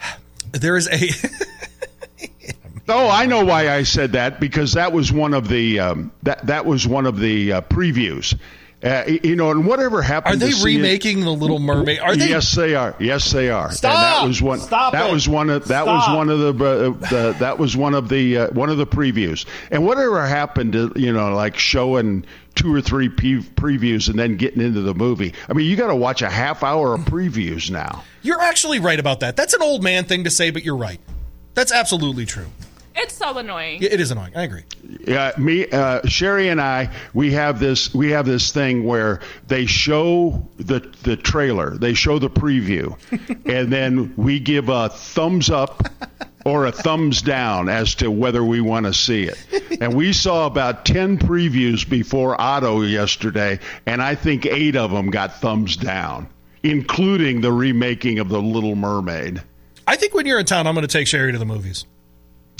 There 0.52 0.76
is 0.76 0.88
a 0.88 1.10
Oh, 2.90 3.10
I 3.10 3.26
know 3.26 3.44
why 3.44 3.68
I 3.70 3.82
said 3.82 4.12
that 4.12 4.40
because 4.40 4.72
that 4.72 4.92
was 4.92 5.12
one 5.12 5.34
of 5.34 5.48
the 5.48 5.78
um, 5.78 6.10
that 6.22 6.46
that 6.46 6.64
was 6.64 6.86
one 6.86 7.04
of 7.04 7.18
the 7.20 7.52
uh, 7.52 7.60
previews. 7.62 8.38
Uh, 8.82 9.02
you 9.24 9.34
know, 9.34 9.50
and 9.50 9.66
whatever 9.66 10.00
happened. 10.00 10.36
Are 10.36 10.38
they 10.38 10.52
see 10.52 10.74
it- 10.74 10.76
remaking 10.76 11.20
the 11.20 11.32
Little 11.32 11.58
Mermaid? 11.58 11.98
Are 11.98 12.14
they? 12.14 12.28
Yes, 12.28 12.54
they 12.54 12.76
are. 12.76 12.94
Yes, 13.00 13.30
they 13.32 13.50
are. 13.50 13.72
Stop! 13.72 13.92
And 13.92 14.02
that 14.02 14.26
was 14.26 14.40
one. 14.40 14.60
Stop 14.60 14.92
that 14.92 15.10
it! 15.10 15.12
was 15.12 15.28
one 15.28 15.50
of 15.50 15.66
that 15.66 15.82
Stop! 15.82 16.08
was 16.08 16.16
one 16.16 16.30
of 16.30 16.38
the, 16.38 16.64
uh, 16.64 17.08
the 17.10 17.36
that 17.40 17.58
was 17.58 17.76
one 17.76 17.94
of 17.94 18.08
the 18.08 18.38
uh, 18.38 18.50
one 18.52 18.70
of 18.70 18.78
the 18.78 18.86
previews. 18.86 19.46
And 19.72 19.84
whatever 19.84 20.24
happened 20.24 20.72
to 20.74 20.92
you 20.94 21.12
know 21.12 21.34
like 21.34 21.58
showing 21.58 22.24
two 22.58 22.74
or 22.74 22.80
three 22.80 23.08
pe- 23.08 23.38
previews 23.54 24.08
and 24.08 24.18
then 24.18 24.36
getting 24.36 24.60
into 24.60 24.80
the 24.80 24.94
movie. 24.94 25.32
I 25.48 25.52
mean, 25.52 25.66
you 25.66 25.76
got 25.76 25.86
to 25.86 25.96
watch 25.96 26.22
a 26.22 26.28
half 26.28 26.62
hour 26.62 26.94
of 26.94 27.00
previews 27.02 27.70
now. 27.70 28.04
You're 28.22 28.40
actually 28.40 28.80
right 28.80 28.98
about 28.98 29.20
that. 29.20 29.36
That's 29.36 29.54
an 29.54 29.62
old 29.62 29.82
man 29.82 30.04
thing 30.04 30.24
to 30.24 30.30
say, 30.30 30.50
but 30.50 30.64
you're 30.64 30.76
right. 30.76 31.00
That's 31.54 31.72
absolutely 31.72 32.26
true. 32.26 32.46
It's 32.96 33.14
so 33.14 33.38
annoying. 33.38 33.80
It 33.80 34.00
is 34.00 34.10
annoying. 34.10 34.32
I 34.34 34.42
agree. 34.42 34.64
Yeah, 35.06 35.30
me, 35.38 35.68
uh, 35.70 36.04
Sherry, 36.08 36.48
and 36.48 36.60
I, 36.60 36.92
we 37.14 37.32
have 37.32 37.60
this. 37.60 37.94
We 37.94 38.10
have 38.10 38.26
this 38.26 38.50
thing 38.50 38.82
where 38.82 39.20
they 39.46 39.66
show 39.66 40.44
the 40.56 40.80
the 41.04 41.16
trailer, 41.16 41.78
they 41.78 41.94
show 41.94 42.18
the 42.18 42.28
preview, 42.28 42.98
and 43.46 43.72
then 43.72 44.12
we 44.16 44.40
give 44.40 44.68
a 44.68 44.88
thumbs 44.88 45.48
up 45.48 45.86
or 46.48 46.66
a 46.66 46.72
thumbs 46.72 47.20
down 47.20 47.68
as 47.68 47.94
to 47.96 48.10
whether 48.10 48.42
we 48.42 48.60
want 48.60 48.86
to 48.86 48.94
see 48.94 49.24
it. 49.24 49.38
And 49.80 49.94
we 49.94 50.12
saw 50.12 50.46
about 50.46 50.84
ten 50.84 51.18
previews 51.18 51.88
before 51.88 52.40
Otto 52.40 52.82
yesterday, 52.82 53.60
and 53.86 54.02
I 54.02 54.14
think 54.14 54.46
eight 54.46 54.74
of 54.74 54.90
them 54.90 55.10
got 55.10 55.40
thumbs 55.40 55.76
down, 55.76 56.26
including 56.62 57.42
the 57.42 57.52
remaking 57.52 58.18
of 58.18 58.28
the 58.28 58.40
Little 58.40 58.74
Mermaid. 58.74 59.42
I 59.86 59.96
think 59.96 60.14
when 60.14 60.26
you're 60.26 60.40
in 60.40 60.46
town, 60.46 60.66
I'm 60.66 60.74
going 60.74 60.86
to 60.86 60.92
take 60.92 61.06
Sherry 61.06 61.32
to 61.32 61.38
the 61.38 61.46
movies. 61.46 61.84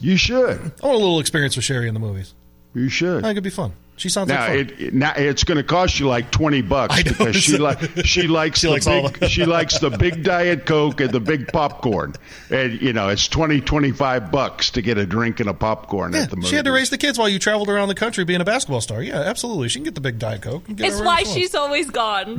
You 0.01 0.17
should. 0.17 0.59
I 0.83 0.87
want 0.87 0.95
a 0.95 0.99
little 0.99 1.21
experience 1.21 1.57
with 1.57 1.65
Sherry 1.65 1.89
in 1.89 1.95
the 1.95 2.01
movies. 2.01 2.35
You 2.75 2.89
should. 2.89 3.19
I 3.19 3.29
think 3.29 3.33
it'd 3.33 3.45
be 3.45 3.51
fun. 3.51 3.73
She 3.99 4.09
sounds 4.09 4.29
Now 4.29 4.41
like 4.41 4.49
fun. 4.49 4.59
it, 4.59 4.81
it 4.81 4.95
now 4.95 5.13
it's 5.17 5.45
going 5.45 5.57
to 5.59 5.63
cost 5.65 5.99
you 6.01 6.09
like 6.09 6.31
twenty 6.31 6.63
bucks 6.63 6.95
I 6.99 7.03
know, 7.03 7.13
because 7.19 7.37
she 7.37 7.59
like 7.59 7.81
she 8.07 8.27
likes 8.29 8.61
She 8.61 8.67
the 8.69 8.73
likes 8.73 8.87
big 8.87 9.21
the- 9.21 9.29
she 9.29 9.45
likes 9.45 9.79
the 9.81 9.91
big 9.91 10.23
diet 10.25 10.65
coke 10.67 11.01
and 11.01 11.11
the 11.11 11.21
big 11.21 11.49
popcorn 11.49 12.15
and 12.51 12.81
you 12.81 12.93
know 12.93 13.09
it's 13.09 13.27
20 13.29 13.61
25 13.61 14.31
bucks 14.31 14.71
to 14.71 14.83
get 14.83 14.97
a 14.99 15.05
drink 15.05 15.41
and 15.41 15.49
a 15.51 15.55
popcorn 15.55 16.13
Yeah, 16.13 16.23
at 16.23 16.31
the 16.31 16.37
movie. 16.37 16.49
she 16.49 16.57
had 16.57 16.65
to 16.65 16.73
raise 16.73 16.91
the 16.91 16.99
kids 16.99 17.19
while 17.19 17.29
you 17.29 17.39
traveled 17.39 17.69
around 17.69 17.89
the 17.89 17.95
country 17.95 18.25
being 18.25 18.41
a 18.41 18.45
basketball 18.45 18.81
star. 18.81 19.03
Yeah, 19.03 19.17
absolutely. 19.21 19.69
She 19.69 19.79
can 19.81 19.85
get 19.85 19.95
the 19.97 20.01
big 20.01 20.19
Diet 20.19 20.43
Coke. 20.43 20.69
and 20.69 20.77
get 20.77 20.87
It's 20.93 21.01
why 21.01 21.25
she 21.25 21.41
she's 21.41 21.55
always 21.55 21.91
gone. 21.91 22.39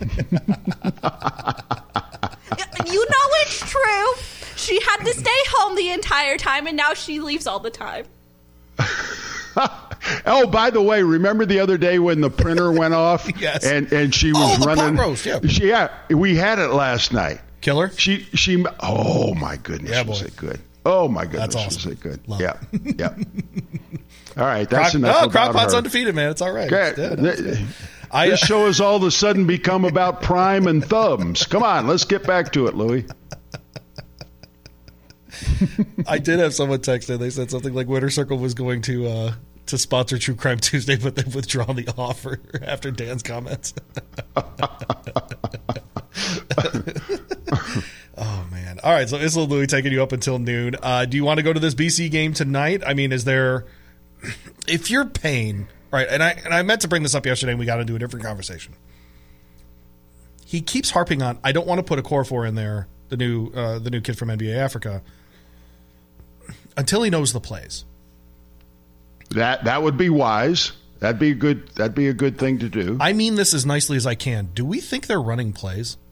you 0.00 0.08
know 3.06 3.26
it's 3.40 3.58
true. 3.70 4.14
She 4.56 4.80
had 4.80 5.04
to 5.04 5.12
stay 5.14 5.30
home 5.50 5.76
the 5.76 5.90
entire 5.90 6.36
time, 6.38 6.66
and 6.66 6.76
now 6.76 6.94
she 6.94 7.20
leaves 7.20 7.46
all 7.46 7.58
the 7.60 7.70
time. 7.70 8.06
Oh, 10.26 10.46
by 10.46 10.70
the 10.70 10.82
way, 10.82 11.02
remember 11.02 11.46
the 11.46 11.60
other 11.60 11.78
day 11.78 11.98
when 11.98 12.20
the 12.20 12.30
printer 12.30 12.70
went 12.72 12.94
off? 12.94 13.28
Yes. 13.40 13.64
And 13.64 13.92
and 13.92 14.14
she 14.14 14.32
was 14.32 14.60
Oh, 14.62 14.66
running. 14.66 14.96
roast, 14.96 15.24
yeah. 15.26 15.40
She, 15.46 15.68
yeah, 15.68 15.90
we 16.10 16.36
had 16.36 16.58
it 16.58 16.68
last 16.68 17.12
night. 17.12 17.40
Killer? 17.60 17.90
She 17.96 18.20
she. 18.34 18.64
Oh 18.80 19.34
my 19.34 19.56
goodness, 19.56 19.90
Yeah, 19.92 20.02
was 20.02 20.22
it 20.22 20.36
good? 20.36 20.60
Oh 20.86 21.08
my 21.08 21.24
goodness, 21.24 21.54
That's 21.54 21.56
was 21.56 21.76
awesome. 21.78 21.92
it 21.92 22.00
good? 22.00 22.28
Love 22.28 22.40
yeah, 22.40 22.58
yeah. 22.72 23.14
All 24.36 24.44
right, 24.44 24.68
that's 24.68 24.90
Crock, 24.90 24.94
enough 24.96 25.16
oh, 25.22 25.24
about 25.26 25.54
Crockpot's 25.54 25.74
undefeated, 25.74 26.14
man. 26.14 26.30
It's 26.30 26.42
all 26.42 26.52
right. 26.52 26.70
Okay. 26.70 26.92
Good. 26.96 27.64
I, 28.10 28.28
this 28.30 28.40
show 28.40 28.66
has 28.66 28.80
all 28.80 28.96
of 28.96 29.04
a 29.04 29.10
sudden 29.12 29.46
become 29.46 29.84
about 29.84 30.22
prime 30.22 30.66
and 30.66 30.84
thumbs. 30.84 31.46
Come 31.46 31.62
on, 31.62 31.86
let's 31.86 32.04
get 32.04 32.24
back 32.26 32.52
to 32.54 32.66
it, 32.66 32.74
Louis. 32.74 33.06
I 36.08 36.18
did 36.18 36.38
have 36.38 36.52
someone 36.54 36.80
text 36.80 37.10
in. 37.10 37.18
They 37.20 37.30
said 37.30 37.50
something 37.50 37.72
like 37.74 37.86
Winter 37.88 38.10
Circle 38.10 38.38
was 38.38 38.54
going 38.54 38.82
to 38.82 39.06
uh, 39.06 39.32
to 39.66 39.78
sponsor 39.78 40.18
True 40.18 40.34
Crime 40.34 40.58
Tuesday, 40.58 40.96
but 40.96 41.14
they've 41.16 41.34
withdrawn 41.34 41.76
the 41.76 41.88
offer 41.96 42.40
after 42.62 42.90
Dan's 42.90 43.22
comments. 43.22 43.74
oh 48.16 48.46
man! 48.50 48.78
All 48.82 48.92
right, 48.92 49.08
so 49.08 49.16
Isla 49.16 49.44
Louis 49.44 49.66
taking 49.66 49.92
you 49.92 50.02
up 50.02 50.12
until 50.12 50.38
noon. 50.38 50.76
Uh, 50.82 51.04
do 51.04 51.16
you 51.16 51.24
want 51.24 51.38
to 51.38 51.42
go 51.42 51.52
to 51.52 51.60
this 51.60 51.74
BC 51.74 52.10
game 52.10 52.34
tonight? 52.34 52.82
I 52.86 52.94
mean, 52.94 53.12
is 53.12 53.24
there? 53.24 53.66
If 54.66 54.90
you're 54.90 55.04
paying 55.04 55.68
right, 55.90 56.08
and 56.08 56.22
I 56.22 56.30
and 56.30 56.54
I 56.54 56.62
meant 56.62 56.80
to 56.80 56.88
bring 56.88 57.02
this 57.02 57.14
up 57.14 57.26
yesterday, 57.26 57.52
and 57.52 57.58
we 57.58 57.66
got 57.66 57.76
to 57.76 57.84
do 57.84 57.96
a 57.96 57.98
different 57.98 58.24
conversation. 58.24 58.72
He 60.46 60.62
keeps 60.62 60.88
harping 60.88 61.20
on. 61.20 61.38
I 61.44 61.52
don't 61.52 61.66
want 61.66 61.80
to 61.80 61.82
put 61.82 62.02
Okorafor 62.02 62.48
in 62.48 62.54
there. 62.54 62.88
The 63.10 63.18
new 63.18 63.50
uh, 63.50 63.78
the 63.78 63.90
new 63.90 64.00
kid 64.00 64.16
from 64.16 64.30
NBA 64.30 64.56
Africa 64.56 65.02
until 66.76 67.02
he 67.02 67.10
knows 67.10 67.34
the 67.34 67.40
plays. 67.40 67.84
That 69.30 69.64
that 69.64 69.82
would 69.82 69.96
be 69.96 70.10
wise. 70.10 70.72
That'd 71.00 71.18
be 71.18 71.32
a 71.32 71.34
good. 71.34 71.68
That'd 71.74 71.94
be 71.94 72.08
a 72.08 72.14
good 72.14 72.38
thing 72.38 72.60
to 72.60 72.68
do. 72.68 72.96
I 73.00 73.12
mean 73.12 73.34
this 73.34 73.52
as 73.52 73.66
nicely 73.66 73.96
as 73.96 74.06
I 74.06 74.14
can. 74.14 74.50
Do 74.54 74.64
we 74.64 74.80
think 74.80 75.06
they're 75.06 75.20
running 75.20 75.52
plays? 75.52 75.96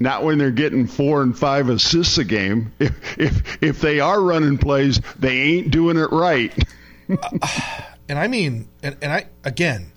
Not 0.00 0.24
when 0.24 0.38
they're 0.38 0.50
getting 0.50 0.86
four 0.86 1.22
and 1.22 1.38
five 1.38 1.68
assists 1.68 2.18
a 2.18 2.24
game. 2.24 2.72
If 2.78 3.18
if 3.18 3.62
if 3.62 3.80
they 3.80 4.00
are 4.00 4.20
running 4.20 4.58
plays, 4.58 5.00
they 5.18 5.38
ain't 5.40 5.70
doing 5.70 5.96
it 5.96 6.10
right. 6.10 6.52
Uh, 7.06 7.82
and 8.08 8.18
I 8.18 8.28
mean, 8.28 8.66
and, 8.82 8.96
and 9.02 9.12
I 9.12 9.26
again, 9.44 9.92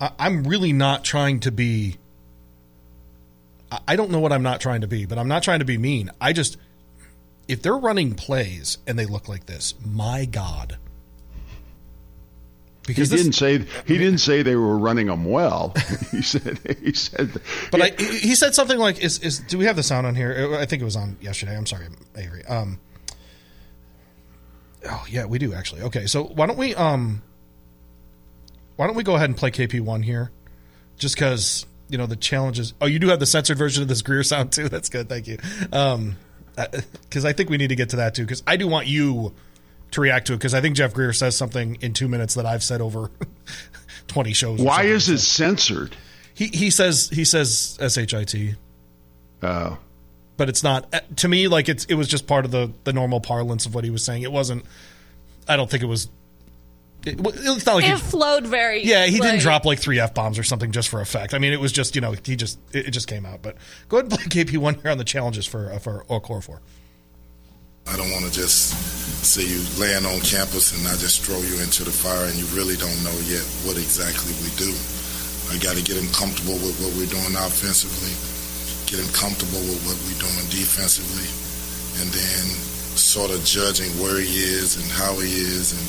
I, 0.00 0.10
I'm 0.18 0.42
really 0.42 0.72
not 0.72 1.04
trying 1.04 1.40
to 1.40 1.52
be. 1.52 1.98
I 3.86 3.96
don't 3.96 4.10
know 4.10 4.18
what 4.18 4.32
I'm 4.32 4.42
not 4.42 4.60
trying 4.60 4.80
to 4.80 4.88
be, 4.88 5.04
but 5.04 5.18
I'm 5.18 5.28
not 5.28 5.42
trying 5.42 5.58
to 5.58 5.64
be 5.66 5.76
mean. 5.76 6.10
I 6.20 6.32
just, 6.32 6.56
if 7.48 7.62
they're 7.62 7.76
running 7.76 8.14
plays 8.14 8.78
and 8.86 8.98
they 8.98 9.06
look 9.06 9.28
like 9.28 9.46
this, 9.46 9.74
my 9.84 10.26
God. 10.26 10.76
He 12.86 12.94
Because 12.94 13.10
this, 13.10 13.20
didn't 13.20 13.34
say 13.34 13.58
he 13.86 13.98
didn't 13.98 14.18
say 14.18 14.42
they 14.42 14.56
were 14.56 14.78
running 14.78 15.08
them 15.08 15.24
well. 15.24 15.74
he 16.10 16.22
said 16.22 16.58
he 16.82 16.92
said. 16.94 17.30
But 17.70 17.82
I, 17.82 17.88
he 17.98 18.18
he 18.18 18.34
said 18.34 18.54
something 18.54 18.78
like, 18.78 19.02
"Is 19.02 19.18
is 19.18 19.40
do 19.40 19.58
we 19.58 19.66
have 19.66 19.76
the 19.76 19.82
sound 19.82 20.06
on 20.06 20.14
here? 20.14 20.56
I 20.58 20.64
think 20.64 20.80
it 20.80 20.86
was 20.86 20.96
on 20.96 21.18
yesterday. 21.20 21.54
I'm 21.54 21.66
sorry, 21.66 21.88
Avery. 22.16 22.46
Um, 22.46 22.78
oh 24.88 25.04
yeah, 25.10 25.26
we 25.26 25.38
do 25.38 25.52
actually. 25.52 25.82
Okay, 25.82 26.06
so 26.06 26.24
why 26.24 26.46
don't 26.46 26.56
we 26.56 26.74
um, 26.74 27.20
why 28.76 28.86
don't 28.86 28.96
we 28.96 29.02
go 29.02 29.16
ahead 29.16 29.28
and 29.28 29.36
play 29.36 29.50
KP 29.50 29.82
one 29.82 30.02
here, 30.02 30.30
just 30.96 31.14
because 31.14 31.66
you 31.90 31.98
know 31.98 32.06
the 32.06 32.16
challenges. 32.16 32.72
Oh, 32.80 32.86
you 32.86 32.98
do 32.98 33.08
have 33.08 33.20
the 33.20 33.26
censored 33.26 33.58
version 33.58 33.82
of 33.82 33.88
this 33.88 34.00
Greer 34.00 34.22
sound 34.22 34.50
too. 34.52 34.70
That's 34.70 34.88
good. 34.88 35.10
Thank 35.10 35.26
you. 35.26 35.36
Um, 35.74 36.16
because 37.02 37.24
I 37.24 37.32
think 37.32 37.50
we 37.50 37.56
need 37.56 37.68
to 37.68 37.76
get 37.76 37.90
to 37.90 37.96
that 37.96 38.14
too. 38.14 38.22
Because 38.24 38.42
I 38.46 38.56
do 38.56 38.66
want 38.68 38.86
you 38.86 39.32
to 39.92 40.00
react 40.00 40.26
to 40.28 40.32
it. 40.34 40.36
Because 40.36 40.54
I 40.54 40.60
think 40.60 40.76
Jeff 40.76 40.92
Greer 40.94 41.12
says 41.12 41.36
something 41.36 41.76
in 41.80 41.92
two 41.92 42.08
minutes 42.08 42.34
that 42.34 42.46
I've 42.46 42.62
said 42.62 42.80
over 42.80 43.10
twenty 44.06 44.32
shows. 44.32 44.60
Why 44.60 44.82
is 44.84 45.08
it 45.08 45.18
censored? 45.18 45.96
He 46.34 46.46
he 46.48 46.70
says 46.70 47.08
he 47.12 47.24
says 47.24 47.78
shit, 47.80 48.56
Oh. 49.42 49.78
but 50.36 50.48
it's 50.48 50.62
not 50.62 50.92
to 51.16 51.28
me 51.28 51.46
like 51.48 51.68
it's 51.68 51.84
it 51.86 51.94
was 51.94 52.08
just 52.08 52.26
part 52.26 52.44
of 52.44 52.50
the 52.50 52.72
the 52.84 52.92
normal 52.92 53.20
parlance 53.20 53.66
of 53.66 53.74
what 53.74 53.84
he 53.84 53.90
was 53.90 54.04
saying. 54.04 54.22
It 54.22 54.32
wasn't. 54.32 54.64
I 55.48 55.56
don't 55.56 55.70
think 55.70 55.82
it 55.82 55.86
was. 55.86 56.08
It, 57.08 57.20
it's 57.20 57.66
not 57.66 57.76
like 57.76 57.84
It 57.84 57.94
he, 57.94 57.96
flowed 57.96 58.46
very. 58.46 58.84
yeah 58.84 59.06
he 59.06 59.18
didn't 59.20 59.40
drop 59.40 59.64
like 59.64 59.78
three 59.78 60.00
f 60.00 60.14
bombs 60.14 60.38
or 60.38 60.42
something 60.44 60.72
just 60.72 60.88
for 60.88 61.00
effect. 61.00 61.34
I 61.34 61.38
mean 61.38 61.52
it 61.52 61.60
was 61.60 61.72
just 61.72 61.94
you 61.94 62.00
know 62.00 62.14
he 62.24 62.36
just 62.36 62.58
it, 62.72 62.88
it 62.88 62.90
just 62.90 63.08
came 63.08 63.26
out. 63.26 63.42
But 63.42 63.56
go 63.88 63.98
ahead 63.98 64.12
and 64.12 64.20
play 64.30 64.44
KP 64.44 64.58
one 64.58 64.74
here 64.74 64.90
on 64.90 64.98
the 64.98 65.04
challenges 65.04 65.46
for 65.46 65.70
uh, 65.72 65.78
for 65.78 66.04
Okorafor. 66.08 66.60
I 67.88 67.96
don't 67.96 68.12
want 68.12 68.26
to 68.26 68.32
just 68.32 68.76
see 69.24 69.48
you 69.48 69.64
laying 69.80 70.04
on 70.04 70.20
campus 70.20 70.76
and 70.76 70.84
I 70.86 70.92
just 71.00 71.24
throw 71.24 71.40
you 71.40 71.56
into 71.64 71.84
the 71.84 71.90
fire 71.90 72.28
and 72.28 72.36
you 72.36 72.44
really 72.52 72.76
don't 72.76 73.00
know 73.02 73.16
yet 73.24 73.40
what 73.64 73.80
exactly 73.80 74.36
we 74.44 74.52
do. 74.60 74.68
I 75.48 75.56
got 75.56 75.80
to 75.80 75.82
get 75.82 75.96
him 75.96 76.04
comfortable 76.12 76.60
with 76.60 76.76
what 76.84 76.92
we're 77.00 77.08
doing 77.08 77.32
offensively, 77.40 78.12
get 78.84 79.00
him 79.00 79.08
comfortable 79.16 79.64
with 79.64 79.80
what 79.88 79.96
we're 80.04 80.20
doing 80.20 80.44
defensively, 80.52 81.24
and 82.04 82.12
then 82.12 82.44
sort 83.00 83.32
of 83.32 83.40
judging 83.48 83.88
where 83.96 84.20
he 84.20 84.36
is 84.36 84.76
and 84.76 84.84
how 84.92 85.16
he 85.16 85.32
is. 85.32 85.72
And, 85.72 85.86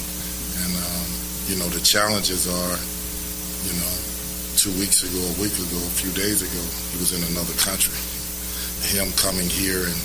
and 0.64 0.74
um, 0.76 1.10
you 1.50 1.58
know, 1.58 1.68
the 1.74 1.82
challenges 1.82 2.46
are, 2.46 2.78
you 3.66 3.74
know, 3.80 3.94
two 4.60 4.76
weeks 4.78 5.02
ago, 5.08 5.18
a 5.18 5.36
week 5.42 5.56
ago, 5.56 5.80
a 5.82 5.96
few 5.98 6.12
days 6.12 6.44
ago, 6.44 6.64
he 6.94 7.00
was 7.00 7.16
in 7.16 7.24
another 7.32 7.56
country. 7.58 7.96
Him 8.92 9.12
coming 9.16 9.48
here 9.48 9.88
and 9.88 10.00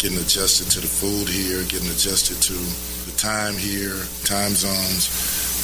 getting 0.00 0.18
adjusted 0.18 0.70
to 0.72 0.80
the 0.80 0.90
food 0.90 1.28
here, 1.28 1.62
getting 1.68 1.92
adjusted 1.92 2.40
to 2.40 2.56
the 3.04 3.14
time 3.14 3.54
here, 3.54 4.00
time 4.24 4.56
zones, 4.56 5.10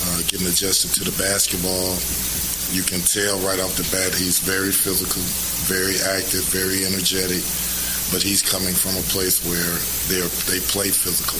uh, 0.07 0.21
getting 0.29 0.47
adjusted 0.47 0.93
to 0.99 1.09
the 1.09 1.15
basketball. 1.17 1.97
You 2.75 2.83
can 2.85 3.01
tell 3.01 3.39
right 3.47 3.59
off 3.59 3.75
the 3.81 3.87
bat 3.95 4.13
he's 4.13 4.39
very 4.39 4.73
physical, 4.73 5.23
very 5.71 5.97
active, 6.19 6.45
very 6.51 6.85
energetic, 6.85 7.43
but 8.13 8.21
he's 8.21 8.43
coming 8.43 8.75
from 8.75 8.99
a 8.99 9.05
place 9.09 9.41
where 9.47 9.75
they 10.11 10.21
they 10.51 10.61
play 10.69 10.91
physical. 10.91 11.39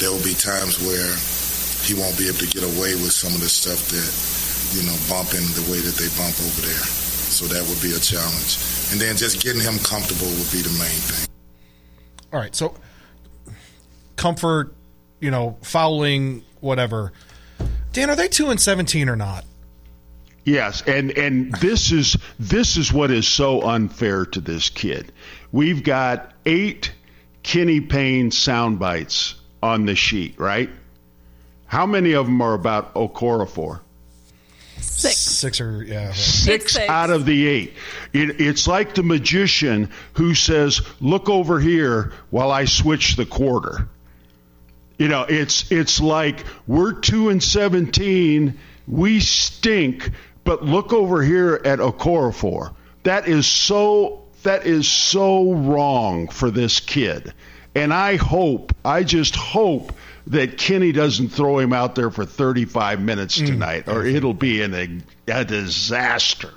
There 0.00 0.12
will 0.12 0.24
be 0.24 0.34
times 0.34 0.80
where 0.80 1.14
he 1.86 1.94
won't 1.94 2.18
be 2.18 2.28
able 2.28 2.38
to 2.38 2.50
get 2.50 2.62
away 2.62 2.94
with 2.98 3.12
some 3.12 3.32
of 3.34 3.40
the 3.40 3.48
stuff 3.48 3.88
that 3.94 4.10
you 4.74 4.82
know 4.86 4.96
bumping 5.08 5.46
the 5.54 5.62
way 5.70 5.78
that 5.78 5.94
they 5.94 6.08
bump 6.18 6.34
over 6.42 6.60
there. 6.66 6.86
So 7.30 7.46
that 7.46 7.62
would 7.68 7.80
be 7.82 7.94
a 7.94 8.00
challenge. 8.00 8.58
And 8.90 9.00
then 9.00 9.16
just 9.16 9.42
getting 9.42 9.60
him 9.60 9.78
comfortable 9.78 10.26
would 10.26 10.50
be 10.50 10.62
the 10.62 10.74
main 10.78 11.00
thing. 11.06 11.28
All 12.32 12.40
right, 12.40 12.54
so 12.54 12.74
comfort, 14.16 14.74
you 15.20 15.30
know, 15.30 15.58
fouling, 15.62 16.44
whatever. 16.60 17.12
Dan, 17.92 18.10
are 18.10 18.16
they 18.16 18.28
two 18.28 18.50
and 18.50 18.60
seventeen 18.60 19.08
or 19.08 19.16
not? 19.16 19.44
Yes, 20.44 20.82
and 20.86 21.10
and 21.18 21.54
this 21.56 21.92
is 21.92 22.16
this 22.38 22.76
is 22.76 22.92
what 22.92 23.10
is 23.10 23.26
so 23.26 23.62
unfair 23.62 24.24
to 24.26 24.40
this 24.40 24.68
kid. 24.68 25.12
We've 25.50 25.82
got 25.82 26.32
eight 26.44 26.92
Kenny 27.42 27.80
Payne 27.80 28.30
sound 28.30 28.78
bites 28.78 29.34
on 29.62 29.86
the 29.86 29.94
sheet, 29.94 30.38
right? 30.38 30.70
How 31.66 31.86
many 31.86 32.12
of 32.12 32.26
them 32.26 32.40
are 32.40 32.54
about 32.54 32.94
Okorafor? 32.94 33.80
Six. 34.78 35.16
Six 35.16 35.60
or 35.60 35.82
yeah. 35.82 36.12
Six, 36.12 36.74
six. 36.74 36.88
out 36.88 37.10
of 37.10 37.26
the 37.26 37.46
eight. 37.46 37.74
It, 38.12 38.40
it's 38.40 38.66
like 38.66 38.94
the 38.94 39.02
magician 39.02 39.90
who 40.14 40.34
says, 40.34 40.80
"Look 41.00 41.28
over 41.28 41.60
here 41.60 42.12
while 42.30 42.50
I 42.50 42.64
switch 42.64 43.16
the 43.16 43.26
quarter." 43.26 43.88
You 44.98 45.08
know, 45.08 45.22
it's 45.28 45.70
it's 45.70 46.00
like 46.00 46.44
we're 46.66 46.92
two 46.92 47.28
and 47.28 47.42
seventeen, 47.42 48.58
we 48.86 49.20
stink, 49.20 50.10
but 50.44 50.62
look 50.64 50.92
over 50.92 51.22
here 51.22 51.60
at 51.64 51.78
Okorafor. 51.78 52.74
That 53.02 53.28
is 53.28 53.46
so 53.46 54.22
that 54.44 54.66
is 54.66 54.88
so 54.88 55.52
wrong 55.52 56.28
for 56.28 56.50
this 56.50 56.80
kid. 56.80 57.34
And 57.74 57.92
I 57.92 58.16
hope, 58.16 58.74
I 58.84 59.02
just 59.02 59.36
hope 59.36 59.92
that 60.28 60.58
Kenny 60.58 60.92
doesn't 60.92 61.28
throw 61.28 61.58
him 61.58 61.72
out 61.72 61.94
there 61.94 62.10
for 62.10 62.24
35 62.24 63.00
minutes 63.00 63.36
tonight, 63.36 63.88
or 63.88 64.04
it'll 64.04 64.34
be 64.34 64.62
an, 64.62 64.74
a, 64.74 65.40
a 65.40 65.44
disaster. 65.44 66.50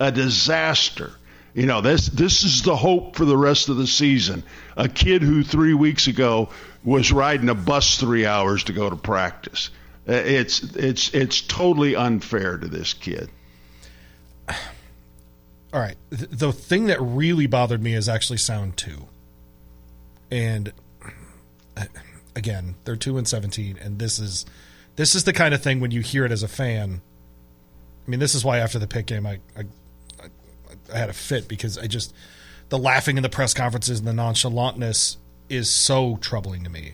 A 0.00 0.10
disaster. 0.10 1.12
You 1.54 1.66
know, 1.66 1.80
this 1.80 2.06
this 2.06 2.42
is 2.44 2.62
the 2.62 2.74
hope 2.74 3.14
for 3.14 3.24
the 3.24 3.36
rest 3.36 3.68
of 3.68 3.76
the 3.76 3.86
season. 3.86 4.42
A 4.76 4.88
kid 4.88 5.22
who 5.22 5.44
three 5.44 5.74
weeks 5.74 6.06
ago 6.06 6.48
was 6.82 7.12
riding 7.12 7.48
a 7.48 7.54
bus 7.54 7.98
three 7.98 8.26
hours 8.26 8.64
to 8.64 8.72
go 8.72 8.88
to 8.90 8.96
practice. 8.96 9.70
Uh, 10.08 10.12
It's 10.14 10.62
it's 10.74 11.14
it's 11.14 11.40
totally 11.42 11.94
unfair 11.94 12.56
to 12.56 12.66
this 12.66 12.94
kid. 12.94 13.28
All 14.48 15.80
right. 15.80 15.96
The 16.10 16.52
thing 16.52 16.86
that 16.86 17.00
really 17.00 17.46
bothered 17.46 17.82
me 17.82 17.94
is 17.94 18.08
actually 18.08 18.38
sound 18.38 18.76
two. 18.76 19.06
And 20.30 20.72
uh, 21.76 21.84
again, 22.34 22.74
they're 22.84 22.96
two 22.96 23.18
and 23.18 23.26
seventeen, 23.26 23.78
and 23.80 23.98
this 23.98 24.18
is 24.18 24.46
this 24.96 25.14
is 25.14 25.24
the 25.24 25.32
kind 25.32 25.54
of 25.54 25.62
thing 25.62 25.80
when 25.80 25.90
you 25.90 26.00
hear 26.00 26.24
it 26.24 26.32
as 26.32 26.42
a 26.42 26.48
fan. 26.48 27.00
I 28.06 28.10
mean, 28.10 28.20
this 28.20 28.34
is 28.34 28.44
why 28.44 28.58
after 28.58 28.78
the 28.78 28.86
pick 28.86 29.06
game, 29.06 29.26
I 29.26 29.38
I, 29.56 29.62
I, 30.20 30.26
I 30.92 30.98
had 30.98 31.08
a 31.10 31.14
fit 31.14 31.48
because 31.48 31.78
I 31.78 31.86
just 31.86 32.14
the 32.68 32.78
laughing 32.78 33.16
in 33.16 33.22
the 33.22 33.28
press 33.28 33.54
conferences 33.54 33.98
and 33.98 34.08
the 34.08 34.12
nonchalantness 34.12 35.16
is 35.48 35.68
so 35.68 36.16
troubling 36.20 36.64
to 36.64 36.70
me. 36.70 36.92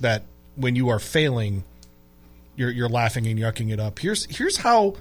That 0.00 0.24
when 0.56 0.76
you 0.76 0.88
are 0.88 0.98
failing, 0.98 1.64
you're 2.56 2.70
you're 2.70 2.88
laughing 2.88 3.26
and 3.26 3.38
yucking 3.38 3.72
it 3.72 3.80
up. 3.80 3.98
Here's 3.98 4.26
here's 4.26 4.58
how 4.58 4.96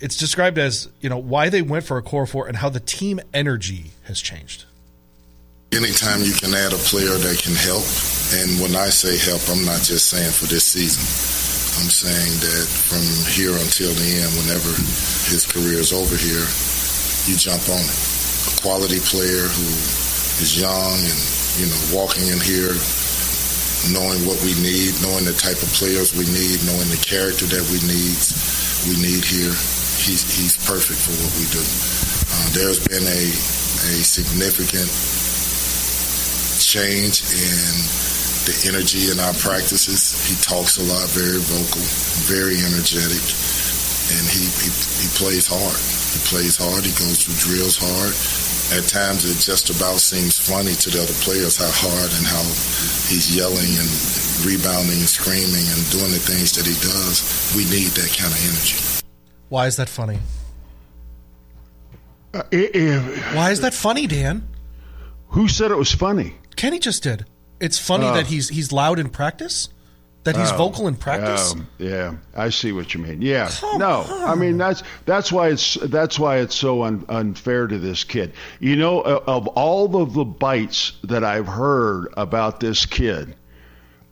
it's 0.00 0.16
described 0.16 0.58
as 0.58 0.88
you 1.00 1.08
know 1.08 1.18
why 1.18 1.48
they 1.48 1.62
went 1.62 1.84
for 1.84 2.00
Okorafor 2.00 2.48
and 2.48 2.56
how 2.56 2.68
the 2.68 2.80
team 2.80 3.20
energy 3.32 3.92
has 4.04 4.20
changed. 4.20 4.64
Anytime 5.72 6.22
you 6.22 6.32
can 6.32 6.52
add 6.52 6.72
a 6.72 6.76
player 6.76 7.16
that 7.16 7.38
can 7.38 7.54
help, 7.54 7.84
and 8.30 8.62
when 8.62 8.78
I 8.78 8.94
say 8.94 9.18
help, 9.18 9.42
I'm 9.50 9.66
not 9.66 9.82
just 9.82 10.06
saying 10.06 10.30
for 10.30 10.46
this 10.46 10.62
season. 10.62 11.02
I'm 11.82 11.90
saying 11.90 12.38
that 12.44 12.66
from 12.68 13.02
here 13.26 13.50
until 13.50 13.90
the 13.90 14.08
end, 14.22 14.30
whenever 14.38 14.70
his 15.26 15.42
career 15.48 15.82
is 15.82 15.90
over 15.90 16.14
here, 16.14 16.46
you 17.26 17.34
jump 17.34 17.66
on 17.66 17.82
it. 17.82 17.98
A 18.46 18.54
quality 18.62 19.02
player 19.02 19.50
who 19.50 19.66
is 20.38 20.54
young 20.54 20.98
and, 21.00 21.20
you 21.58 21.66
know, 21.66 21.80
walking 21.90 22.30
in 22.30 22.38
here 22.38 22.74
knowing 23.88 24.20
what 24.28 24.36
we 24.44 24.52
need, 24.60 24.92
knowing 25.00 25.24
the 25.24 25.32
type 25.32 25.56
of 25.56 25.72
players 25.72 26.12
we 26.12 26.28
need, 26.28 26.60
knowing 26.68 26.92
the 26.92 27.00
character 27.00 27.48
that 27.48 27.64
we 27.72 27.80
need, 27.88 28.18
we 28.84 28.94
need 29.00 29.24
here. 29.24 29.56
He's, 30.04 30.20
he's 30.28 30.54
perfect 30.68 31.00
for 31.00 31.16
what 31.16 31.32
we 31.40 31.48
do. 31.48 31.64
Uh, 31.64 32.48
there's 32.52 32.80
been 32.84 33.04
a, 33.08 33.24
a 33.88 34.04
significant 34.04 34.90
change 36.60 37.24
in 37.32 38.09
the 38.48 38.56
energy 38.72 39.10
in 39.12 39.20
our 39.20 39.34
practices. 39.34 40.14
He 40.28 40.34
talks 40.40 40.78
a 40.80 40.84
lot, 40.86 41.04
very 41.12 41.38
vocal, 41.40 41.82
very 42.30 42.56
energetic, 42.60 43.22
and 44.16 44.24
he, 44.26 44.42
he, 44.64 44.68
he 45.04 45.08
plays 45.16 45.46
hard. 45.46 45.78
He 46.14 46.20
plays 46.26 46.56
hard. 46.56 46.82
He 46.84 46.92
goes 46.96 47.22
through 47.24 47.38
drills 47.38 47.76
hard. 47.78 48.14
At 48.70 48.86
times, 48.88 49.26
it 49.26 49.38
just 49.42 49.70
about 49.70 49.98
seems 49.98 50.38
funny 50.38 50.74
to 50.74 50.88
the 50.90 51.02
other 51.02 51.16
players 51.26 51.58
how 51.58 51.70
hard 51.70 52.10
and 52.18 52.24
how 52.26 52.42
he's 53.10 53.34
yelling 53.34 53.72
and 53.78 53.90
rebounding 54.46 54.98
and 54.98 55.10
screaming 55.10 55.66
and 55.74 55.80
doing 55.90 56.10
the 56.14 56.22
things 56.22 56.54
that 56.54 56.64
he 56.66 56.74
does. 56.78 57.52
We 57.56 57.64
need 57.66 57.90
that 57.98 58.10
kind 58.14 58.30
of 58.30 58.38
energy. 58.46 58.78
Why 59.48 59.66
is 59.66 59.76
that 59.76 59.88
funny? 59.88 60.20
Uh, 62.32 62.42
i- 62.52 62.70
i- 62.74 63.34
Why 63.34 63.50
is 63.50 63.60
that 63.60 63.74
funny, 63.74 64.06
Dan? 64.06 64.46
who 65.34 65.46
said 65.46 65.70
it 65.70 65.76
was 65.76 65.92
funny? 65.92 66.34
Kenny 66.56 66.78
just 66.80 67.02
did. 67.04 67.24
It's 67.60 67.78
funny 67.78 68.06
Oh. 68.06 68.14
that 68.14 68.26
he's 68.26 68.48
he's 68.48 68.72
loud 68.72 68.98
in 68.98 69.10
practice, 69.10 69.68
that 70.24 70.36
he's 70.36 70.50
vocal 70.52 70.88
in 70.88 70.96
practice. 70.96 71.52
Um, 71.52 71.66
yeah, 71.78 72.14
I 72.34 72.48
see 72.50 72.72
what 72.72 72.94
you 72.94 73.00
mean. 73.00 73.20
Yeah, 73.22 73.50
Come 73.60 73.78
no, 73.78 74.04
I 74.08 74.34
mean 74.34 74.56
that's 74.58 74.82
that's 75.04 75.30
why 75.30 75.48
it's 75.48 75.74
that's 75.74 76.18
why 76.18 76.38
it's 76.38 76.54
so 76.54 76.82
un, 76.84 77.04
unfair 77.08 77.66
to 77.66 77.78
this 77.78 78.02
kid. 78.04 78.32
You 78.60 78.76
know, 78.76 79.00
of 79.00 79.28
of 79.28 79.46
all 79.48 79.94
of 80.02 80.14
the 80.14 80.24
bites 80.24 80.92
that 81.04 81.22
I've 81.24 81.46
heard 81.48 82.08
about 82.16 82.60
this 82.60 82.86
kid, 82.86 83.34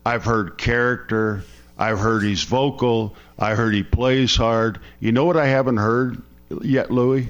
I've 0.05 0.25
heard 0.25 0.59
character. 0.59 1.43
I've 1.79 2.01
heard 2.01 2.23
he's 2.25 2.43
vocal. 2.43 3.15
I 3.39 3.55
heard 3.55 3.73
he 3.73 3.83
plays 3.85 4.35
hard. 4.35 4.81
You 4.99 5.13
know 5.13 5.25
what 5.25 5.37
I 5.37 5.47
haven't 5.47 5.77
heard 5.77 6.21
yet, 6.61 6.91
Louis? 6.91 7.29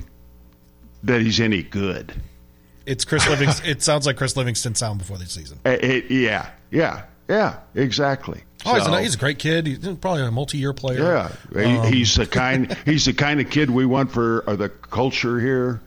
That 1.05 1.21
he's 1.21 1.39
any 1.39 1.63
good. 1.63 2.13
It's 2.89 3.05
Chris 3.05 3.29
Livingston. 3.29 3.69
it 3.69 3.83
sounds 3.83 4.07
like 4.07 4.17
Chris 4.17 4.37
Livingston 4.37 4.75
sound 4.75 4.99
before 4.99 5.19
the 5.19 5.27
season. 5.27 5.61
Eh, 5.65 5.77
eh, 5.81 6.01
yeah, 6.09 6.51
yeah, 6.71 7.03
yeah, 7.29 7.59
exactly. 7.75 8.43
Oh, 8.67 8.75
he's, 8.75 8.87
a, 8.87 9.01
he's 9.03 9.15
a 9.15 9.19
great 9.19 9.39
kid. 9.39 9.67
He's 9.67 9.79
probably 9.79 10.23
a 10.23 10.31
multi-year 10.33 10.73
player. 10.73 11.31
Yeah, 11.55 11.81
Um, 11.81 11.93
he's 11.93 12.17
the 12.17 12.27
kind. 12.27 12.77
He's 12.85 13.05
the 13.05 13.13
kind 13.13 13.41
of 13.41 13.51
kid 13.51 13.71
we 13.71 13.87
want 13.87 14.11
for 14.11 14.43
uh, 14.49 14.57
the 14.57 14.69
culture 14.69 15.39
here. 15.39 15.81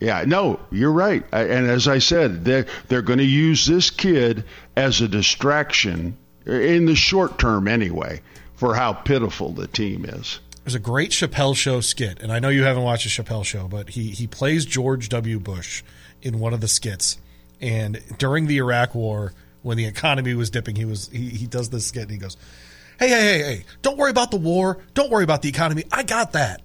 Yeah, 0.00 0.24
no, 0.26 0.60
you're 0.70 0.92
right. 0.92 1.24
I- 1.32 1.44
And 1.44 1.70
as 1.70 1.88
I 1.88 1.98
said, 1.98 2.44
they're 2.44 2.66
they're 2.88 3.00
going 3.02 3.20
to 3.20 3.24
use 3.24 3.64
this 3.64 3.90
kid 3.90 4.44
as 4.76 5.00
a 5.00 5.08
distraction 5.08 6.16
in 6.46 6.84
the 6.84 6.94
short 6.96 7.38
term, 7.38 7.68
anyway, 7.68 8.20
for 8.56 8.74
how 8.74 8.92
pitiful 8.92 9.52
the 9.52 9.66
team 9.66 10.04
is. 10.04 10.40
There's 10.64 10.74
a 10.74 10.78
great 10.78 11.10
Chappelle 11.10 11.54
Show 11.56 11.80
skit, 11.80 12.20
and 12.22 12.30
I 12.32 12.38
know 12.38 12.48
you 12.48 12.64
haven't 12.64 12.82
watched 12.82 13.06
a 13.06 13.08
Chappelle 13.08 13.44
Show, 13.44 13.66
but 13.68 13.90
he 13.90 14.10
he 14.10 14.26
plays 14.26 14.64
George 14.66 15.08
W. 15.08 15.38
Bush 15.38 15.82
in 16.24 16.40
one 16.40 16.52
of 16.52 16.60
the 16.60 16.68
skits. 16.68 17.18
And 17.60 18.02
during 18.18 18.46
the 18.46 18.56
Iraq 18.58 18.94
War, 18.94 19.32
when 19.62 19.76
the 19.76 19.84
economy 19.86 20.34
was 20.34 20.50
dipping, 20.50 20.74
he 20.74 20.84
was 20.84 21.08
he, 21.08 21.28
he 21.28 21.46
does 21.46 21.70
this 21.70 21.86
skit 21.86 22.02
and 22.02 22.10
he 22.10 22.18
goes, 22.18 22.36
"Hey, 22.98 23.08
hey, 23.08 23.20
hey, 23.20 23.38
hey! 23.38 23.64
Don't 23.82 23.96
worry 23.96 24.10
about 24.10 24.30
the 24.30 24.36
war. 24.36 24.78
Don't 24.94 25.10
worry 25.10 25.24
about 25.24 25.42
the 25.42 25.48
economy. 25.48 25.84
I 25.92 26.02
got 26.02 26.32
that. 26.32 26.62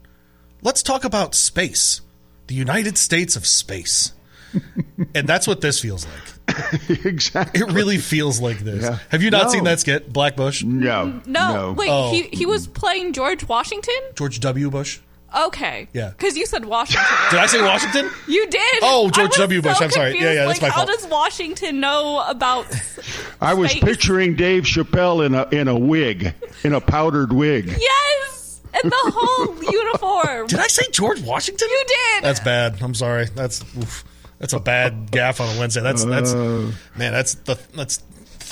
Let's 0.62 0.82
talk 0.84 1.04
about 1.04 1.36
space, 1.36 2.02
the 2.48 2.56
United 2.56 2.98
States 2.98 3.36
of 3.36 3.46
space." 3.46 4.14
and 5.14 5.28
that's 5.28 5.48
what 5.48 5.62
this 5.62 5.80
feels 5.80 6.08
like. 6.08 6.90
exactly. 7.06 7.62
It 7.62 7.72
really 7.72 8.00
feels 8.00 8.42
like 8.42 8.58
this. 8.60 8.84
Yeah. 8.84 8.98
Have 9.10 9.22
you 9.22 9.30
not 9.30 9.44
No. 9.46 9.50
seen 9.50 9.64
that 9.66 9.80
skit, 9.80 10.12
Black 10.12 10.36
Bush? 10.36 10.64
No, 10.64 11.22
No, 11.28 11.76
wait, 11.78 11.88
Oh. 11.92 12.12
he, 12.12 12.24
he 12.36 12.48
oh. 12.48 12.50
was 12.50 12.66
playing 12.66 13.14
George 13.14 13.48
Washington? 13.48 13.94
George 14.16 14.40
W. 14.40 14.72
Bush. 14.72 15.00
Okay. 15.48 15.88
Yeah. 15.94 16.10
Because 16.10 16.36
you 16.38 16.46
said 16.46 16.66
Washington. 16.66 17.06
Did 17.30 17.40
I 17.40 17.46
say 17.46 17.62
Washington? 17.62 18.10
You 18.28 18.48
did. 18.48 18.80
Oh, 18.82 19.10
George 19.10 19.32
W. 19.36 19.62
Bush. 19.62 19.78
so 19.78 19.86
I'm 19.86 19.92
sorry. 19.92 20.08
Yeah, 20.10 20.14
confused. 20.14 20.36
yeah, 20.36 20.46
that's 20.46 20.62
like, 20.62 20.72
my 20.72 20.76
How 20.76 20.86
does 20.86 21.08
Washington 21.08 21.80
know 21.80 22.24
about? 22.28 22.66
I 23.42 23.54
was 23.54 23.72
space? 23.72 23.84
picturing 23.84 24.36
Dave 24.36 24.64
Chappelle 24.64 25.26
in 25.26 25.36
a 25.36 25.48
in 25.52 25.68
a 25.68 25.78
wig, 25.78 26.34
in 26.64 26.74
a 26.74 26.82
powdered 26.82 27.32
wig. 27.32 27.68
Yes, 27.80 28.62
and 28.74 28.92
the 28.92 29.12
whole 29.14 29.64
uniform. 29.72 30.48
Did 30.48 30.60
I 30.60 30.68
say 30.68 30.84
George 30.92 31.22
Washington? 31.22 31.68
You 31.70 31.84
did. 31.88 32.24
That's 32.24 32.40
bad. 32.40 32.82
I'm 32.82 32.94
sorry. 32.94 33.26
That's 33.36 33.62
oof. 33.78 34.04
that's 34.40 34.54
a 34.54 34.60
bad 34.60 35.12
gaffe 35.12 35.40
on 35.40 35.56
a 35.56 35.60
Wednesday. 35.60 35.82
That's 35.82 36.04
that's 36.06 36.34
Uh. 36.34 36.72
man. 36.98 37.14
That's 37.14 37.36
the 37.36 37.58
that's 37.76 37.98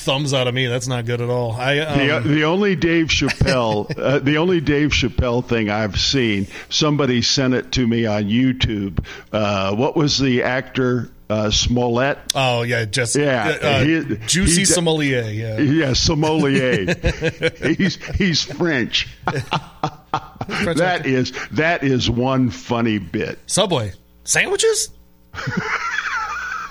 thumbs 0.08 0.34
out 0.34 0.48
of 0.48 0.54
me. 0.56 0.66
That's 0.66 0.88
not 0.88 1.06
good 1.06 1.22
at 1.22 1.30
all. 1.30 1.52
I 1.52 1.76
The, 1.76 2.18
um, 2.18 2.28
the 2.34 2.46
only 2.46 2.76
Dave 2.76 3.08
Chappelle, 3.08 3.96
uh, 4.00 4.18
the 4.20 4.38
only 4.38 4.60
Dave 4.62 4.90
Chappelle 4.90 5.46
thing 5.46 5.70
I've 5.70 6.00
seen, 6.00 6.48
somebody 6.70 7.22
sent 7.22 7.54
it 7.54 7.74
to 7.74 7.86
me 7.86 8.06
on 8.08 8.24
YouTube. 8.24 9.06
Uh, 9.32 9.76
what 9.76 9.96
was 9.96 10.18
the 10.18 10.44
actor 10.44 11.12
uh, 11.30 11.52
Smollett? 11.52 12.18
oh 12.36 12.62
yeah, 12.64 12.86
just 12.86 13.16
Yeah, 13.18 13.58
uh, 13.62 13.84
he- 13.84 14.00
Jussie 14.26 14.60
he- 14.60 14.66
sommelier. 14.66 15.24
Yeah, 15.24 15.60
Yeah, 15.60 15.94
sommelier. 15.94 16.96
he's 17.78 17.98
he's 18.16 18.44
French. 18.44 19.10
that 19.26 21.02
is 21.06 21.34
that 21.52 21.84
is 21.84 22.10
one 22.10 22.50
funny 22.50 22.98
bit. 22.98 23.40
Subway 23.46 23.92
sandwiches. 24.24 24.90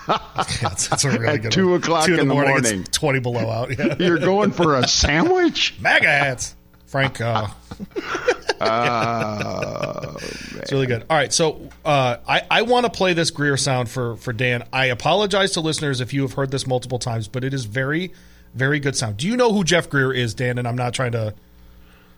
that's, 0.07 0.89
that's 0.89 1.05
a 1.05 1.11
really 1.11 1.27
At 1.27 1.43
good 1.43 1.53
two 1.53 1.71
one. 1.71 1.79
o'clock 1.81 2.07
Two 2.07 2.15
in 2.15 2.29
the 2.29 2.35
morning, 2.35 2.57
it's 2.57 2.69
morning. 2.71 2.85
Twenty 2.93 3.21
below 3.21 3.49
out. 3.51 3.79
Yeah. 3.79 3.97
You're 4.01 4.19
going 4.19 4.51
for 4.53 4.77
a 4.77 4.87
sandwich? 4.87 5.77
MAGA 5.81 6.07
hats. 6.07 6.55
Frank. 6.87 7.21
Uh, 7.21 7.49
Uh, 8.59 10.15
it's 10.57 10.73
really 10.73 10.87
good. 10.87 11.05
All 11.11 11.17
right, 11.17 11.31
so 11.31 11.69
uh, 11.85 12.17
I, 12.27 12.43
I 12.51 12.63
want 12.63 12.87
to 12.87 12.91
play 12.91 13.13
this 13.13 13.31
Greer 13.31 13.59
sound 13.59 13.91
for, 13.91 14.17
for 14.17 14.33
Dan. 14.33 14.65
I 14.73 14.87
apologize 14.87 15.53
to 15.53 15.61
listeners 15.61 16.01
if 16.01 16.15
you 16.15 16.23
have 16.23 16.33
heard 16.33 16.51
this 16.51 16.67
multiple 16.67 16.99
times, 16.99 17.29
but 17.29 17.45
it 17.45 17.53
is 17.53 17.67
very, 17.67 18.13
very 18.55 18.81
good 18.81 18.97
sound. 18.97 19.19
Do 19.19 19.27
you 19.27 19.37
know 19.37 19.53
who 19.53 19.63
Jeff 19.63 19.91
Greer 19.91 20.11
is, 20.13 20.33
Dan? 20.35 20.57
And 20.57 20.67
I'm 20.67 20.77
not 20.77 20.95
trying 20.95 21.13
to 21.13 21.35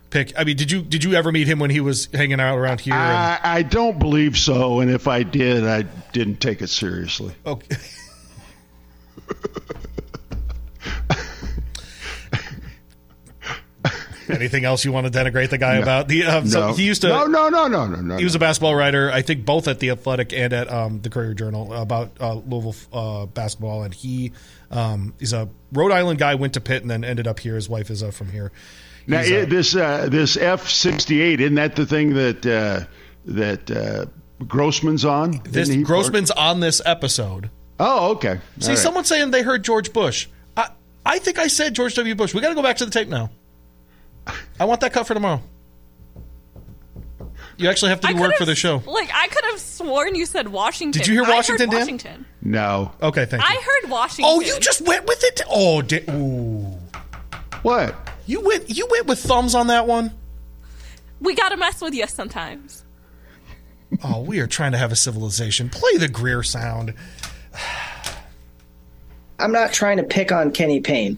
pick. 0.09 0.33
I 0.37 0.43
mean, 0.43 0.57
did 0.57 0.71
you 0.71 0.81
did 0.81 1.03
you 1.03 1.13
ever 1.13 1.31
meet 1.31 1.47
him 1.47 1.59
when 1.59 1.69
he 1.69 1.79
was 1.81 2.07
hanging 2.13 2.39
out 2.39 2.57
around 2.57 2.81
here? 2.81 2.93
I, 2.93 3.39
I 3.43 3.61
don't 3.63 3.99
believe 3.99 4.37
so, 4.37 4.79
and 4.79 4.89
if 4.91 5.07
I 5.07 5.23
did, 5.23 5.65
I 5.65 5.83
didn't 6.11 6.37
take 6.41 6.61
it 6.61 6.69
seriously. 6.69 7.33
okay. 7.45 7.77
Anything 14.29 14.63
else 14.63 14.85
you 14.85 14.91
want 14.91 15.11
to 15.11 15.19
denigrate 15.19 15.49
the 15.49 15.57
guy 15.57 15.77
about? 15.77 16.07
The 16.07 16.25
um, 16.25 16.47
so 16.47 16.73
he 16.73 16.83
used 16.83 17.01
to 17.01 17.07
No, 17.07 17.25
no, 17.25 17.49
no, 17.49 17.67
no, 17.67 17.87
no, 17.87 17.99
no. 17.99 18.17
He 18.17 18.23
was 18.23 18.35
a 18.35 18.39
basketball 18.39 18.75
writer, 18.75 19.11
I 19.11 19.23
think, 19.23 19.43
both 19.43 19.67
at 19.67 19.79
the 19.79 19.89
Athletic 19.89 20.33
and 20.33 20.53
at 20.53 20.71
um, 20.71 21.01
the 21.01 21.09
Courier 21.09 21.33
Journal 21.33 21.73
about 21.73 22.11
uh, 22.19 22.35
Louisville 22.35 22.75
uh, 22.93 23.25
basketball. 23.25 23.83
And 23.83 23.93
he 23.93 24.31
um, 24.69 25.15
he's 25.19 25.33
a 25.33 25.49
Rhode 25.73 25.91
Island 25.91 26.19
guy, 26.19 26.35
went 26.35 26.53
to 26.53 26.61
Pitt, 26.61 26.83
and 26.83 26.91
then 26.91 27.03
ended 27.03 27.27
up 27.27 27.39
here. 27.39 27.55
His 27.55 27.67
wife 27.67 27.89
is 27.89 28.03
uh, 28.03 28.11
from 28.11 28.29
here. 28.29 28.51
Now, 29.07 29.21
it- 29.21 29.49
this 29.49 29.75
uh, 29.75 30.07
this 30.09 30.37
F 30.37 30.69
sixty 30.69 31.21
eight 31.21 31.41
isn't 31.41 31.55
that 31.55 31.75
the 31.75 31.85
thing 31.85 32.13
that 32.13 32.45
uh, 32.45 32.85
that 33.25 33.71
uh, 33.71 34.05
Grossman's 34.45 35.05
on? 35.05 35.41
this 35.43 35.67
Didn't 35.69 35.83
Grossman's 35.83 36.31
on 36.31 36.59
this 36.59 36.81
episode. 36.85 37.49
Oh, 37.79 38.11
okay. 38.11 38.39
See, 38.59 38.65
All 38.65 38.69
right. 38.69 38.77
someone 38.77 39.03
saying 39.05 39.31
they 39.31 39.41
heard 39.41 39.63
George 39.63 39.93
Bush. 39.93 40.27
I 40.57 40.69
I 41.05 41.19
think 41.19 41.39
I 41.39 41.47
said 41.47 41.73
George 41.73 41.95
W. 41.95 42.13
Bush. 42.15 42.33
We 42.33 42.41
got 42.41 42.49
to 42.49 42.55
go 42.55 42.61
back 42.63 42.77
to 42.77 42.85
the 42.85 42.91
tape 42.91 43.07
now. 43.07 43.29
I 44.59 44.65
want 44.65 44.81
that 44.81 44.93
cut 44.93 45.07
for 45.07 45.13
tomorrow. 45.13 45.41
You 47.57 47.69
actually 47.69 47.89
have 47.89 47.99
to 48.01 48.07
do 48.13 48.15
work 48.19 48.35
for 48.35 48.45
the 48.45 48.55
show. 48.55 48.81
Like 48.85 49.09
I 49.13 49.27
could 49.27 49.43
have 49.45 49.59
sworn 49.59 50.15
you 50.15 50.25
said 50.25 50.47
Washington. 50.47 50.99
Did 51.01 51.07
you 51.07 51.13
hear 51.15 51.23
I 51.23 51.25
heard 51.25 51.33
Washington, 51.35 51.69
Dan? 51.69 51.79
Washington. 51.79 52.25
No. 52.41 52.91
Okay, 53.01 53.25
thank 53.25 53.43
you. 53.43 53.49
I 53.49 53.61
heard 53.81 53.91
Washington. 53.91 54.25
oh, 54.33 54.39
you 54.39 54.57
just 54.59 54.81
went 54.81 55.05
with 55.07 55.21
it. 55.25 55.41
Oh, 55.49 55.81
di- 55.81 56.05
ooh. 56.09 56.77
What? 57.63 57.95
You 58.29 58.41
went. 58.41 58.69
You 58.69 58.87
went 58.91 59.07
with 59.07 59.17
thumbs 59.19 59.55
on 59.55 59.67
that 59.67 59.87
one. 59.87 60.11
We 61.19 61.33
gotta 61.33 61.57
mess 61.57 61.81
with 61.81 61.95
you 61.95 62.05
sometimes. 62.05 62.85
Oh, 64.03 64.21
we 64.21 64.39
are 64.39 64.45
trying 64.45 64.71
to 64.73 64.77
have 64.77 64.91
a 64.91 64.95
civilization. 64.95 65.67
Play 65.69 65.97
the 65.97 66.07
Greer 66.07 66.43
sound. 66.43 66.93
I'm 69.39 69.51
not 69.51 69.73
trying 69.73 69.97
to 69.97 70.03
pick 70.03 70.31
on 70.31 70.51
Kenny 70.51 70.79
Payne. 70.79 71.17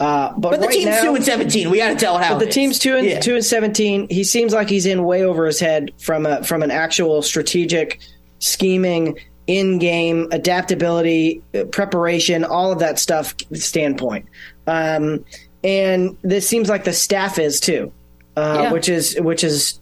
Uh, 0.00 0.32
but, 0.36 0.50
But 0.50 0.60
the 0.60 0.66
right 0.66 0.72
team's 0.74 0.86
now, 0.86 1.02
two 1.02 1.14
and 1.14 1.24
seventeen. 1.24 1.70
We 1.70 1.78
got 1.78 1.90
to 1.90 1.96
tell 1.96 2.18
it 2.18 2.24
how 2.24 2.34
But 2.34 2.38
the 2.40 2.44
it 2.46 2.48
is. 2.48 2.54
team's 2.54 2.78
two 2.80 2.96
and 2.96 3.06
Yeah. 3.06 3.20
two 3.20 3.36
and 3.36 3.44
seventeen. 3.44 4.08
He 4.10 4.24
seems 4.24 4.52
like 4.52 4.68
he's 4.68 4.86
in 4.86 5.04
way 5.04 5.22
over 5.22 5.46
his 5.46 5.60
head 5.60 5.92
from 5.98 6.26
a 6.26 6.42
from 6.42 6.62
an 6.64 6.72
actual 6.72 7.22
strategic 7.22 8.00
scheming, 8.40 9.16
in 9.46 9.78
game 9.78 10.26
adaptability, 10.32 11.40
uh, 11.54 11.64
preparation, 11.64 12.44
all 12.44 12.70
of 12.72 12.80
that 12.80 12.98
stuff 12.98 13.34
standpoint. 13.54 14.26
Um, 14.66 15.24
and 15.68 16.16
this 16.22 16.48
seems 16.48 16.70
like 16.70 16.84
the 16.84 16.94
staff 16.94 17.38
is 17.38 17.60
too, 17.60 17.92
uh, 18.36 18.60
Yeah. 18.62 18.72
which 18.72 18.88
is 18.88 19.20
which 19.20 19.44
is 19.44 19.78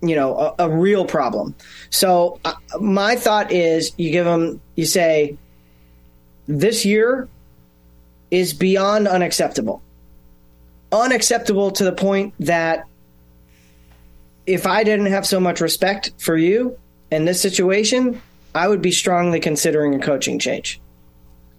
you 0.00 0.14
know 0.14 0.36
a, 0.58 0.66
a 0.66 0.70
real 0.70 1.04
problem. 1.04 1.54
So 1.90 2.38
uh, 2.44 2.54
my 2.80 3.16
thought 3.16 3.50
is 3.50 3.92
you 3.96 4.12
give 4.12 4.24
them 4.24 4.60
you 4.76 4.86
say 4.86 5.36
this 6.46 6.84
year 6.84 7.28
is 8.30 8.52
beyond 8.54 9.08
unacceptable. 9.08 9.82
Unacceptable 10.92 11.72
to 11.72 11.84
the 11.84 11.92
point 11.92 12.34
that 12.38 12.86
if 14.46 14.64
I 14.66 14.84
didn't 14.84 15.06
have 15.06 15.26
so 15.26 15.40
much 15.40 15.60
respect 15.60 16.12
for 16.18 16.36
you 16.36 16.78
in 17.10 17.24
this 17.24 17.40
situation, 17.40 18.20
I 18.54 18.68
would 18.68 18.82
be 18.82 18.92
strongly 18.92 19.40
considering 19.40 19.94
a 19.94 19.98
coaching 19.98 20.38
change. 20.38 20.80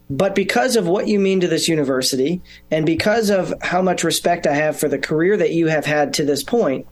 But 0.10 0.36
because 0.36 0.76
of 0.76 0.88
what 0.88 1.08
you 1.08 1.20
mean 1.20 1.39
to 1.39 1.47
this 1.47 1.68
university 1.68 2.41
and 2.70 2.86
because 2.86 3.30
of 3.30 3.53
how 3.62 3.82
much 3.82 4.03
respect 4.03 4.45
I 4.45 4.53
have 4.53 4.80
for 4.80 4.88
the 4.88 4.99
career 4.99 5.36
that 5.38 5.51
you 5.51 5.68
have 5.68 5.86
had 5.86 6.14
to 6.16 6.26
this 6.26 6.43
point, 6.43 6.86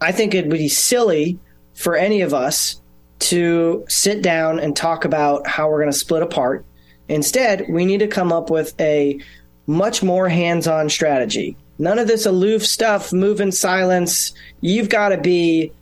I 0.00 0.12
think 0.12 0.34
it 0.34 0.46
would 0.46 0.56
be 0.56 0.68
silly 0.68 1.38
for 1.74 1.96
any 1.96 2.22
of 2.22 2.32
us 2.32 2.80
to 3.20 3.84
sit 3.88 4.22
down 4.22 4.58
and 4.58 4.74
talk 4.74 5.04
about 5.04 5.46
how 5.46 5.68
we're 5.68 5.80
going 5.80 5.92
to 5.92 5.98
split 5.98 6.22
apart. 6.22 6.64
Instead, 7.08 7.66
we 7.68 7.84
need 7.84 8.00
to 8.00 8.06
come 8.06 8.32
up 8.32 8.48
with 8.50 8.78
a 8.80 9.20
much 9.66 10.02
more 10.02 10.28
hands 10.28 10.66
on 10.66 10.88
strategy. 10.88 11.56
None 11.78 11.98
of 11.98 12.08
this 12.08 12.24
aloof 12.26 12.66
stuff, 12.66 13.12
move 13.12 13.40
in 13.40 13.52
silence. 13.52 14.32
You've 14.60 14.88
got 14.88 15.10
to 15.10 15.18
be 15.18 15.72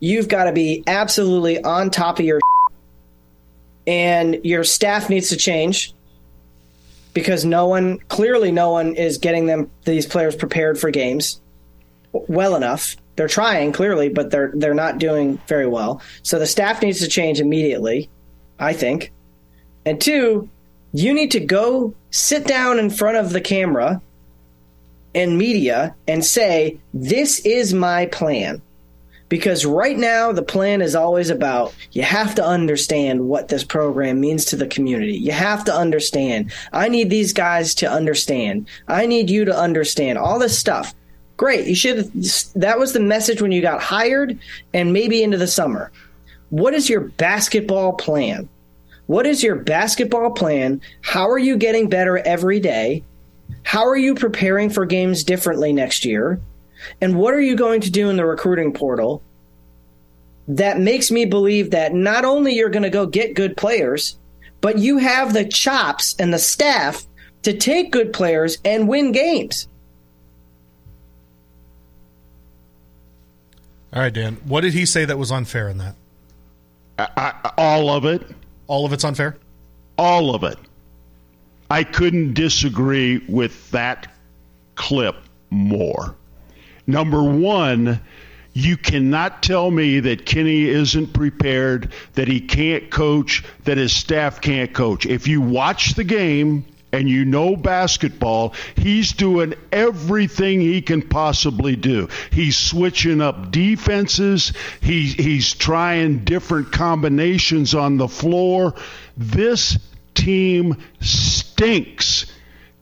you've 0.00 0.28
got 0.28 0.44
to 0.44 0.52
be 0.52 0.84
absolutely 0.86 1.62
on 1.62 1.90
top 1.90 2.18
of 2.18 2.24
your 2.24 2.40
and 3.86 4.44
your 4.44 4.64
staff 4.64 5.08
needs 5.08 5.28
to 5.28 5.36
change 5.36 5.94
because 7.14 7.44
no 7.44 7.66
one 7.66 7.98
clearly 8.08 8.50
no 8.50 8.70
one 8.70 8.94
is 8.94 9.18
getting 9.18 9.46
them 9.46 9.70
these 9.84 10.06
players 10.06 10.36
prepared 10.36 10.78
for 10.78 10.90
games 10.90 11.40
well 12.12 12.56
enough. 12.56 12.96
They're 13.16 13.28
trying 13.28 13.72
clearly, 13.72 14.08
but 14.08 14.30
they're 14.30 14.52
they're 14.54 14.74
not 14.74 14.98
doing 14.98 15.38
very 15.46 15.66
well. 15.66 16.02
So 16.22 16.38
the 16.38 16.46
staff 16.46 16.82
needs 16.82 17.00
to 17.00 17.08
change 17.08 17.40
immediately, 17.40 18.10
I 18.58 18.74
think. 18.74 19.12
And 19.86 20.00
two, 20.00 20.48
you 20.92 21.14
need 21.14 21.30
to 21.30 21.40
go 21.40 21.94
sit 22.10 22.46
down 22.46 22.78
in 22.78 22.90
front 22.90 23.16
of 23.16 23.32
the 23.32 23.40
camera 23.40 24.02
and 25.14 25.38
media 25.38 25.94
and 26.06 26.24
say, 26.24 26.78
"This 26.92 27.38
is 27.40 27.72
my 27.72 28.06
plan." 28.06 28.60
Because 29.28 29.66
right 29.66 29.96
now 29.96 30.30
the 30.30 30.42
plan 30.42 30.80
is 30.80 30.94
always 30.94 31.30
about 31.30 31.74
you 31.92 32.02
have 32.02 32.34
to 32.36 32.44
understand 32.44 33.28
what 33.28 33.48
this 33.48 33.64
program 33.64 34.20
means 34.20 34.44
to 34.46 34.56
the 34.56 34.68
community. 34.68 35.16
You 35.16 35.32
have 35.32 35.64
to 35.64 35.74
understand. 35.74 36.52
I 36.72 36.88
need 36.88 37.10
these 37.10 37.32
guys 37.32 37.74
to 37.76 37.90
understand. 37.90 38.68
I 38.86 39.06
need 39.06 39.28
you 39.28 39.44
to 39.44 39.56
understand 39.56 40.18
all 40.18 40.38
this 40.38 40.56
stuff. 40.56 40.94
Great. 41.36 41.66
You 41.66 41.74
should 41.74 42.12
that 42.54 42.78
was 42.78 42.92
the 42.92 43.00
message 43.00 43.42
when 43.42 43.52
you 43.52 43.60
got 43.60 43.82
hired 43.82 44.38
and 44.72 44.92
maybe 44.92 45.22
into 45.22 45.36
the 45.36 45.48
summer. 45.48 45.90
What 46.50 46.74
is 46.74 46.88
your 46.88 47.00
basketball 47.00 47.94
plan? 47.94 48.48
What 49.06 49.26
is 49.26 49.42
your 49.42 49.56
basketball 49.56 50.30
plan? 50.30 50.80
How 51.02 51.28
are 51.28 51.38
you 51.38 51.56
getting 51.56 51.88
better 51.88 52.18
every 52.18 52.60
day? 52.60 53.02
How 53.62 53.86
are 53.86 53.96
you 53.96 54.14
preparing 54.14 54.70
for 54.70 54.86
games 54.86 55.24
differently 55.24 55.72
next 55.72 56.04
year? 56.04 56.40
And 57.00 57.16
what 57.16 57.34
are 57.34 57.40
you 57.40 57.56
going 57.56 57.80
to 57.82 57.90
do 57.90 58.10
in 58.10 58.16
the 58.16 58.26
recruiting 58.26 58.72
portal 58.72 59.22
that 60.48 60.78
makes 60.78 61.10
me 61.10 61.24
believe 61.24 61.70
that 61.70 61.94
not 61.94 62.24
only 62.24 62.54
you're 62.54 62.70
going 62.70 62.82
to 62.82 62.90
go 62.90 63.06
get 63.06 63.34
good 63.34 63.56
players, 63.56 64.16
but 64.60 64.78
you 64.78 64.98
have 64.98 65.32
the 65.32 65.44
chops 65.44 66.14
and 66.18 66.32
the 66.32 66.38
staff 66.38 67.06
to 67.42 67.56
take 67.56 67.92
good 67.92 68.12
players 68.12 68.58
and 68.64 68.88
win 68.88 69.12
games? 69.12 69.68
All 73.92 74.02
right, 74.02 74.12
Dan. 74.12 74.36
What 74.44 74.60
did 74.60 74.74
he 74.74 74.84
say 74.84 75.04
that 75.04 75.18
was 75.18 75.32
unfair 75.32 75.68
in 75.68 75.78
that? 75.78 75.94
I, 76.98 77.08
I, 77.16 77.52
all 77.56 77.90
of 77.90 78.04
it. 78.04 78.22
All 78.66 78.84
of 78.84 78.92
it's 78.92 79.04
unfair. 79.04 79.36
All 79.96 80.34
of 80.34 80.44
it. 80.44 80.58
I 81.70 81.84
couldn't 81.84 82.34
disagree 82.34 83.18
with 83.28 83.70
that 83.70 84.12
clip 84.74 85.16
more. 85.50 86.14
Number 86.86 87.22
one, 87.22 88.00
you 88.56 88.76
cannot 88.76 89.42
tell 89.42 89.70
me 89.70 90.00
that 90.00 90.24
Kenny 90.24 90.62
isn't 90.62 91.12
prepared, 91.12 91.92
that 92.14 92.26
he 92.26 92.40
can't 92.40 92.90
coach, 92.90 93.44
that 93.64 93.76
his 93.76 93.92
staff 93.92 94.40
can't 94.40 94.72
coach. 94.72 95.04
If 95.04 95.28
you 95.28 95.42
watch 95.42 95.94
the 95.94 96.04
game 96.04 96.64
and 96.90 97.06
you 97.06 97.26
know 97.26 97.56
basketball, 97.56 98.54
he's 98.76 99.12
doing 99.12 99.52
everything 99.72 100.60
he 100.60 100.80
can 100.80 101.02
possibly 101.02 101.76
do. 101.76 102.08
He's 102.30 102.56
switching 102.56 103.20
up 103.20 103.50
defenses, 103.50 104.54
he, 104.80 105.06
he's 105.06 105.52
trying 105.52 106.24
different 106.24 106.72
combinations 106.72 107.74
on 107.74 107.98
the 107.98 108.08
floor. 108.08 108.74
This 109.18 109.78
team 110.14 110.78
stinks. 111.00 112.24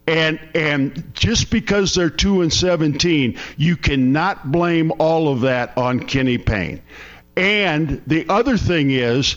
And 0.07 0.39
and 0.55 1.13
just 1.15 1.51
because 1.51 1.95
they're 1.95 2.11
two 2.11 2.43
and 2.43 2.53
seventeen, 2.53 3.39
you 3.57 3.77
cannot 3.77 4.53
blame 4.53 4.93
all 4.99 5.29
of 5.29 5.43
that 5.43 5.77
on 5.79 6.01
Kenny 6.01 6.39
Payne. 6.39 6.83
And 7.37 8.03
the 8.07 8.29
other 8.29 8.57
thing 8.57 8.91
is, 8.91 9.37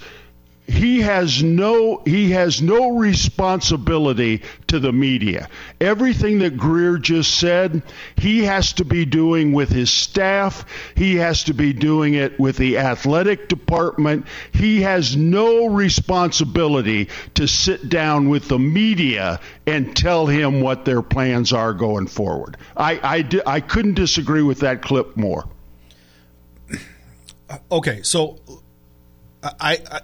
he 0.67 0.99
has 0.99 1.41
no 1.41 2.01
he 2.05 2.31
has 2.31 2.61
no 2.61 2.97
responsibility 2.97 4.43
to 4.67 4.79
the 4.79 4.91
media. 4.91 5.47
Everything 5.79 6.39
that 6.39 6.57
Greer 6.57 6.97
just 6.97 7.39
said, 7.39 7.81
he 8.17 8.43
has 8.43 8.73
to 8.73 8.85
be 8.85 9.05
doing 9.05 9.53
with 9.53 9.69
his 9.69 9.89
staff. 9.89 10.65
He 10.95 11.15
has 11.15 11.45
to 11.45 11.53
be 11.53 11.71
doing 11.71 12.15
it 12.15 12.37
with 12.37 12.57
the 12.57 12.79
athletic 12.79 13.47
department. 13.47 14.27
He 14.51 14.81
has 14.81 15.15
no 15.15 15.67
responsibility 15.67 17.07
to 17.35 17.47
sit 17.47 17.87
down 17.87 18.27
with 18.27 18.49
the 18.49 18.59
media 18.59 19.39
and 19.65 19.95
tell 19.95 20.27
him 20.27 20.59
what 20.59 20.83
their 20.83 21.01
plans 21.01 21.53
are 21.53 21.73
going 21.73 22.07
forward. 22.07 22.57
I 22.75 22.99
I, 23.01 23.41
I 23.45 23.59
couldn't 23.61 23.93
disagree 23.93 24.43
with 24.43 24.59
that 24.59 24.81
clip 24.81 25.15
more. 25.15 25.47
Okay, 27.71 28.01
so 28.01 28.39
I, 29.41 29.79
I 29.89 30.01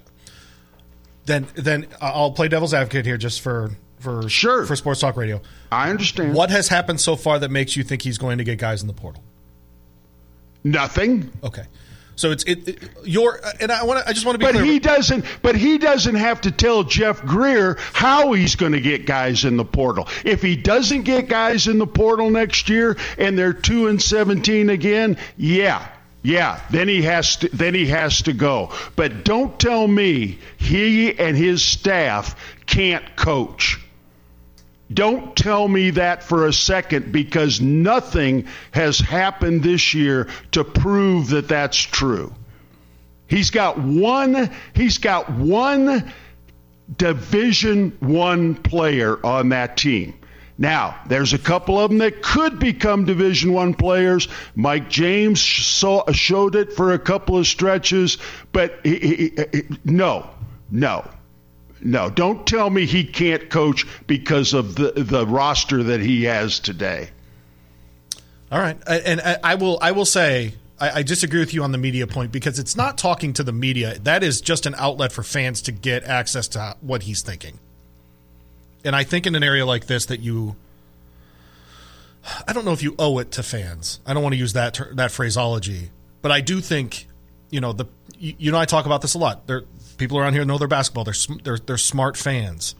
then 1.25 1.47
then 1.55 1.87
uh, 2.01 2.11
I'll 2.13 2.31
play 2.31 2.47
devil's 2.47 2.73
advocate 2.73 3.05
here 3.05 3.17
just 3.17 3.41
for 3.41 3.71
for 3.99 4.27
Sure. 4.29 4.65
for 4.65 4.75
Sports 4.75 4.99
Talk 5.01 5.15
Radio. 5.17 5.41
I 5.71 5.89
understand. 5.89 6.33
What 6.33 6.49
has 6.49 6.67
happened 6.67 6.99
so 6.99 7.15
far 7.15 7.39
that 7.39 7.49
makes 7.51 7.75
you 7.77 7.83
think 7.83 8.01
he's 8.01 8.17
going 8.17 8.37
to 8.39 8.43
get 8.43 8.57
guys 8.59 8.81
in 8.81 8.87
the 8.87 8.93
portal? 8.93 9.23
Nothing. 10.65 11.29
Okay, 11.43 11.63
so 12.15 12.31
it's 12.31 12.43
it, 12.45 12.67
it 12.67 12.89
your 13.03 13.39
and 13.59 13.69
I 13.71 13.83
want 13.83 14.01
to 14.01 14.09
I 14.09 14.13
just 14.13 14.25
want 14.25 14.35
to 14.35 14.39
be 14.39 14.45
But 14.45 14.53
clear. 14.53 14.63
he 14.65 14.79
doesn't. 14.79 15.25
But 15.41 15.55
he 15.57 15.77
doesn't 15.77 16.15
have 16.15 16.39
to 16.41 16.51
tell 16.51 16.83
Jeff 16.83 17.21
Greer 17.25 17.77
how 17.91 18.31
he's 18.31 18.55
going 18.55 18.71
to 18.71 18.79
get 18.81 19.05
guys 19.05 19.43
in 19.43 19.57
the 19.57 19.65
portal. 19.65 20.07
If 20.23 20.41
he 20.41 20.55
doesn't 20.55 21.03
get 21.03 21.27
guys 21.27 21.67
in 21.67 21.79
the 21.79 21.87
portal 21.87 22.29
next 22.29 22.69
year 22.69 22.97
and 23.17 23.37
they're 23.37 23.51
two 23.53 23.87
and 23.87 24.01
seventeen 24.01 24.69
again, 24.69 25.17
yeah, 25.35 25.85
yeah, 26.23 26.61
then 26.69 26.87
he 26.87 27.01
has 27.01 27.35
to. 27.37 27.49
Then 27.49 27.73
he 27.73 27.87
has 27.87 28.21
to 28.23 28.33
go. 28.33 28.71
But 28.95 29.25
don't 29.25 29.59
tell 29.59 29.85
me 29.85 30.39
he 30.57 31.17
and 31.19 31.35
his 31.35 31.61
staff 31.61 32.35
can't 32.65 33.15
coach. 33.17 33.79
Don't 34.91 35.35
tell 35.35 35.67
me 35.67 35.91
that 35.91 36.23
for 36.23 36.47
a 36.47 36.53
second 36.53 37.11
because 37.11 37.59
nothing 37.59 38.47
has 38.71 38.99
happened 38.99 39.63
this 39.63 39.93
year 39.93 40.29
to 40.51 40.63
prove 40.63 41.29
that 41.29 41.49
that's 41.49 41.77
true. 41.77 42.33
He's 43.27 43.49
got 43.49 43.77
one 43.77 44.49
he's 44.73 44.99
got 44.99 45.29
one 45.29 46.13
division 46.97 47.97
1 47.99 48.55
player 48.55 49.25
on 49.25 49.49
that 49.49 49.75
team. 49.77 50.13
Now, 50.63 50.97
there's 51.07 51.33
a 51.33 51.37
couple 51.37 51.77
of 51.77 51.89
them 51.89 51.97
that 51.97 52.21
could 52.21 52.57
become 52.57 53.03
Division 53.03 53.51
One 53.51 53.73
players. 53.73 54.29
Mike 54.55 54.89
James 54.89 55.41
saw, 55.41 56.09
showed 56.13 56.55
it 56.55 56.71
for 56.71 56.93
a 56.93 56.99
couple 56.99 57.37
of 57.37 57.45
stretches, 57.45 58.17
but 58.53 58.79
he, 58.81 58.97
he, 58.97 59.31
he, 59.51 59.63
no, 59.83 60.29
no, 60.71 61.05
no. 61.81 62.09
Don't 62.09 62.47
tell 62.47 62.69
me 62.69 62.85
he 62.85 63.03
can't 63.03 63.49
coach 63.49 63.85
because 64.07 64.53
of 64.53 64.75
the 64.75 64.93
the 64.95 65.27
roster 65.27 65.83
that 65.83 65.99
he 65.99 66.23
has 66.23 66.61
today. 66.61 67.09
All 68.49 68.59
right, 68.61 68.77
and 68.87 69.19
I, 69.43 69.55
will 69.55 69.79
I 69.81 69.91
will 69.91 70.05
say 70.05 70.53
I 70.79 71.03
disagree 71.03 71.41
with 71.41 71.53
you 71.53 71.61
on 71.65 71.73
the 71.73 71.77
media 71.77 72.07
point 72.07 72.31
because 72.31 72.57
it's 72.57 72.77
not 72.77 72.97
talking 72.97 73.33
to 73.33 73.43
the 73.43 73.51
media. 73.51 73.99
That 73.99 74.23
is 74.23 74.39
just 74.39 74.65
an 74.65 74.75
outlet 74.77 75.11
for 75.11 75.23
fans 75.23 75.61
to 75.63 75.73
get 75.73 76.05
access 76.05 76.47
to 76.49 76.77
what 76.79 77.03
he's 77.03 77.21
thinking. 77.21 77.59
And 78.83 78.95
I 78.95 79.03
think 79.03 79.25
in 79.25 79.35
an 79.35 79.43
area 79.43 79.65
like 79.65 79.87
this 79.87 80.05
that 80.07 80.19
you, 80.19 80.55
I 82.47 82.53
don't 82.53 82.65
know 82.65 82.73
if 82.73 82.83
you 82.83 82.95
owe 82.99 83.17
it 83.19 83.31
to 83.31 83.43
fans. 83.43 83.99
I 84.05 84.13
don't 84.13 84.23
want 84.23 84.33
to 84.33 84.39
use 84.39 84.53
that 84.53 84.73
ter- 84.73 84.93
that 84.95 85.11
phraseology, 85.11 85.89
but 86.21 86.31
I 86.31 86.41
do 86.41 86.61
think, 86.61 87.07
you 87.49 87.61
know, 87.61 87.73
the 87.73 87.85
you, 88.17 88.35
you 88.37 88.51
know 88.51 88.59
I 88.59 88.65
talk 88.65 88.85
about 88.85 89.01
this 89.01 89.13
a 89.13 89.17
lot. 89.17 89.47
There, 89.47 89.63
people 89.97 90.17
around 90.17 90.33
here 90.33 90.45
know 90.45 90.57
their 90.57 90.67
basketball. 90.67 91.03
They're 91.03 91.13
sm- 91.13 91.39
they're 91.43 91.57
they're 91.57 91.77
smart 91.77 92.17
fans. 92.17 92.75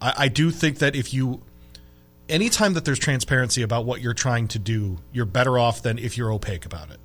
I, 0.00 0.14
I 0.18 0.28
do 0.28 0.50
think 0.50 0.78
that 0.78 0.94
if 0.94 1.12
you 1.12 1.42
anytime 2.28 2.74
that 2.74 2.84
there's 2.84 2.98
transparency 2.98 3.62
about 3.62 3.84
what 3.84 4.00
you're 4.00 4.14
trying 4.14 4.48
to 4.48 4.58
do, 4.58 4.98
you're 5.12 5.26
better 5.26 5.58
off 5.58 5.82
than 5.82 5.98
if 5.98 6.16
you're 6.16 6.32
opaque 6.32 6.64
about 6.66 6.90
it. 6.90 7.00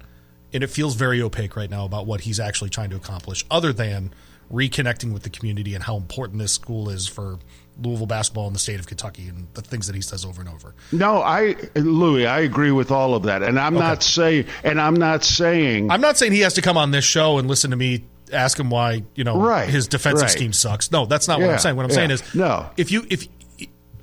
And 0.53 0.63
it 0.63 0.67
feels 0.67 0.95
very 0.95 1.21
opaque 1.21 1.55
right 1.55 1.69
now 1.69 1.85
about 1.85 2.05
what 2.05 2.21
he's 2.21 2.39
actually 2.39 2.69
trying 2.69 2.89
to 2.89 2.95
accomplish, 2.95 3.45
other 3.51 3.71
than 3.71 4.11
reconnecting 4.51 5.13
with 5.13 5.23
the 5.23 5.29
community 5.29 5.75
and 5.75 5.83
how 5.83 5.95
important 5.95 6.39
this 6.39 6.53
school 6.53 6.89
is 6.89 7.07
for 7.07 7.37
Louisville 7.82 8.07
basketball 8.07 8.47
in 8.47 8.53
the 8.53 8.59
state 8.59 8.80
of 8.80 8.88
Kentucky 8.88 9.27
and 9.27 9.47
the 9.53 9.61
things 9.61 9.88
that 9.88 9.95
he 9.95 10.01
says 10.01 10.25
over 10.25 10.41
and 10.41 10.49
over. 10.49 10.73
No, 10.91 11.21
I 11.21 11.55
Louis, 11.75 12.25
I 12.25 12.41
agree 12.41 12.71
with 12.71 12.91
all 12.91 13.15
of 13.15 13.23
that, 13.23 13.43
and 13.43 13.59
I'm 13.59 13.73
not 13.73 14.03
saying, 14.03 14.45
and 14.63 14.80
I'm 14.80 14.95
not 14.95 15.23
saying, 15.23 15.91
I'm 15.91 16.01
not 16.01 16.17
saying 16.17 16.32
he 16.32 16.41
has 16.41 16.53
to 16.55 16.61
come 16.61 16.77
on 16.77 16.91
this 16.91 17.05
show 17.05 17.38
and 17.38 17.47
listen 17.47 17.71
to 17.71 17.77
me 17.77 18.03
ask 18.32 18.59
him 18.59 18.69
why 18.69 19.03
you 19.15 19.23
know 19.23 19.39
Right, 19.39 19.67
his 19.67 19.88
defensive 19.88 20.23
right. 20.23 20.32
scheme 20.32 20.53
sucks. 20.53 20.91
No, 20.91 21.05
that's 21.05 21.27
not 21.27 21.39
what 21.39 21.49
I'm 21.49 21.59
saying. 21.59 21.75
What 21.75 21.86
I'm 21.86 21.89
yeah. 21.89 21.95
saying 21.95 22.11
is 22.11 22.36
No. 22.36 22.69
If 22.77 22.91
you 22.91 23.05
if 23.09 23.27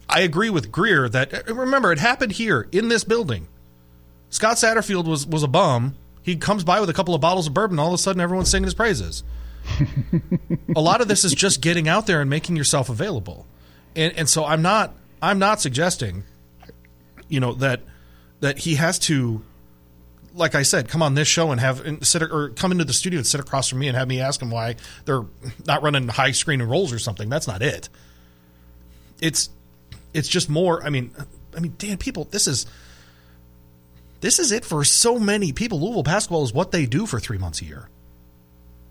I 0.09 0.20
agree 0.20 0.51
with 0.51 0.72
Greer 0.72 1.09
that 1.09 1.49
uh, 1.49 1.55
remember 1.55 1.93
it 1.93 1.99
happened 1.99 2.33
here 2.33 2.68
in 2.72 2.89
this 2.89 3.05
building. 3.05 3.49
Scott 4.31 4.57
Satterfield 4.57 5.07
was 5.07 5.27
was 5.27 5.43
a 5.43 5.49
bum. 5.49 5.95
He 6.22 6.37
comes 6.37 6.64
by 6.64 6.81
with 6.81 6.91
a 6.91 6.93
couple 6.93 7.14
of 7.14 7.20
bottles 7.20 7.47
of 7.47 7.55
bourbon. 7.55 7.74
And 7.74 7.81
all 7.81 7.89
of 7.89 7.95
a 7.95 7.99
sudden, 7.99 8.20
everyone's 8.20 8.51
singing 8.51 8.64
his 8.64 8.74
praises. 8.74 9.22
a 10.77 10.81
lot 10.81 11.01
of 11.01 11.09
this 11.09 11.24
is 11.24 11.33
just 11.33 11.61
getting 11.61 11.89
out 11.89 12.07
there 12.07 12.20
and 12.20 12.29
making 12.29 12.57
yourself 12.57 12.89
available. 12.89 13.47
And 13.97 14.16
and 14.16 14.28
so 14.28 14.44
I'm 14.44 14.62
not 14.62 14.94
I'm 15.20 15.38
not 15.38 15.61
suggesting, 15.61 16.22
you 17.28 17.40
know 17.40 17.55
that 17.55 17.80
that 18.40 18.59
he 18.59 18.74
has 18.76 18.99
to, 19.01 19.42
like 20.34 20.55
I 20.55 20.62
said, 20.62 20.88
come 20.88 21.03
on 21.03 21.14
this 21.14 21.26
show 21.26 21.51
and 21.51 21.61
have 21.61 21.84
and 21.84 22.07
sit 22.07 22.22
or 22.22 22.51
come 22.51 22.70
into 22.70 22.84
the 22.84 22.92
studio 22.92 23.18
and 23.18 23.26
sit 23.26 23.40
across 23.40 23.68
from 23.68 23.78
me 23.78 23.88
and 23.88 23.97
have 23.97 24.07
me 24.07 24.20
ask 24.20 24.40
him 24.40 24.51
why 24.51 24.76
they're 25.07 25.24
not 25.66 25.82
running 25.82 26.07
high 26.09 26.32
screen 26.32 26.61
and 26.61 26.70
rolls 26.70 26.92
or 26.92 26.99
something. 26.99 27.28
That's 27.28 27.49
not 27.49 27.62
it. 27.62 27.88
It's 29.20 29.49
it's 30.12 30.28
just 30.28 30.51
more. 30.51 30.84
I 30.84 30.90
mean, 30.90 31.12
I 31.57 31.61
mean, 31.61 31.74
Dan, 31.78 31.97
people, 31.97 32.24
this 32.30 32.47
is 32.47 32.66
this 34.20 34.38
is 34.38 34.53
it 34.53 34.64
for 34.64 34.84
so 34.84 35.18
many 35.18 35.53
people. 35.53 35.80
Louisville 35.80 36.03
basketball 36.03 36.44
is 36.44 36.53
what 36.53 36.70
they 36.70 36.84
do 36.84 37.07
for 37.07 37.18
three 37.18 37.38
months 37.38 37.62
a 37.62 37.64
year, 37.64 37.88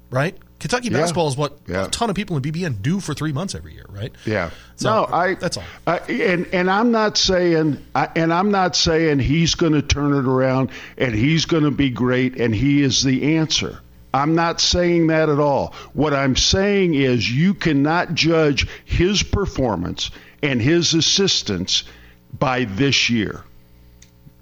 right? 0.10 0.36
Kentucky 0.60 0.90
Yeah. 0.90 1.00
basketball 1.00 1.28
is 1.28 1.36
what 1.38 1.58
Yeah. 1.68 1.86
a 1.86 1.90
ton 1.90 2.10
of 2.10 2.16
people 2.16 2.36
in 2.38 2.42
BBN 2.42 2.82
do 2.82 3.00
for 3.00 3.14
three 3.14 3.32
months 3.34 3.54
every 3.56 3.74
year, 3.74 3.86
right? 3.90 4.12
Yeah. 4.26 4.50
So, 4.78 4.90
no, 4.90 5.06
I. 5.14 5.36
that's 5.36 5.58
all. 5.58 5.64
I, 5.86 5.98
and 6.00 6.48
and 6.54 6.72
I'm 6.72 6.92
not 6.92 7.18
saying, 7.18 7.78
I, 7.94 8.08
and 8.16 8.34
I'm 8.34 8.52
not 8.52 8.76
saying 8.76 9.20
he's 9.20 9.56
going 9.56 9.74
to 9.74 9.82
turn 9.82 10.14
it 10.14 10.26
around 10.26 10.70
and 10.98 11.14
he's 11.14 11.46
going 11.46 11.64
to 11.64 11.72
be 11.72 11.90
great 11.90 12.38
and 12.40 12.56
he 12.56 12.82
is 12.82 13.04
the 13.04 13.36
answer. 13.38 13.80
I'm 14.14 14.34
not 14.34 14.62
saying 14.62 15.08
that 15.08 15.28
at 15.28 15.40
all. 15.40 15.74
What 15.94 16.14
I'm 16.14 16.38
saying 16.38 16.94
is 16.96 17.30
you 17.30 17.54
cannot 17.54 18.14
judge 18.16 18.66
his 18.86 19.22
performance 19.24 20.10
and 20.42 20.62
his 20.62 20.94
assistance 20.94 21.84
by 22.40 22.64
this 22.64 23.10
year. 23.10 23.44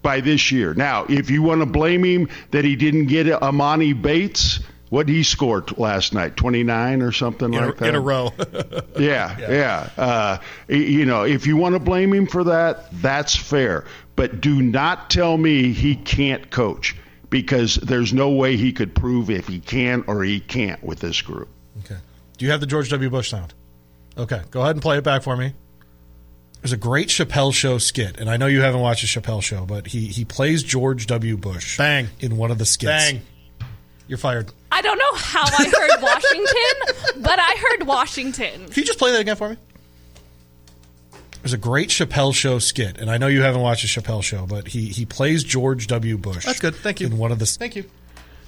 By 0.04 0.20
this 0.22 0.52
year. 0.52 0.74
Now, 0.76 1.06
if 1.10 1.32
you 1.32 1.42
want 1.42 1.62
to 1.62 1.66
blame 1.66 2.04
him 2.04 2.30
that 2.52 2.66
he 2.66 2.76
didn't 2.76 3.08
get 3.08 3.26
Emoni 3.26 4.00
Bates, 4.00 4.60
what 4.94 5.10
he 5.10 5.24
scored 5.24 5.76
last 5.80 6.14
night, 6.14 6.38
29 6.38 7.02
or 7.02 7.12
something 7.12 7.52
In, 7.52 7.60
like 7.60 7.78
a, 7.78 7.80
that 7.80 7.90
in 7.90 7.96
a 7.96 8.00
row. 8.00 8.32
yeah, 9.00 9.36
yeah. 9.40 9.90
Uh, 9.98 10.38
you 10.68 11.08
know, 11.08 11.24
if 11.24 11.48
you 11.48 11.58
want 11.58 11.74
to 11.74 11.80
blame 11.80 12.14
him 12.14 12.28
for 12.28 12.44
that, 12.44 12.92
that's 13.02 13.36
fair. 13.36 13.86
But 14.16 14.40
do 14.40 14.62
not 14.62 15.10
tell 15.10 15.36
me 15.36 15.74
he 15.74 15.96
can't 15.96 16.52
coach 16.52 16.96
because 17.32 17.74
there's 17.78 18.14
no 18.14 18.30
way 18.30 18.56
he 18.56 18.72
could 18.72 18.94
prove 18.94 19.32
if 19.32 19.48
he 19.48 19.60
can 19.60 20.04
or 20.06 20.24
he 20.24 20.40
can't 20.40 20.84
with 20.84 21.00
this 21.00 21.24
group. 21.24 21.50
Okay. 21.84 21.98
Do 22.38 22.46
you 22.46 22.52
have 22.52 22.60
the 22.60 22.68
George 22.68 22.92
W. 22.92 23.10
Bush 23.10 23.32
sound? 23.32 23.52
Okay. 24.16 24.44
Go 24.52 24.62
ahead 24.62 24.76
and 24.76 24.82
play 24.84 25.00
it 25.00 25.04
back 25.04 25.24
for 25.24 25.36
me. 25.36 25.54
There's 26.62 26.72
a 26.72 26.78
great 26.78 27.08
Chappelle 27.08 27.52
Show 27.52 27.80
skit, 27.80 28.20
and 28.20 28.30
I 28.30 28.38
know 28.38 28.46
you 28.46 28.62
haven't 28.62 28.82
watched 28.82 29.04
a 29.04 29.08
Chappelle 29.08 29.42
Show, 29.42 29.66
but 29.66 29.88
he 29.88 30.06
he 30.06 30.24
plays 30.24 30.62
George 30.62 31.08
W. 31.08 31.36
Bush. 31.36 31.80
Bang. 31.80 32.10
in 32.20 32.38
one 32.38 32.52
of 32.52 32.60
the 32.60 32.66
skits. 32.66 33.12
Bang. 33.12 33.22
You're 34.14 34.20
fired. 34.20 34.52
I 34.72 34.84
don't 34.84 35.00
know 35.00 35.14
how 35.16 35.42
I 35.44 35.64
heard 35.66 36.00
Washington, 36.04 37.24
but 37.24 37.40
I 37.40 37.56
heard 37.58 37.88
Washington. 37.88 38.68
Can 38.68 38.74
you 38.76 38.84
just 38.84 39.00
play 39.00 39.12
that 39.12 39.22
again 39.22 39.36
for 39.36 39.50
me? 39.50 39.58
There's 41.42 41.54
a 41.54 41.58
great 41.58 41.90
Chappelle 41.90 42.32
Show 42.32 42.60
skit, 42.60 43.00
and 43.00 43.10
I 43.10 43.18
know 43.18 43.26
you 43.26 43.42
haven't 43.42 43.62
watched 43.62 43.84
a 43.84 43.88
Chappelle 43.88 44.22
Show, 44.22 44.46
but 44.46 44.68
he 44.68 44.86
he 44.90 45.08
plays 45.08 45.44
George 45.44 45.88
W. 45.88 46.20
Bush. 46.20 46.46
That's 46.46 46.60
good. 46.60 46.76
Thank 46.76 47.02
you. 47.02 47.08
In 47.08 47.18
one 47.18 47.32
of 47.32 47.40
the 47.40 47.48
Thank 47.48 47.76
you. 47.76 47.86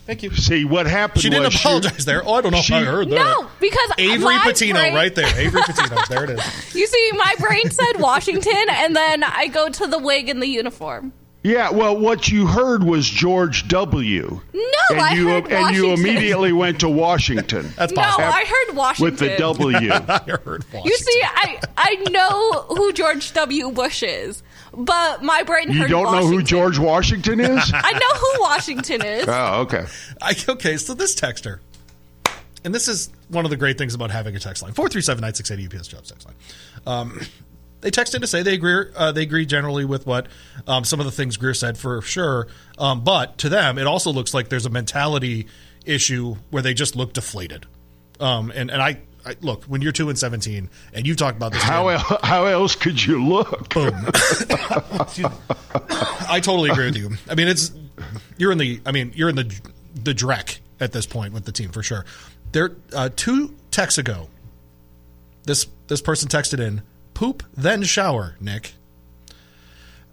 Thank 0.06 0.22
you. 0.22 0.36
See 0.36 0.66
what 0.66 0.86
happened. 0.86 1.24
She 1.24 1.32
didn't 1.32 1.46
was 1.46 1.56
apologize 1.56 2.06
there. 2.06 2.22
Oh, 2.24 2.36
I 2.36 2.42
don't 2.42 2.52
know 2.52 2.60
if 2.60 2.72
I 2.72 2.84
heard 2.84 3.10
that. 3.10 3.16
No, 3.16 3.50
because 3.60 3.92
Avery 3.98 4.24
my 4.24 4.42
Patino, 4.44 4.80
brain- 4.80 4.94
right 4.94 5.16
there. 5.16 5.36
Avery 5.40 5.64
Patino. 5.66 5.96
There 6.10 6.26
it 6.26 6.30
is. 6.30 6.76
You 6.76 6.86
see, 6.86 7.12
my 7.16 7.34
brain 7.40 7.72
said 7.72 7.94
Washington, 8.00 8.66
and 8.70 8.96
then 8.96 9.24
I 9.24 9.48
go 9.48 9.68
to 9.68 9.88
the 9.88 9.98
wig 9.98 10.30
and 10.30 10.44
the 10.44 10.48
uniform. 10.48 11.12
Yeah, 11.46 11.70
well, 11.70 11.96
what 11.96 12.28
you 12.28 12.48
heard 12.48 12.84
was 12.84 13.08
George 13.08 13.68
W. 13.68 14.42
No, 14.52 14.62
and 14.90 15.00
I 15.00 15.14
you 15.14 15.28
heard 15.28 15.52
and 15.52 15.76
you 15.76 15.92
immediately 15.92 16.52
went 16.52 16.80
to 16.80 16.90
Washington 16.90 17.72
That's 17.76 17.94
No. 17.94 18.02
I 18.02 18.46
heard 18.46 18.76
Washington. 18.76 19.12
with 19.12 19.20
the 19.20 19.38
W. 19.38 19.92
I 19.94 20.22
heard 20.44 20.64
Washington. 20.74 20.82
You 20.86 20.98
see, 20.98 21.22
I 21.24 21.60
I 21.78 21.96
know 22.10 22.62
who 22.76 22.92
George 22.94 23.32
W. 23.34 23.70
Bush 23.70 24.02
is, 24.02 24.42
but 24.74 25.22
my 25.22 25.44
brain 25.44 25.72
You 25.72 25.82
heard 25.82 25.92
don't 25.92 26.12
know 26.12 26.26
who 26.26 26.42
George 26.42 26.80
Washington 26.80 27.40
is? 27.40 27.72
I 27.76 27.92
know 27.92 28.20
who 28.20 28.42
Washington 28.42 29.06
is. 29.06 29.26
oh, 29.28 29.62
okay. 29.62 29.86
I, 30.24 30.36
okay, 30.50 30.78
so 30.78 30.96
this 30.96 31.14
texter, 31.14 31.60
and 32.64 32.74
this 32.74 32.88
is 32.88 33.12
one 33.30 33.46
of 33.46 33.52
the 33.52 33.58
great 33.58 33.78
things 33.78 33.94
about 33.94 34.10
having 34.10 34.36
a 34.36 34.40
text 34.40 34.64
line 34.64 34.74
437 34.74 35.66
UPS 35.66 35.88
jobs 35.88 36.10
text 36.10 36.26
line. 36.26 36.36
Um, 36.88 37.22
they 37.82 37.92
texted 37.92 38.22
to 38.22 38.28
say 38.28 38.42
they 38.42 38.56
agree. 38.56 38.86
Uh, 38.96 39.12
they 39.12 39.24
agree 39.24 39.46
generally 39.46 39.86
with 39.86 40.08
what 40.08 40.28
um, 40.68 40.84
some 40.84 41.00
of 41.00 41.06
the 41.06 41.12
things 41.12 41.38
Greer 41.38 41.54
said 41.54 41.78
for 41.78 42.02
sure. 42.02 42.48
Um, 42.78 43.04
but 43.04 43.38
to 43.40 43.50
them, 43.50 43.78
it 43.78 43.88
also 43.88 44.12
looks 44.12 44.34
like 44.34 44.50
there's 44.50 44.66
a 44.66 44.72
mentality 44.72 45.48
issue 45.86 46.36
where 46.50 46.64
they 46.64 46.74
just 46.74 46.96
look 46.96 47.14
deflated. 47.14 47.66
Um, 48.20 48.52
and 48.56 48.72
and 48.72 48.82
I, 48.82 48.98
I 49.26 49.36
look 49.42 49.66
when 49.66 49.82
you're 49.82 49.92
two 49.92 50.10
and 50.10 50.18
seventeen, 50.18 50.70
and 50.94 51.06
you 51.06 51.16
talked 51.16 51.38
about 51.38 51.52
this. 51.52 51.62
How 51.62 51.90
el- 51.90 52.20
how 52.24 52.46
else 52.46 52.76
could 52.76 53.04
you 53.04 53.24
look? 53.24 53.74
Boom. 53.74 53.94
I 56.30 56.40
totally 56.42 56.70
agree 56.70 56.86
with 56.86 56.98
you. 56.98 57.12
I 57.30 57.36
mean, 57.36 57.48
it's 57.48 57.72
you're 58.38 58.52
in 58.52 58.58
the. 58.58 58.82
I 58.86 58.92
mean, 58.92 59.12
you're 59.16 59.30
in 59.30 59.36
the 59.36 59.60
the 59.96 60.14
dreck 60.14 60.60
at 60.80 60.92
this 60.92 61.06
point 61.06 61.34
with 61.34 61.46
the 61.46 61.52
team 61.52 61.72
for 61.72 61.84
sure. 61.84 62.06
There, 62.52 62.72
uh, 62.94 63.10
two 63.16 63.56
texts 63.72 63.98
ago, 63.98 64.30
this 65.44 65.68
this 65.88 66.02
person 66.02 66.30
texted 66.30 66.60
in 66.60 66.82
poop 67.16 67.42
then 67.58 67.82
shower, 67.82 68.36
Nick. 68.40 68.74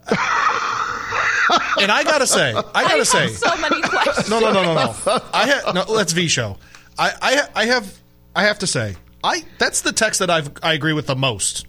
and 0.08 1.92
I 1.92 2.02
gotta 2.04 2.26
say, 2.26 2.54
I 2.54 2.62
I 2.74 2.82
gotta 2.82 2.96
have 2.98 3.06
say, 3.06 3.28
so 3.28 3.54
many 3.58 3.82
questions. 3.82 4.30
no, 4.30 4.40
no, 4.40 4.52
no, 4.52 4.62
no, 4.64 4.74
no. 4.74 4.94
I 5.34 5.50
ha- 5.50 5.72
no. 5.72 5.84
Let's 5.92 6.12
V 6.12 6.28
show. 6.28 6.56
I, 6.98 7.12
I, 7.20 7.62
I 7.62 7.66
have, 7.66 7.98
I 8.34 8.44
have 8.44 8.58
to 8.60 8.66
say, 8.66 8.96
I 9.22 9.44
that's 9.58 9.82
the 9.82 9.92
text 9.92 10.20
that 10.20 10.30
I've 10.30 10.50
I 10.62 10.72
agree 10.72 10.92
with 10.94 11.06
the 11.06 11.16
most 11.16 11.66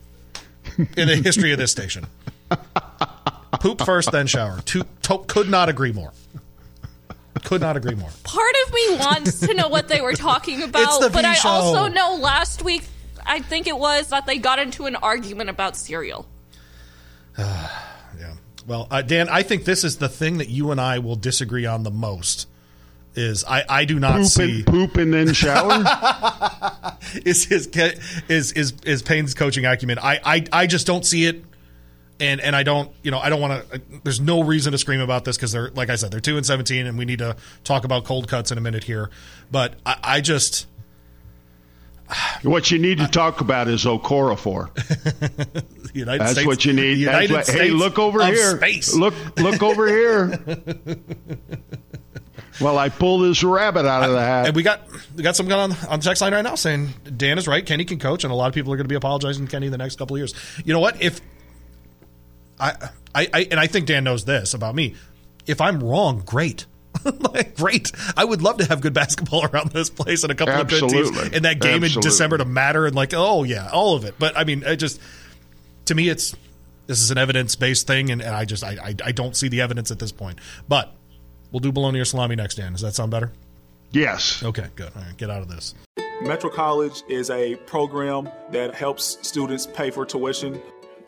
in 0.77 1.07
the 1.07 1.15
history 1.17 1.51
of 1.51 1.57
this 1.57 1.71
station. 1.71 2.07
Poop 3.59 3.81
first, 3.85 4.11
then 4.11 4.27
shower. 4.27 4.59
Two, 4.65 4.83
to, 5.03 5.19
could 5.27 5.49
not 5.49 5.69
agree 5.69 5.91
more. 5.91 6.11
Could 7.45 7.61
not 7.61 7.77
agree 7.77 7.95
more. 7.95 8.09
Part 8.23 8.53
of 8.65 8.73
me 8.73 8.95
wants 8.97 9.39
to 9.41 9.53
know 9.53 9.67
what 9.67 9.87
they 9.87 10.01
were 10.01 10.13
talking 10.13 10.63
about, 10.63 11.01
the 11.01 11.09
but 11.09 11.25
I 11.25 11.35
also 11.43 11.87
know 11.87 12.15
last 12.15 12.63
week, 12.63 12.83
I 13.25 13.39
think 13.39 13.67
it 13.67 13.77
was 13.77 14.09
that 14.09 14.25
they 14.25 14.37
got 14.37 14.59
into 14.59 14.85
an 14.85 14.95
argument 14.95 15.49
about 15.49 15.75
cereal. 15.75 16.27
Yeah. 18.19 18.35
Well, 18.67 18.87
uh, 18.91 19.01
Dan, 19.01 19.27
I 19.27 19.41
think 19.41 19.65
this 19.65 19.83
is 19.83 19.97
the 19.97 20.07
thing 20.07 20.37
that 20.37 20.47
you 20.47 20.69
and 20.69 20.79
I 20.79 20.99
will 20.99 21.15
disagree 21.15 21.65
on 21.65 21.81
the 21.81 21.89
most. 21.89 22.47
Is 23.15 23.43
I, 23.43 23.63
I 23.67 23.85
do 23.85 23.99
not 23.99 24.17
Poop 24.17 24.27
see 24.27 24.55
and, 24.57 24.65
poop 24.65 24.97
and 24.97 25.13
then 25.13 25.33
shower? 25.33 25.83
is 27.25 27.45
his 27.45 27.67
is 28.27 28.51
is 28.53 28.73
is 28.85 29.01
Payne's 29.03 29.33
coaching 29.35 29.65
acumen. 29.65 29.99
I, 29.99 30.19
I 30.23 30.45
I 30.51 30.67
just 30.67 30.87
don't 30.87 31.05
see 31.05 31.25
it, 31.25 31.43
and 32.19 32.41
and 32.41 32.55
I 32.55 32.63
don't 32.63 32.91
you 33.03 33.11
know 33.11 33.19
I 33.19 33.29
don't 33.29 33.39
want 33.39 33.69
to. 33.69 33.81
There's 34.03 34.19
no 34.19 34.41
reason 34.43 34.71
to 34.71 34.79
scream 34.79 34.99
about 34.99 35.25
this 35.25 35.37
because 35.37 35.51
they're 35.51 35.69
like 35.71 35.91
I 35.91 35.95
said 35.95 36.11
they're 36.11 36.19
two 36.19 36.37
and 36.37 36.45
seventeen, 36.45 36.87
and 36.87 36.97
we 36.97 37.05
need 37.05 37.19
to 37.19 37.35
talk 37.63 37.83
about 37.83 38.03
cold 38.03 38.27
cuts 38.27 38.51
in 38.51 38.57
a 38.57 38.61
minute 38.61 38.83
here. 38.83 39.11
But 39.51 39.75
I, 39.85 39.97
I 40.03 40.21
just 40.21 40.65
what 42.43 42.71
you 42.71 42.79
need 42.79 42.99
to 42.99 43.07
talk 43.07 43.41
about 43.41 43.67
is 43.67 43.85
Okorafor. 43.85 44.73
That's 45.93 46.31
States, 46.31 46.47
what 46.47 46.65
you 46.65 46.73
need. 46.73 47.05
What, 47.05 47.47
hey, 47.47 47.69
look 47.69 47.99
over 47.99 48.25
here. 48.25 48.57
Space. 48.57 48.95
Look, 48.95 49.13
look 49.37 49.61
over 49.61 49.87
here. 49.87 50.39
well, 52.61 52.77
I 52.77 52.89
pulled 52.89 53.23
this 53.23 53.43
rabbit 53.43 53.85
out 53.85 54.03
of 54.03 54.11
the 54.11 54.21
hat. 54.21 54.47
And 54.47 54.55
we 54.55 54.63
got 54.63 54.81
we 55.15 55.21
got 55.21 55.35
some 55.35 55.47
guy 55.47 55.59
on 55.59 55.71
on 55.71 55.99
the 55.99 56.03
text 56.03 56.21
line 56.21 56.33
right 56.33 56.41
now 56.41 56.55
saying 56.55 56.89
Dan 57.15 57.37
is 57.37 57.47
right. 57.47 57.65
Kenny 57.65 57.85
can 57.85 57.99
coach, 57.99 58.23
and 58.23 58.33
a 58.33 58.35
lot 58.35 58.47
of 58.47 58.53
people 58.53 58.73
are 58.73 58.77
going 58.77 58.85
to 58.85 58.89
be 58.89 58.95
apologizing 58.95 59.45
to 59.45 59.51
Kenny 59.51 59.67
in 59.67 59.71
the 59.71 59.77
next 59.77 59.97
couple 59.97 60.15
of 60.15 60.19
years. 60.19 60.33
You 60.65 60.73
know 60.73 60.79
what? 60.79 61.01
If 61.01 61.21
I, 62.59 62.89
I, 63.13 63.29
I 63.33 63.47
and 63.51 63.59
I 63.59 63.67
think 63.67 63.85
Dan 63.85 64.03
knows 64.03 64.25
this 64.25 64.53
about 64.53 64.75
me. 64.75 64.95
If 65.45 65.61
I'm 65.61 65.83
wrong, 65.83 66.23
great. 66.25 66.65
Like, 67.33 67.55
great. 67.57 67.91
I 68.15 68.23
would 68.25 68.41
love 68.41 68.57
to 68.57 68.65
have 68.65 68.81
good 68.81 68.93
basketball 68.93 69.45
around 69.53 69.71
this 69.71 69.89
place 69.89 70.23
and 70.23 70.31
a 70.31 70.35
couple 70.35 70.53
of 70.53 70.67
good 70.67 70.79
teams 70.81 70.93
Absolutely. 70.93 71.35
in 71.37 71.43
that 71.43 71.59
game 71.59 71.83
in 71.83 71.91
December 71.91 72.37
to 72.37 72.45
matter 72.45 72.85
and 72.85 72.95
like, 72.95 73.13
oh 73.15 73.43
yeah, 73.43 73.69
all 73.71 73.95
of 73.95 74.05
it. 74.05 74.15
But 74.19 74.37
I 74.37 74.43
mean, 74.43 74.63
it 74.63 74.75
just 74.77 74.99
to 75.85 75.95
me, 75.95 76.09
it's 76.09 76.35
this 76.87 77.01
is 77.01 77.11
an 77.11 77.17
evidence 77.17 77.55
based 77.55 77.87
thing, 77.87 78.11
and, 78.11 78.21
and 78.21 78.35
I 78.35 78.45
just 78.45 78.63
I, 78.63 78.77
I 78.83 78.95
I 79.05 79.11
don't 79.11 79.35
see 79.35 79.47
the 79.47 79.61
evidence 79.61 79.89
at 79.89 79.99
this 79.99 80.11
point. 80.11 80.39
But 80.67 80.93
we'll 81.51 81.59
do 81.61 81.71
bologna 81.71 81.99
or 81.99 82.05
salami 82.05 82.35
next, 82.35 82.55
Dan. 82.55 82.73
Does 82.73 82.81
that 82.81 82.93
sound 82.93 83.11
better? 83.11 83.31
yes. 83.91 84.43
Okay, 84.43 84.67
good. 84.75 84.91
All 84.95 85.01
right, 85.01 85.17
get 85.17 85.29
out 85.29 85.41
of 85.41 85.47
this. 85.49 85.75
Metro 86.21 86.49
College 86.49 87.03
is 87.09 87.29
a 87.29 87.55
program 87.67 88.29
that 88.51 88.73
helps 88.73 89.17
students 89.27 89.67
pay 89.67 89.91
for 89.91 90.05
tuition, 90.05 90.61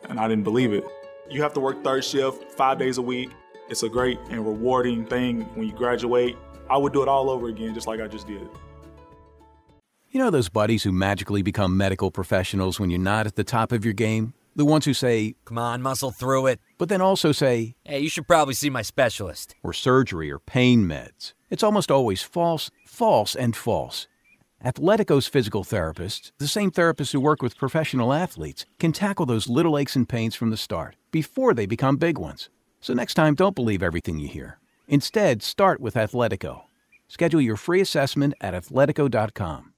and 0.10 0.20
I 0.20 0.28
didn't 0.28 0.44
believe 0.44 0.74
it. 0.74 0.84
You 1.30 1.42
have 1.42 1.54
to 1.54 1.60
work 1.60 1.84
third 1.84 2.04
shift 2.04 2.52
five 2.52 2.78
days 2.78 2.98
a 2.98 3.02
week. 3.02 3.32
It's 3.68 3.84
a 3.84 3.90
great 3.90 4.20
and 4.30 4.46
rewarding 4.46 5.06
thing 5.06 5.42
when 5.56 5.68
you 5.68 5.74
graduate. 5.74 6.38
I 6.70 6.78
would 6.78 6.94
do 6.94 7.02
it 7.02 7.08
all 7.08 7.30
over 7.30 7.48
again, 7.48 7.74
just 7.74 7.88
like 7.88 8.00
I 8.00 8.08
just 8.08 8.28
did. 8.28 8.48
You 10.10 10.20
know 10.20 10.30
those 10.30 10.50
buddies 10.50 10.84
who 10.84 10.92
magically 10.92 11.42
become 11.42 11.76
medical 11.76 12.10
professionals 12.12 12.80
when 12.80 12.90
you're 12.90 13.00
not 13.00 13.28
at 13.28 13.36
the 13.36 13.44
top 13.44 13.72
of 13.72 13.84
your 13.84 13.94
game? 13.94 14.34
The 14.56 14.66
ones 14.66 14.86
who 14.86 14.94
say, 14.94 15.36
Come 15.44 15.58
on, 15.58 15.82
muscle 15.82 16.12
through 16.12 16.48
it. 16.48 16.60
but 16.78 16.88
then 16.90 17.02
also 17.02 17.32
say, 17.32 17.76
Hey, 17.84 18.00
you 18.00 18.10
should 18.10 18.28
probably 18.28 18.54
see 18.54 18.70
my 18.70 18.82
specialist. 18.82 19.56
or 19.64 19.74
surgery 19.74 20.32
or 20.32 20.40
pain 20.40 20.86
meds. 20.88 21.34
It's 21.50 21.64
almost 21.64 21.92
always 21.92 22.22
false, 22.22 22.72
false, 22.86 23.36
and 23.36 23.56
false. 23.56 24.08
Athletico's 24.64 25.28
physical 25.28 25.64
therapists, 25.64 26.32
the 26.40 26.48
same 26.48 26.72
therapists 26.72 27.12
who 27.12 27.20
work 27.20 27.42
with 27.42 27.58
professional 27.58 28.14
athletes, 28.14 28.66
can 28.80 28.94
tackle 28.94 29.26
those 29.26 29.50
little 29.50 29.78
aches 29.78 29.96
and 29.96 30.08
pains 30.08 30.34
from 30.34 30.50
the 30.50 30.58
start, 30.58 30.96
before 31.12 31.54
they 31.54 31.66
become 31.66 31.98
big 31.98 32.18
ones. 32.18 32.50
So 32.82 32.94
next 32.94 33.14
time, 33.16 33.36
don't 33.36 33.56
believe 33.56 33.84
everything 33.84 34.20
you 34.20 34.28
hear. 34.28 34.60
Instead, 34.88 35.42
start 35.44 35.82
with 35.82 35.96
Athletico. 35.96 36.64
Schedule 37.08 37.42
your 37.42 37.58
free 37.58 37.82
assessment 37.82 38.34
at 38.42 38.54
athletico.com. 38.54 39.75